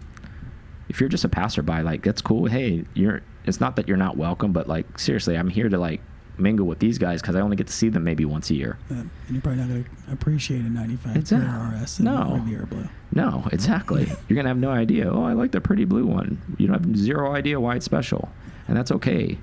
[0.89, 2.45] if you're just a passerby, like that's cool.
[2.47, 3.21] Hey, you're.
[3.45, 6.01] It's not that you're not welcome, but like seriously, I'm here to like
[6.37, 8.77] mingle with these guys because I only get to see them maybe once a year.
[8.89, 11.77] uh, and you're probably not going to appreciate a 95 Exactly.
[11.79, 12.33] RS and No.
[12.35, 12.87] Riviera Blue.
[13.13, 14.05] No, exactly.
[14.27, 15.11] You're gonna have no idea.
[15.11, 16.41] Oh, I like the pretty blue one.
[16.57, 18.29] You don't have zero idea why it's special,
[18.67, 19.37] and that's okay.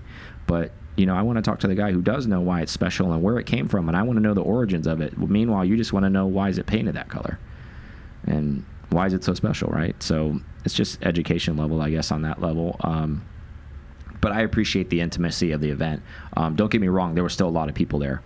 [0.47, 2.73] But you know, I want to talk to the guy who does know why it's
[2.73, 5.17] special and where it came from, and I want to know the origins of it.
[5.19, 7.39] Meanwhile, you just want to know why is it painted that color,
[8.27, 9.95] and why is it so special, right?
[10.03, 12.77] So it's just education level, I guess, on that level.
[12.81, 13.23] Um,
[14.21, 16.03] but I appreciate the intimacy of the event.
[16.37, 18.23] Um, don't get me wrong; there were still a lot of people there.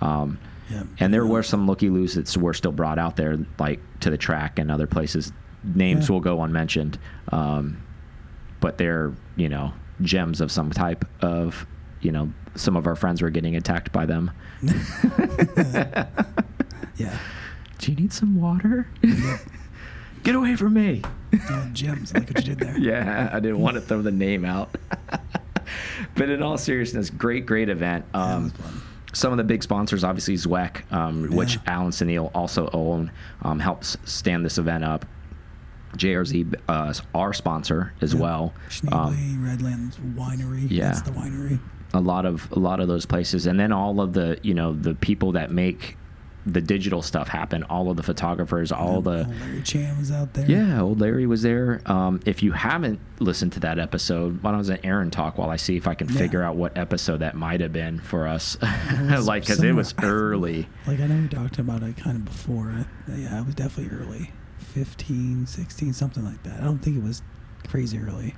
[0.00, 0.38] Um,
[0.70, 0.84] Yeah.
[1.00, 4.16] and there were some looky loos that were still brought out there, like to the
[4.18, 5.32] track and other places.
[5.64, 6.12] Names Yeah.
[6.14, 6.98] will go unmentioned,
[7.32, 7.78] um,
[8.60, 9.72] but they're you know
[10.02, 11.66] gems of some type of
[12.00, 14.30] you know some of our friends were getting attacked by them.
[16.96, 17.16] Yeah.
[17.78, 18.86] Do you need some water?
[20.22, 21.02] Get away from me!
[21.48, 22.78] Uh, gems, like what you did there.
[22.78, 24.74] yeah, I didn't want to throw the name out.
[26.14, 28.04] but in all seriousness, great, great event.
[28.12, 28.82] Um, fun.
[29.12, 33.10] some of the big sponsors, obviously Zweck, um, which Alan Sunil also own,
[33.42, 35.06] um, helps stand this event up.
[35.96, 38.20] JRZ, uh, our sponsor as Yeah.
[38.20, 38.54] well.
[38.92, 40.66] Um, Schnebly, Redlands Winery.
[40.70, 40.84] yeah.
[40.92, 41.58] That's the winery.
[41.94, 44.72] a lot of a lot of those places, and then all of the you know
[44.72, 45.96] the people that make
[46.46, 47.62] the digital stuff happen.
[47.64, 50.46] All of the photographers, all the Larry Chen was out there.
[50.50, 51.80] Yeah, old Larry was there.
[51.86, 55.56] Um, if you haven't listened to that episode, why don't I Aaron talk while I
[55.56, 56.18] see if I can Yeah.
[56.18, 58.56] figure out what episode that might have been for us,
[59.22, 60.68] like because it was somewhere- early.
[60.86, 62.70] Like I know we talked about it kind of before.
[62.70, 64.32] I- Yeah, it was definitely early.
[64.58, 66.60] 15, 16, something like that.
[66.60, 67.22] I don't think it was
[67.68, 68.34] crazy early.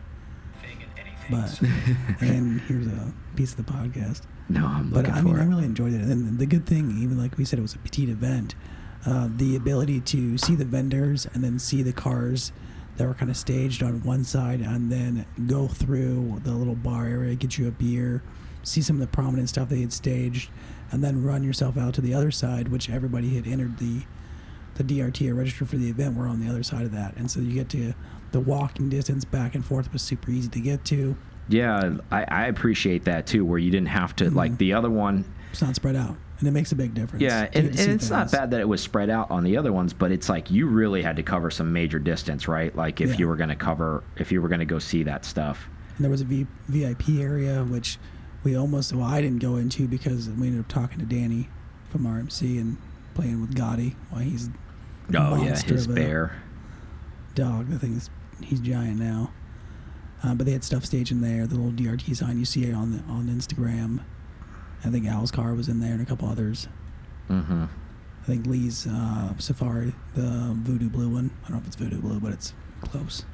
[1.30, 1.60] But
[2.20, 4.22] and here's a piece of the podcast.
[4.48, 6.00] No, I'm But looking I mean, I really enjoyed it.
[6.02, 8.54] And the good thing, even like we said, it was a petite event.
[9.04, 12.52] Uh, the ability to see the vendors and then see the cars
[12.96, 17.06] that were kind of staged on one side, and then go through the little bar
[17.06, 18.22] area, get you a beer,
[18.62, 20.50] see some of the prominent stuff they had staged,
[20.90, 24.02] and then run yourself out to the other side, which everybody had entered the
[24.74, 27.30] the DRT or registered for the event were on the other side of that, and
[27.30, 27.94] so you get to
[28.32, 31.16] the walking distance back and forth was super easy to get to.
[31.48, 34.36] Yeah, I, I appreciate that too, where you didn't have to Mm-hmm.
[34.36, 35.24] like the other one.
[35.50, 37.22] It's not spread out, and it makes a big difference.
[37.22, 39.92] Yeah, and, and it's not bad that it was spread out on the other ones,
[39.92, 42.74] but it's like you really had to cover some major distance, right?
[42.74, 43.16] Like if Yeah.
[43.18, 45.68] you were going to cover, if you were going to go see that stuff.
[45.96, 47.98] And there was a v- VIP area which
[48.44, 51.48] we almost well I didn't go into because we ended up talking to Danny
[51.90, 52.78] from RMC and
[53.14, 54.48] playing with Gotti while he's
[55.14, 56.40] Oh yeah, his bear.
[57.34, 57.68] dog.
[57.68, 58.08] The thing's
[58.42, 59.32] he's giant now.
[60.22, 61.46] Uh, but they had stuff staged in there.
[61.46, 64.00] The little DRT sign you see it on the, on Instagram.
[64.84, 66.68] I think Al's car was in there and a couple others.
[67.28, 67.64] Mm-hmm.
[67.64, 71.30] I think Lee's uh, Safari, the Voodoo Blue one.
[71.44, 73.24] I don't know if it's Voodoo Blue, but it's close.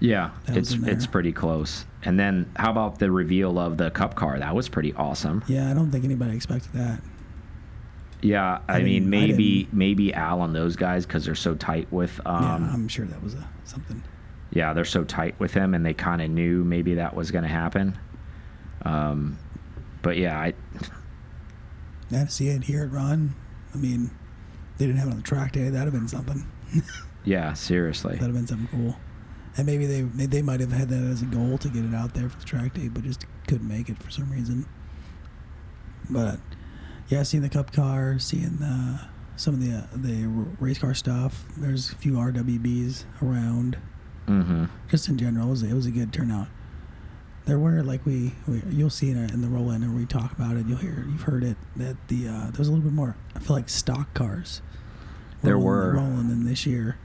[0.00, 1.84] Yeah, That it's it's pretty close.
[2.02, 4.38] And then how about the reveal of the cup car?
[4.38, 5.44] That was pretty awesome.
[5.46, 7.00] Yeah, I don't think anybody expected that.
[8.20, 11.54] Yeah, I, I mean didn't- I maybe maybe Al and those guys because they're so
[11.54, 14.02] tight with um yeah, I'm sure that was a, something.
[14.52, 17.42] Yeah they're so tight with him and they kind of knew maybe that was going
[17.44, 17.98] to happen.
[18.84, 19.38] Um,
[20.02, 20.54] but yeah, I
[22.10, 23.34] Yeah, to see it here at Run.
[23.74, 24.10] I mean,
[24.78, 25.68] they didn't have it on the track day.
[25.70, 26.46] That'd have been something.
[27.24, 28.14] Yeah, seriously.
[28.14, 28.96] That'd have been something cool.
[29.56, 32.14] And maybe they they- might have had that as a goal to get it out
[32.14, 34.66] there for the track day, but just couldn't make it for some reason.
[36.10, 36.40] But
[37.06, 39.02] yeah, seeing the cup car, seeing the,
[39.36, 40.26] some of the uh, the
[40.58, 41.44] race car stuff.
[41.56, 43.78] There's a few RWBs around.
[44.26, 44.64] Mm-hmm.
[44.88, 46.48] Just in general, it was, it was a good turnout.
[47.44, 50.06] There were like we, we you'll see in, a, in the roll in or we
[50.06, 50.66] talk about it.
[50.66, 53.16] You'll hear you've heard it that the uh, there was a little bit more.
[53.34, 54.62] I feel like stock cars.
[55.42, 55.94] There were.
[55.94, 56.98] rolling in this year.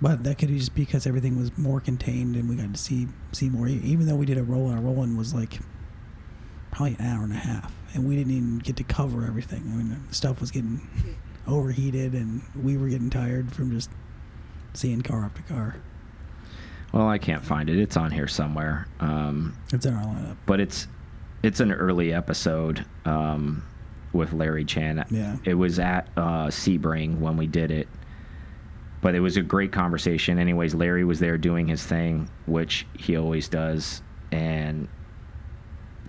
[0.00, 2.80] But that could be just be because everything was more contained and we got to
[2.80, 3.66] see see more.
[3.68, 5.60] Even though we did a roll, our roll in was like
[6.70, 9.62] probably an hour and a half, and we didn't even get to cover everything.
[9.72, 10.86] I mean, stuff was getting
[11.46, 13.90] overheated, and we were getting tired from just
[14.74, 15.76] seeing car after car.
[16.96, 17.78] Well, I can't find it.
[17.78, 18.86] It's on here somewhere.
[19.00, 20.36] Um, It's in our lineup.
[20.46, 20.88] but it's
[21.42, 23.62] it's an early episode um,
[24.14, 25.04] with Larry Chen.
[25.10, 25.36] Yeah.
[25.44, 27.86] It was at uh, Sebring when we did it,
[29.02, 30.38] but it was a great conversation.
[30.38, 34.00] Anyways, Larry was there doing his thing, which he always does,
[34.32, 34.88] and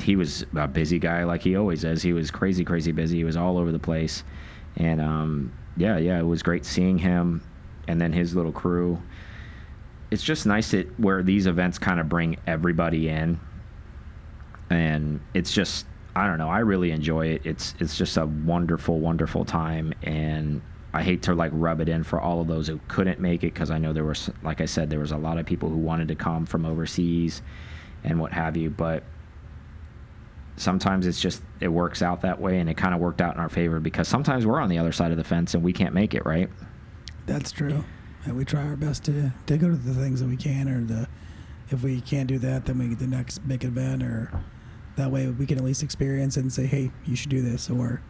[0.01, 2.01] he was a busy guy like he always is.
[2.01, 3.17] He was crazy, crazy busy.
[3.17, 4.23] He was all over the place,
[4.77, 7.43] and um, yeah, yeah, it was great seeing him,
[7.89, 9.01] and then his little crew.
[10.09, 13.39] It's just nice that where these events kind of bring everybody in
[14.69, 15.85] and it's just
[16.15, 16.49] I don't know.
[16.49, 17.41] I really enjoy it.
[17.45, 20.61] It's it's just a wonderful, wonderful time, and
[20.93, 23.53] I hate to like rub it in for all of those who couldn't make it
[23.53, 25.77] because I know there was, like I said, there was a lot of people who
[25.77, 27.43] wanted to come from overseas,
[28.03, 28.71] and what have you.
[28.71, 29.03] But
[30.55, 33.39] sometimes it's just it works out that way, and it kind of worked out in
[33.39, 35.93] our favor because sometimes we're on the other side of the fence and we can't
[35.93, 36.49] make it, right?
[37.27, 37.83] That's true.
[38.27, 40.83] And we try our best to, to go to the things that we can, or
[40.83, 41.07] the
[41.69, 44.31] if we can't do that, then we get the next big event, or
[44.97, 47.69] that way we can at least experience it and say, hey, you should do this,
[47.69, 48.01] or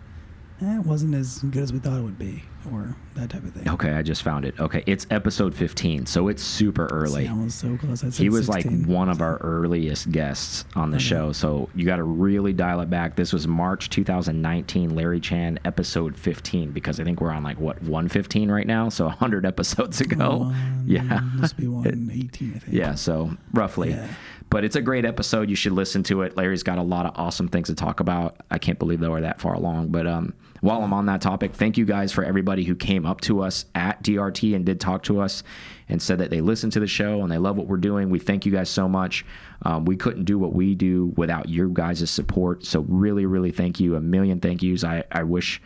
[0.62, 3.54] eh, it wasn't as good as we thought it would be, or that type of
[3.54, 3.70] thing.
[3.70, 4.60] Okay, I just found it.
[4.60, 7.26] Okay, it's episode 15, so it's super early.
[7.26, 8.04] See, I was so close.
[8.04, 8.88] I said he was like 16.
[8.88, 11.04] one of our earliest guests on the Okay.
[11.06, 15.60] show so you got to really dial it back this was march 2019 larry chen
[15.66, 20.02] episode 15 because i think we're on like what 115 right now so 100 episodes
[20.02, 22.74] ago One- yeah Must be 118, I think.
[22.76, 24.08] yeah so roughly Yeah.
[24.50, 27.14] but it's a great episode you should listen to it larry's got a lot of
[27.16, 30.34] awesome things to talk about i can't believe that we're that far along but um
[30.62, 33.66] while i'm on that topic thank you guys for everybody who came up to us
[33.76, 35.44] at drt and did talk to us
[35.90, 38.10] and said that they listen to the show and they love what we're doing.
[38.10, 39.26] We thank you guys so much.
[39.64, 42.66] Um, we couldn't do what we do without your guys' support.
[42.66, 43.96] So really really thank you.
[43.96, 44.84] A million thank yous.
[44.84, 45.62] I, I wish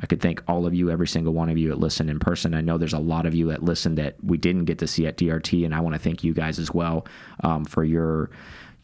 [0.00, 2.54] I could thank all of you, every single one of you that listened in person.
[2.54, 5.06] I know there's a lot of you that listened that we didn't get to see
[5.06, 7.06] at DRT, and I want to thank you guys as well
[7.44, 8.30] um, for your,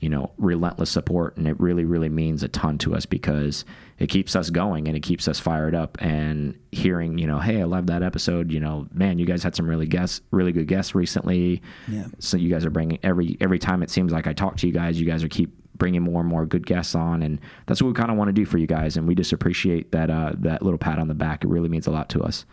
[0.00, 1.36] you know, relentless support.
[1.36, 3.64] And it really, really means a ton to us because
[3.98, 5.98] it keeps us going and it keeps us fired up.
[6.00, 8.50] And hearing, you know, hey, I love that episode.
[8.50, 11.62] You know, man, you guys had some really guests, really good guests recently.
[11.86, 12.06] Yeah.
[12.18, 14.72] So you guys are bringing every every time it seems like I talk to you
[14.72, 17.88] guys, you guys are keep bringing more and more good guests on, and that's what
[17.88, 18.96] we kind of want to do for you guys.
[18.96, 21.44] And we just appreciate that uh, that little pat on the back.
[21.44, 22.46] It really means a lot to us.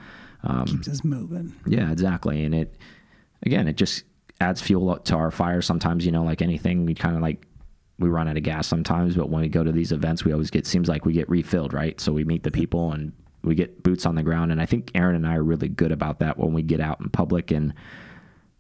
[0.44, 1.56] Um, Keeps us moving.
[1.66, 2.44] yeah, exactly.
[2.44, 2.76] And it
[3.44, 4.04] again, it just
[4.40, 5.62] adds fuel to our fire.
[5.62, 7.46] Sometimes, you know, like anything, we kind of like
[8.00, 10.52] we run out of gas sometimes, but when we go to these events, we always
[10.52, 12.00] get seems like we get refilled, right?
[12.00, 13.12] So we meet the people and
[13.44, 14.52] we get boots on the ground.
[14.52, 17.00] And I think Aaron and I are really good about that when we get out
[17.00, 17.74] in public and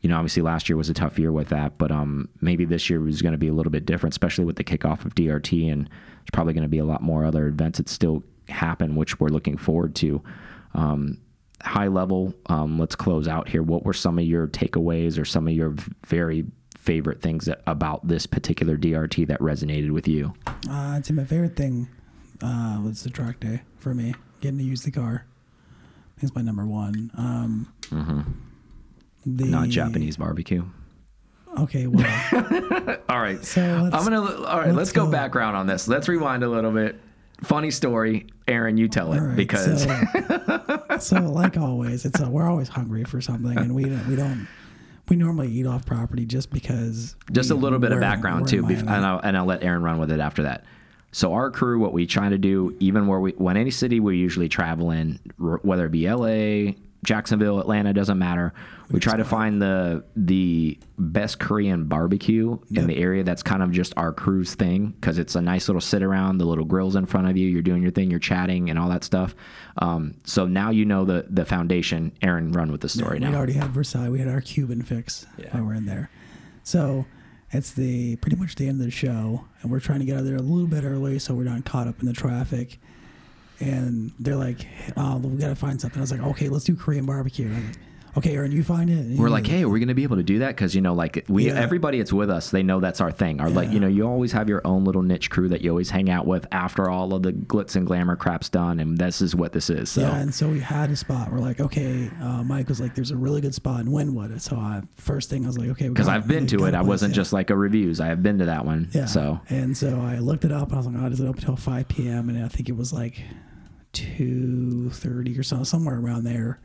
[0.02, 2.90] you know, obviously last year was a tough year with that, but um, maybe this
[2.90, 5.72] year was going to be a little bit different, especially with the kickoff of DRT,
[5.72, 9.20] and there's probably going to be a lot more other events that still happen, which
[9.20, 10.22] we're looking forward to.
[10.76, 11.18] Um,
[11.62, 13.64] high level, um, let's close out here.
[13.64, 15.76] What were some of your takeaways or some of your
[16.06, 16.46] very
[16.78, 20.34] favorite things that, about this particular DRT that resonated with you?
[20.48, 21.90] Uh, I'd say my favorite thing
[22.42, 25.26] uh, was the track day for me, getting to use the car.
[26.22, 27.12] It's my number one.
[27.16, 27.74] Um,
[29.26, 30.64] the, Not Japanese barbecue.
[31.60, 32.06] Okay, well,
[33.10, 33.44] All right.
[33.44, 34.22] so I'm gonna.
[34.22, 35.06] All right, let's let's, go.
[35.06, 35.12] go.
[35.12, 35.88] background on this.
[35.88, 37.00] Let's rewind a little bit.
[37.44, 38.78] Funny story, Aaron.
[38.78, 39.90] You tell it right, because so,
[41.02, 44.48] so like always, it's a, we're always hungry for something, and we don't we don't
[45.10, 47.16] we normally eat off property just because.
[47.32, 50.12] just a little bit of background too, and I'll, and I'll let Aaron run with
[50.12, 50.66] it after that.
[51.12, 54.18] So our crew, what we try to do, even where we, when any city we
[54.18, 58.54] usually travel in, whether it be L.A., Jacksonville, Atlanta, doesn't matter.
[58.90, 63.24] We try to find the the best Korean barbecue in the area.
[63.24, 66.38] That's kind of just our cruise thing because it's a nice little sit around.
[66.38, 67.48] The little grills in front of you.
[67.48, 68.10] You're doing your thing.
[68.10, 69.36] You're chatting and all that stuff.
[69.78, 72.14] Um, so now you know the the foundation.
[72.22, 73.28] Aaron, run with the story now.
[73.28, 73.38] We'd now.
[73.38, 74.10] already had Versailles.
[74.10, 76.10] We had our Cuban fix while we're in there.
[76.64, 77.06] So
[77.52, 80.20] it's the pretty much the end of the show, and we're trying to get out
[80.20, 82.80] of there a little bit early so we're not caught up in the traffic.
[83.60, 84.66] And they're like,
[84.96, 87.64] "Oh, we got to find something." I was like, "Okay, let's do Korean barbecue." Like,
[88.18, 88.98] okay, Aaron, you find it.
[88.98, 90.48] And We're like, hey, are we going to be able to do that?
[90.56, 91.54] Because you know, like we, Yeah.
[91.60, 93.40] everybody that's with us, they know that's our thing.
[93.40, 95.92] Or like, you know, you always have your own little niche crew that you always
[95.92, 99.36] hang out with after all of the glitz and glamour crap's done, and this is
[99.36, 99.92] what this is.
[99.92, 101.32] So Yeah, and so we had a spot.
[101.32, 104.56] We're like, okay, uh, Mike was like, "There's a really good spot in Wynwood." So
[104.56, 107.12] I first thing I was like, okay, because I've been to it, I place, wasn't
[107.14, 107.18] yeah.
[107.18, 108.00] just like a reviews.
[108.00, 108.90] I have been to that one.
[108.94, 109.06] yeah.
[109.06, 111.42] So and so I looked it up and I was like, oh, does it open
[111.44, 112.30] till 5 p.m.
[112.30, 113.22] And I think it was like
[113.98, 116.60] 2:30 or so, somewhere around there.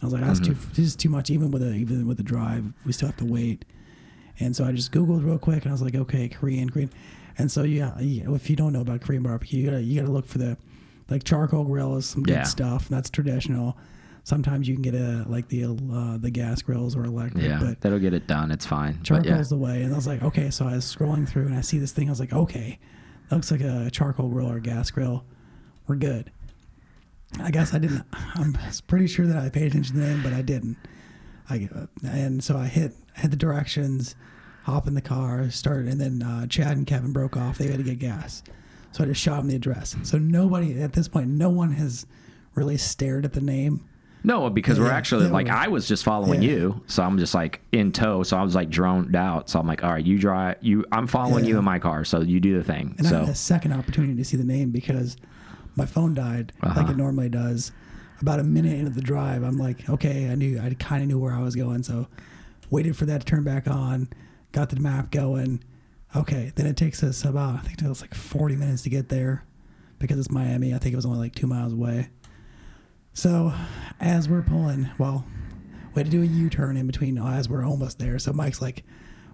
[0.00, 0.68] I was like, that's too Mm-hmm.
[0.70, 1.30] this is too much.
[1.30, 3.64] Even with a even with the drive, we still have to wait.
[4.40, 6.90] And so I just googled real quick and I was like, okay, Korean, Korean.
[7.36, 10.12] And so yeah, yeah, if you don't know about Korean barbecue, you gotta you gotta
[10.12, 10.56] look for the
[11.10, 12.42] like charcoal grill is some good Yeah.
[12.44, 12.88] stuff.
[12.88, 13.76] That's traditional.
[14.24, 17.80] Sometimes you can get a like the uh, the gas grills or electric, yeah, but
[17.80, 18.50] that'll get it done.
[18.52, 18.94] It's fine.
[18.98, 19.82] But charcoal's yeah, the way.
[19.82, 20.50] And I was like, okay.
[20.50, 22.08] So I was scrolling through and I see this thing.
[22.08, 22.78] I was like, okay,
[23.28, 25.24] that looks like a charcoal grill or a gas grill.
[25.86, 26.30] We're good.
[27.40, 28.04] I guess I didn't.
[28.12, 28.56] I'm
[28.86, 30.76] pretty sure that I paid attention to the name, but I didn't.
[31.50, 31.68] I
[32.02, 34.14] and so I hit hit the directions,
[34.64, 37.58] hop in the car, started, and then uh, Chad and Kevin broke off.
[37.58, 38.42] They had to get gas,
[38.92, 39.96] so I just shot them the address.
[40.02, 42.06] So nobody at this point, no one has
[42.54, 43.84] really stared at the name.
[44.24, 46.50] no, because we're actually yeah, like we're- I was just following yeah.
[46.50, 48.22] you, so I'm just like in tow.
[48.24, 49.48] So I was like droned out.
[49.48, 50.56] So I'm like, all right, you drive.
[50.60, 52.94] You, I'm following you in my car, so you do the thing.
[52.98, 55.16] And I so had a second opportunity to see the name because
[55.76, 56.90] my phone died like Uh-huh.
[56.92, 57.72] it normally does.
[58.20, 61.18] About a minute into the drive, I'm like, okay, I knew, I kind of knew
[61.20, 61.82] where I was going.
[61.84, 62.08] So
[62.70, 64.08] waited for that to turn back on,
[64.52, 65.62] got the map going.
[66.16, 69.08] Okay, then it takes us about, I think it was like 40 minutes to get
[69.08, 69.44] there
[70.00, 70.74] because it's Miami.
[70.74, 72.08] I think it was only like two miles away.
[73.12, 73.52] So
[74.00, 75.24] as we're pulling, well,
[75.94, 78.18] we had to do a U turn in between as we're almost there.
[78.18, 78.84] So Mike's like,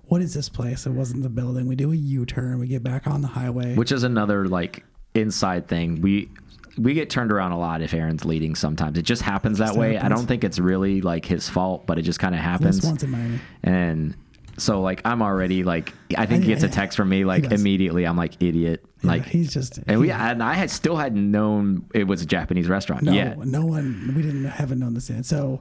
[0.05, 0.87] what is this place?
[0.87, 1.67] It wasn't the building.
[1.67, 2.59] We do a U turn.
[2.59, 3.75] We get back on the highway.
[3.75, 4.85] which is another like
[5.15, 6.29] inside thing we
[6.77, 9.79] we get turned around a lot if aaron's leading sometimes it just happens that just
[9.79, 12.85] way i don't think it's really like his fault but it just kind of happens
[12.85, 13.39] once in Miami.
[13.63, 14.17] and
[14.59, 18.05] so like i'm already like i think he gets a text from me like immediately
[18.05, 21.87] i'm like idiot Yeah, like he's just and we and i had still hadn't known
[21.95, 25.25] it was a japanese restaurant no, yet no one we didn't haven't known this yet.
[25.27, 25.61] So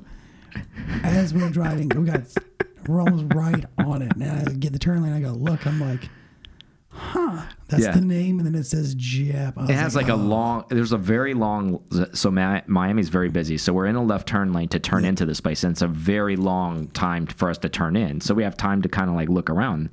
[1.03, 2.21] as we're driving, we got
[2.87, 4.11] we're almost right on it.
[4.15, 5.13] And I get the turn lane.
[5.13, 5.65] I go look.
[5.65, 6.09] I'm like,
[6.93, 7.41] huh?
[7.67, 7.91] That's Yeah.
[7.91, 9.69] the name, and then it says Jap.
[9.69, 10.17] It has like a oh.
[10.17, 10.65] long.
[10.69, 11.81] There's a very long.
[12.13, 13.57] So Mi- Miami's very busy.
[13.57, 15.87] So we're in a left turn lane to turn into this place, and it's a
[15.87, 18.21] very long time for us to turn in.
[18.21, 19.89] So we have time to kind of like look around.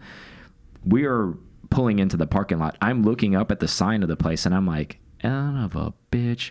[0.85, 1.35] We are
[1.71, 2.77] pulling into the parking lot.
[2.83, 5.93] I'm looking up at the sign of the place, and I'm like, "Son of a
[6.13, 6.51] bitch."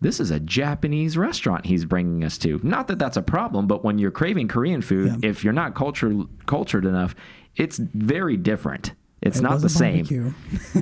[0.00, 2.58] This is a Japanese restaurant he's bringing us to.
[2.64, 5.30] Not that that's a problem, but when you're craving Korean food, Yeah.
[5.30, 7.14] if you're not cultured cultured enough,
[7.56, 8.94] it's very different.
[9.22, 10.04] It's It not the same.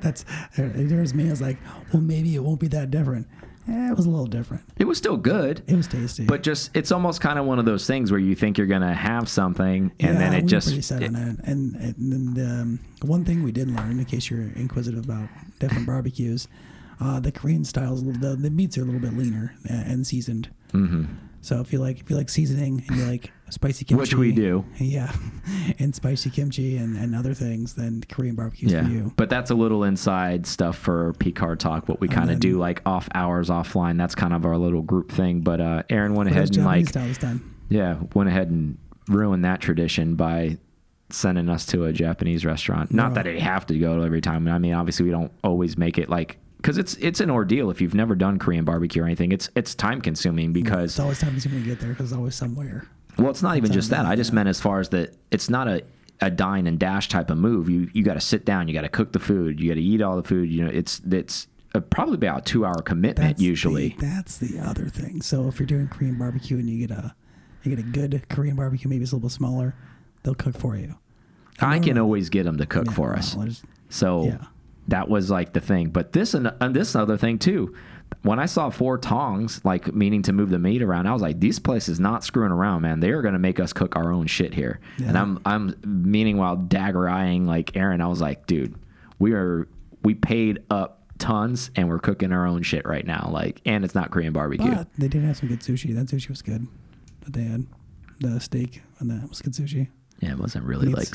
[0.00, 0.24] That's
[0.56, 1.28] there's me.
[1.28, 1.58] I was like,
[1.92, 3.26] well, maybe it won't be that different.
[3.68, 4.62] Eh, it was a little different.
[4.78, 5.62] It was still good.
[5.66, 6.24] It was tasty.
[6.24, 8.94] But just it's almost kind of one of those things where you think you're gonna
[8.94, 11.38] have something and then it we just pretty set it- on that.
[11.44, 15.28] And, and, and um, one thing we did learn, in case you're inquisitive about
[15.60, 16.48] different barbecues,
[17.00, 20.48] uh, the Korean styles, the, the meats are a little bit leaner uh, and seasoned.
[20.72, 21.06] Mhm.
[21.40, 24.32] So if you like if you like seasoning and you like spicy kimchi, Which we
[24.32, 24.64] do.
[24.78, 25.12] yeah,
[25.78, 28.82] and spicy kimchi and, and other things, then Korean barbecues yeah.
[28.84, 29.12] for you.
[29.16, 31.88] But that's a little inside stuff for PCAR talk.
[31.88, 33.96] What we kind of do like off hours, offline.
[33.98, 35.40] That's kind of our little group thing.
[35.40, 37.54] But uh, Aaron went ahead and like style this time.
[37.68, 38.76] yeah went ahead and
[39.08, 40.58] ruined that tradition by
[41.10, 42.92] sending us to a Japanese restaurant.
[42.92, 43.14] Not No.
[43.14, 44.46] that they have to go every time.
[44.48, 47.80] I mean, obviously we don't always make it like because it's it's an ordeal if
[47.80, 49.32] you've never done Korean barbecue or anything.
[49.32, 52.34] It's it's time consuming because It's always time consuming to get there because it's always
[52.34, 52.86] somewhere.
[53.16, 54.06] Well, it's not even just that.
[54.06, 55.82] I just meant as far as that it's not a,
[56.20, 57.68] a dine and dash type of move.
[57.68, 58.68] You you got to sit down.
[58.68, 59.58] You got to cook the food.
[59.60, 60.50] You got to eat all the food.
[60.50, 63.90] You know, it's it's a, probably about a two hour commitment That's usually.
[63.98, 65.20] the, that's the other thing.
[65.22, 67.14] So if you're doing Korean barbecue and you get a
[67.64, 69.74] you get a good Korean barbecue, maybe it's a little bit smaller,
[70.22, 70.94] they'll cook for you.
[71.60, 73.34] I can always get them to cook Yeah, for us.
[73.34, 74.44] there's- So Yeah.
[74.88, 75.90] That was like the thing.
[75.90, 77.74] But this and, and this other thing too.
[78.22, 81.40] When I saw four tongs, like meaning to move the meat around, I was like,
[81.40, 83.00] "These places not screwing around, man.
[83.00, 86.38] They are going to make us cook our own shit here." And I'm, I'm meaning
[86.38, 88.74] while dagger eyeing like Aaron, I was like, "Dude,
[89.18, 89.68] we are,
[90.02, 93.28] we paid up tons, and we're cooking our own shit right now.
[93.30, 94.74] Like, and it's not Korean barbecue.
[94.74, 95.94] But they did have some good sushi.
[95.94, 96.66] That sushi was good.
[97.22, 97.66] That they had
[98.20, 99.88] the steak and that was good sushi.
[100.20, 101.08] Yeah, it wasn't really like,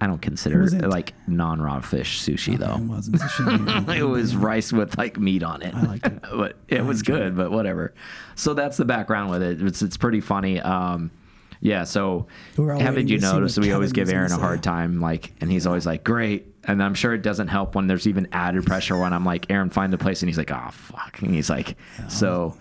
[0.00, 2.76] I don't consider it like non-raw fish sushi It though.
[2.76, 3.96] wasn't sushi.
[3.96, 5.74] it was rice with like meat on it.
[5.74, 6.20] I liked it.
[6.32, 7.94] but it I was good, but whatever.
[8.34, 9.62] So that's the background with it.
[9.62, 10.60] It's it's pretty funny.
[10.60, 11.12] Um,
[11.60, 11.84] yeah.
[11.84, 12.26] So
[12.56, 15.50] We were all haven't you noticed we always give Aaron a hard time, like, and
[15.50, 18.98] he's always like, "Great," and I'm sure it doesn't help when there's even added pressure
[18.98, 21.76] when I'm like, "Aaron, find the place," and he's like, "Oh fuck," and he's like,
[22.08, 22.56] so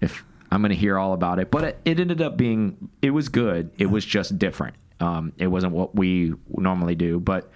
[0.00, 0.24] if.
[0.48, 1.50] I'm going to hear all about it.
[1.50, 3.72] But it, it ended up being, it was good.
[3.78, 4.76] It was just different.
[5.00, 7.20] Um, it wasn't what we normally do.
[7.20, 7.50] But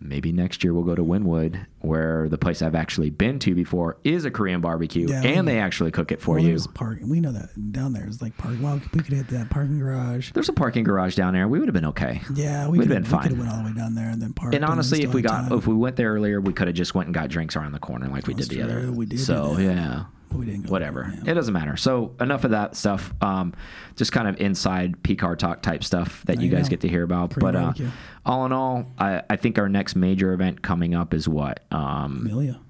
[0.00, 3.96] maybe next year we'll go to Wynwood, where the place I've actually been to before
[4.04, 6.58] is a Korean barbecue, Yeah, and we- they actually cook it for Well, you.
[6.74, 6.98] park.
[7.02, 8.56] We know that down there is like park.
[8.60, 10.32] Well, we could hit that parking garage.
[10.32, 11.48] There's a parking garage down there.
[11.48, 12.20] We would have been okay.
[12.34, 13.22] Yeah, we We'd could been we fine.
[13.22, 14.54] could have went all the way down there and then parked.
[14.54, 15.58] And honestly, if we got time.
[15.58, 17.78] if we went there earlier, we could have just went and got drinks around the
[17.78, 18.90] corner like we did the other.
[18.92, 20.04] We did So yeah,
[20.34, 21.12] But we didn't go whatever.
[21.22, 21.32] there.
[21.32, 21.76] It doesn't matter.
[21.76, 23.12] So enough of that stuff.
[23.20, 23.54] Um,
[23.96, 26.70] just kind of inside PCAR talk type stuff that you you guys go.
[26.70, 27.30] get to hear about.
[27.30, 27.90] Korean but uh,
[28.26, 31.60] all in all, I, I think our next major event coming up is what?
[31.70, 32.60] Um, Amelia.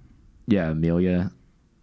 [0.46, 1.30] yeah, Amelia.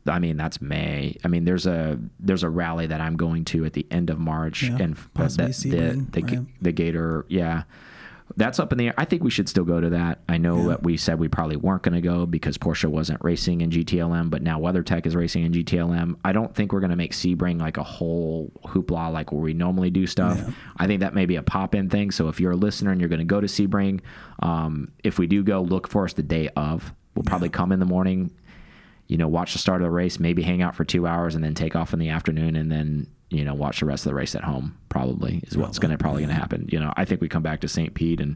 [0.08, 1.16] I mean, that's May.
[1.24, 4.18] I mean, there's a there's a rally that I'm going to at the end of
[4.20, 5.78] March, Yeah, and that, the
[6.12, 6.46] the, right.
[6.64, 7.64] the Gator, yeah,
[8.38, 8.94] that's up in the air.
[8.98, 10.20] I think we should still go to that.
[10.30, 10.68] I know Yeah.
[10.70, 14.30] that we said we probably weren't going to go because Porsche wasn't racing in GTLM,
[14.30, 16.16] but now WeatherTech is racing in GTLM.
[16.24, 19.54] I don't think we're going to make Sebring like a whole hoopla like where we
[19.54, 20.38] normally do stuff.
[20.38, 20.52] Yeah.
[20.78, 22.12] I think that may be a pop in thing.
[22.12, 24.02] So if you're a listener and you're going to go to Sebring,
[24.42, 26.94] um, if we do go, look for us the day of.
[27.16, 28.32] We'll probably come in the morning,
[29.08, 31.44] you know, watch the start of the race, maybe hang out for two hours, and
[31.44, 34.16] then take off in the afternoon, and then you know watch the rest of the
[34.16, 34.78] race at home.
[34.90, 36.68] Probably is what's going to probably going to happen.
[36.72, 37.94] You know, I think we come back to St.
[37.94, 38.36] Pete and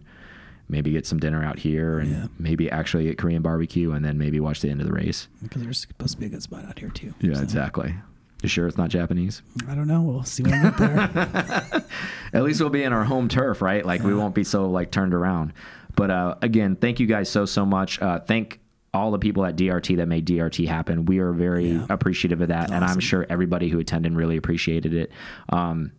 [0.68, 2.28] maybe get some dinner out here, and Yeah.
[2.40, 5.28] maybe actually get Korean barbecue, and then maybe watch the end of the race.
[5.44, 7.14] Because there's supposed to be a good spot out here too.
[7.22, 7.94] Yeah, So, exactly.
[8.42, 9.42] You sure it's not Japanese?
[9.68, 10.02] I don't know.
[10.02, 11.84] We'll see when we get there.
[12.34, 13.86] At least we'll be in our home turf, right?
[13.86, 15.54] Like we won't be so like turned around.
[15.96, 18.02] But uh, again, thank you guys so so much.
[18.02, 18.60] Uh, thank
[18.96, 21.06] all the people at DRT that made DRT happen.
[21.06, 21.86] We are very Yeah.
[21.90, 25.12] appreciative of that, and I'm sure everybody who attended really appreciated it.
[25.50, 25.92] Um,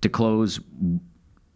[0.00, 0.60] to close,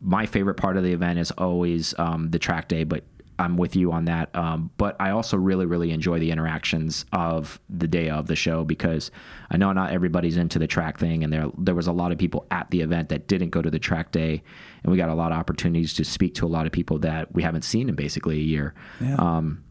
[0.00, 3.04] my favorite part of the event is always um, the track day, but
[3.40, 4.34] I'm with you on that.
[4.34, 8.64] Um, but I also really, really enjoy the interactions of the day of the show
[8.64, 9.12] because
[9.50, 12.18] I know not everybody's into the track thing, and there there was a lot of
[12.18, 14.42] people at the event that didn't go to the track day,
[14.82, 17.32] and we got a lot of opportunities to speak to a lot of people that
[17.32, 18.74] we haven't seen in basically a year.
[19.00, 19.14] Yeah.
[19.14, 19.62] Um,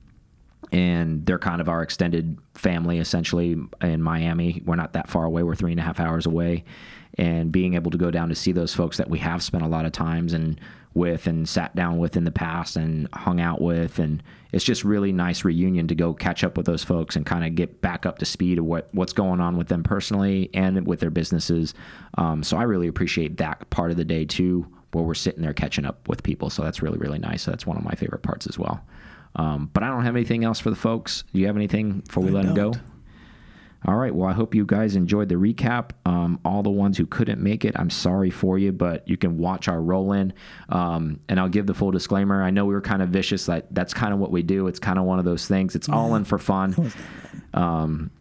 [0.72, 4.62] and they're kind of our extended family essentially in Miami.
[4.66, 5.44] We're not that far away.
[5.44, 6.64] We're three and a half hours away,
[7.18, 9.68] and being able to go down to see those folks that we have spent a
[9.68, 10.60] lot of times and
[10.94, 14.84] with and sat down with in the past and hung out with, and it's just
[14.84, 18.06] really nice reunion to go catch up with those folks and kind of get back
[18.06, 21.74] up to speed of what what's going on with them personally and with their businesses.
[22.18, 25.54] Um, so I really appreciate that part of the day too, where we're sitting there
[25.54, 26.50] catching up with people.
[26.50, 27.44] So that's really really nice.
[27.44, 28.82] So that's one of my favorite parts as well.
[29.38, 31.24] Um, but I don't have anything else for the folks.
[31.34, 32.74] Do you have anything before we I let them go?
[33.86, 34.14] All right.
[34.14, 35.92] Well, I hope you guys enjoyed the recap.
[36.06, 39.38] Um, all the ones who couldn't make it, I'm sorry for you, but you can
[39.38, 40.34] watch our roll in.
[40.70, 42.44] Um, and I'll give the full disclaimer.
[42.44, 43.46] I know we were kind of vicious.
[43.46, 44.68] That that's kind of what we do.
[44.68, 45.76] It's kind of one of those things.
[45.76, 46.72] It's all in for fun.
[46.74, 47.62] That was not bad.
[47.62, 48.12] Um,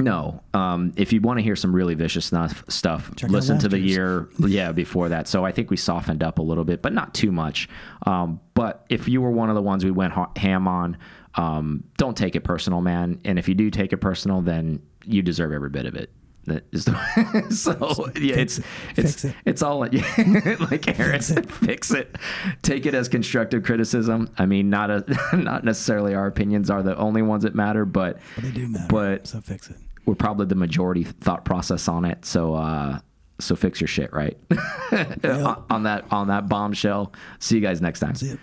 [0.00, 0.42] no.
[0.54, 3.78] Um, if you want to hear some really vicious stuff, stuff Check listen to the
[3.78, 5.28] year, yeah, before that.
[5.28, 7.68] So I think we softened up a little bit, but not too much.
[8.06, 10.96] Um, but if you were one of the ones we went ham on,
[11.36, 13.20] um, don't take it personal, man.
[13.24, 16.10] And if you do take it personal, then you deserve every bit of it.
[16.46, 18.64] That is the, so yeah, Fix it's it.
[18.96, 19.34] it's it.
[19.44, 21.52] it's all yeah, like Aaron Fix said, it.
[21.52, 22.16] fix it.
[22.62, 24.30] Take it as constructive criticism.
[24.38, 25.04] I mean, not a
[25.36, 28.86] not necessarily our opinions are the only ones that matter, but But they do matter.
[28.88, 29.76] But- so fix it.
[30.06, 32.24] We're probably the majority thought process on it.
[32.24, 33.00] So uh
[33.38, 34.36] so fix your shit, right?
[35.24, 37.12] on, on that on that bombshell.
[37.38, 38.10] See you guys next time.
[38.10, 38.38] That's it.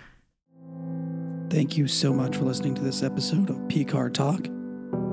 [1.50, 4.44] Thank you so much for listening to this episode of PCAR Talk.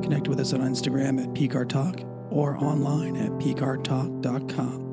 [0.03, 4.84] Connect with us on Instagram at PCAR Talk or online at PCARTalk.com.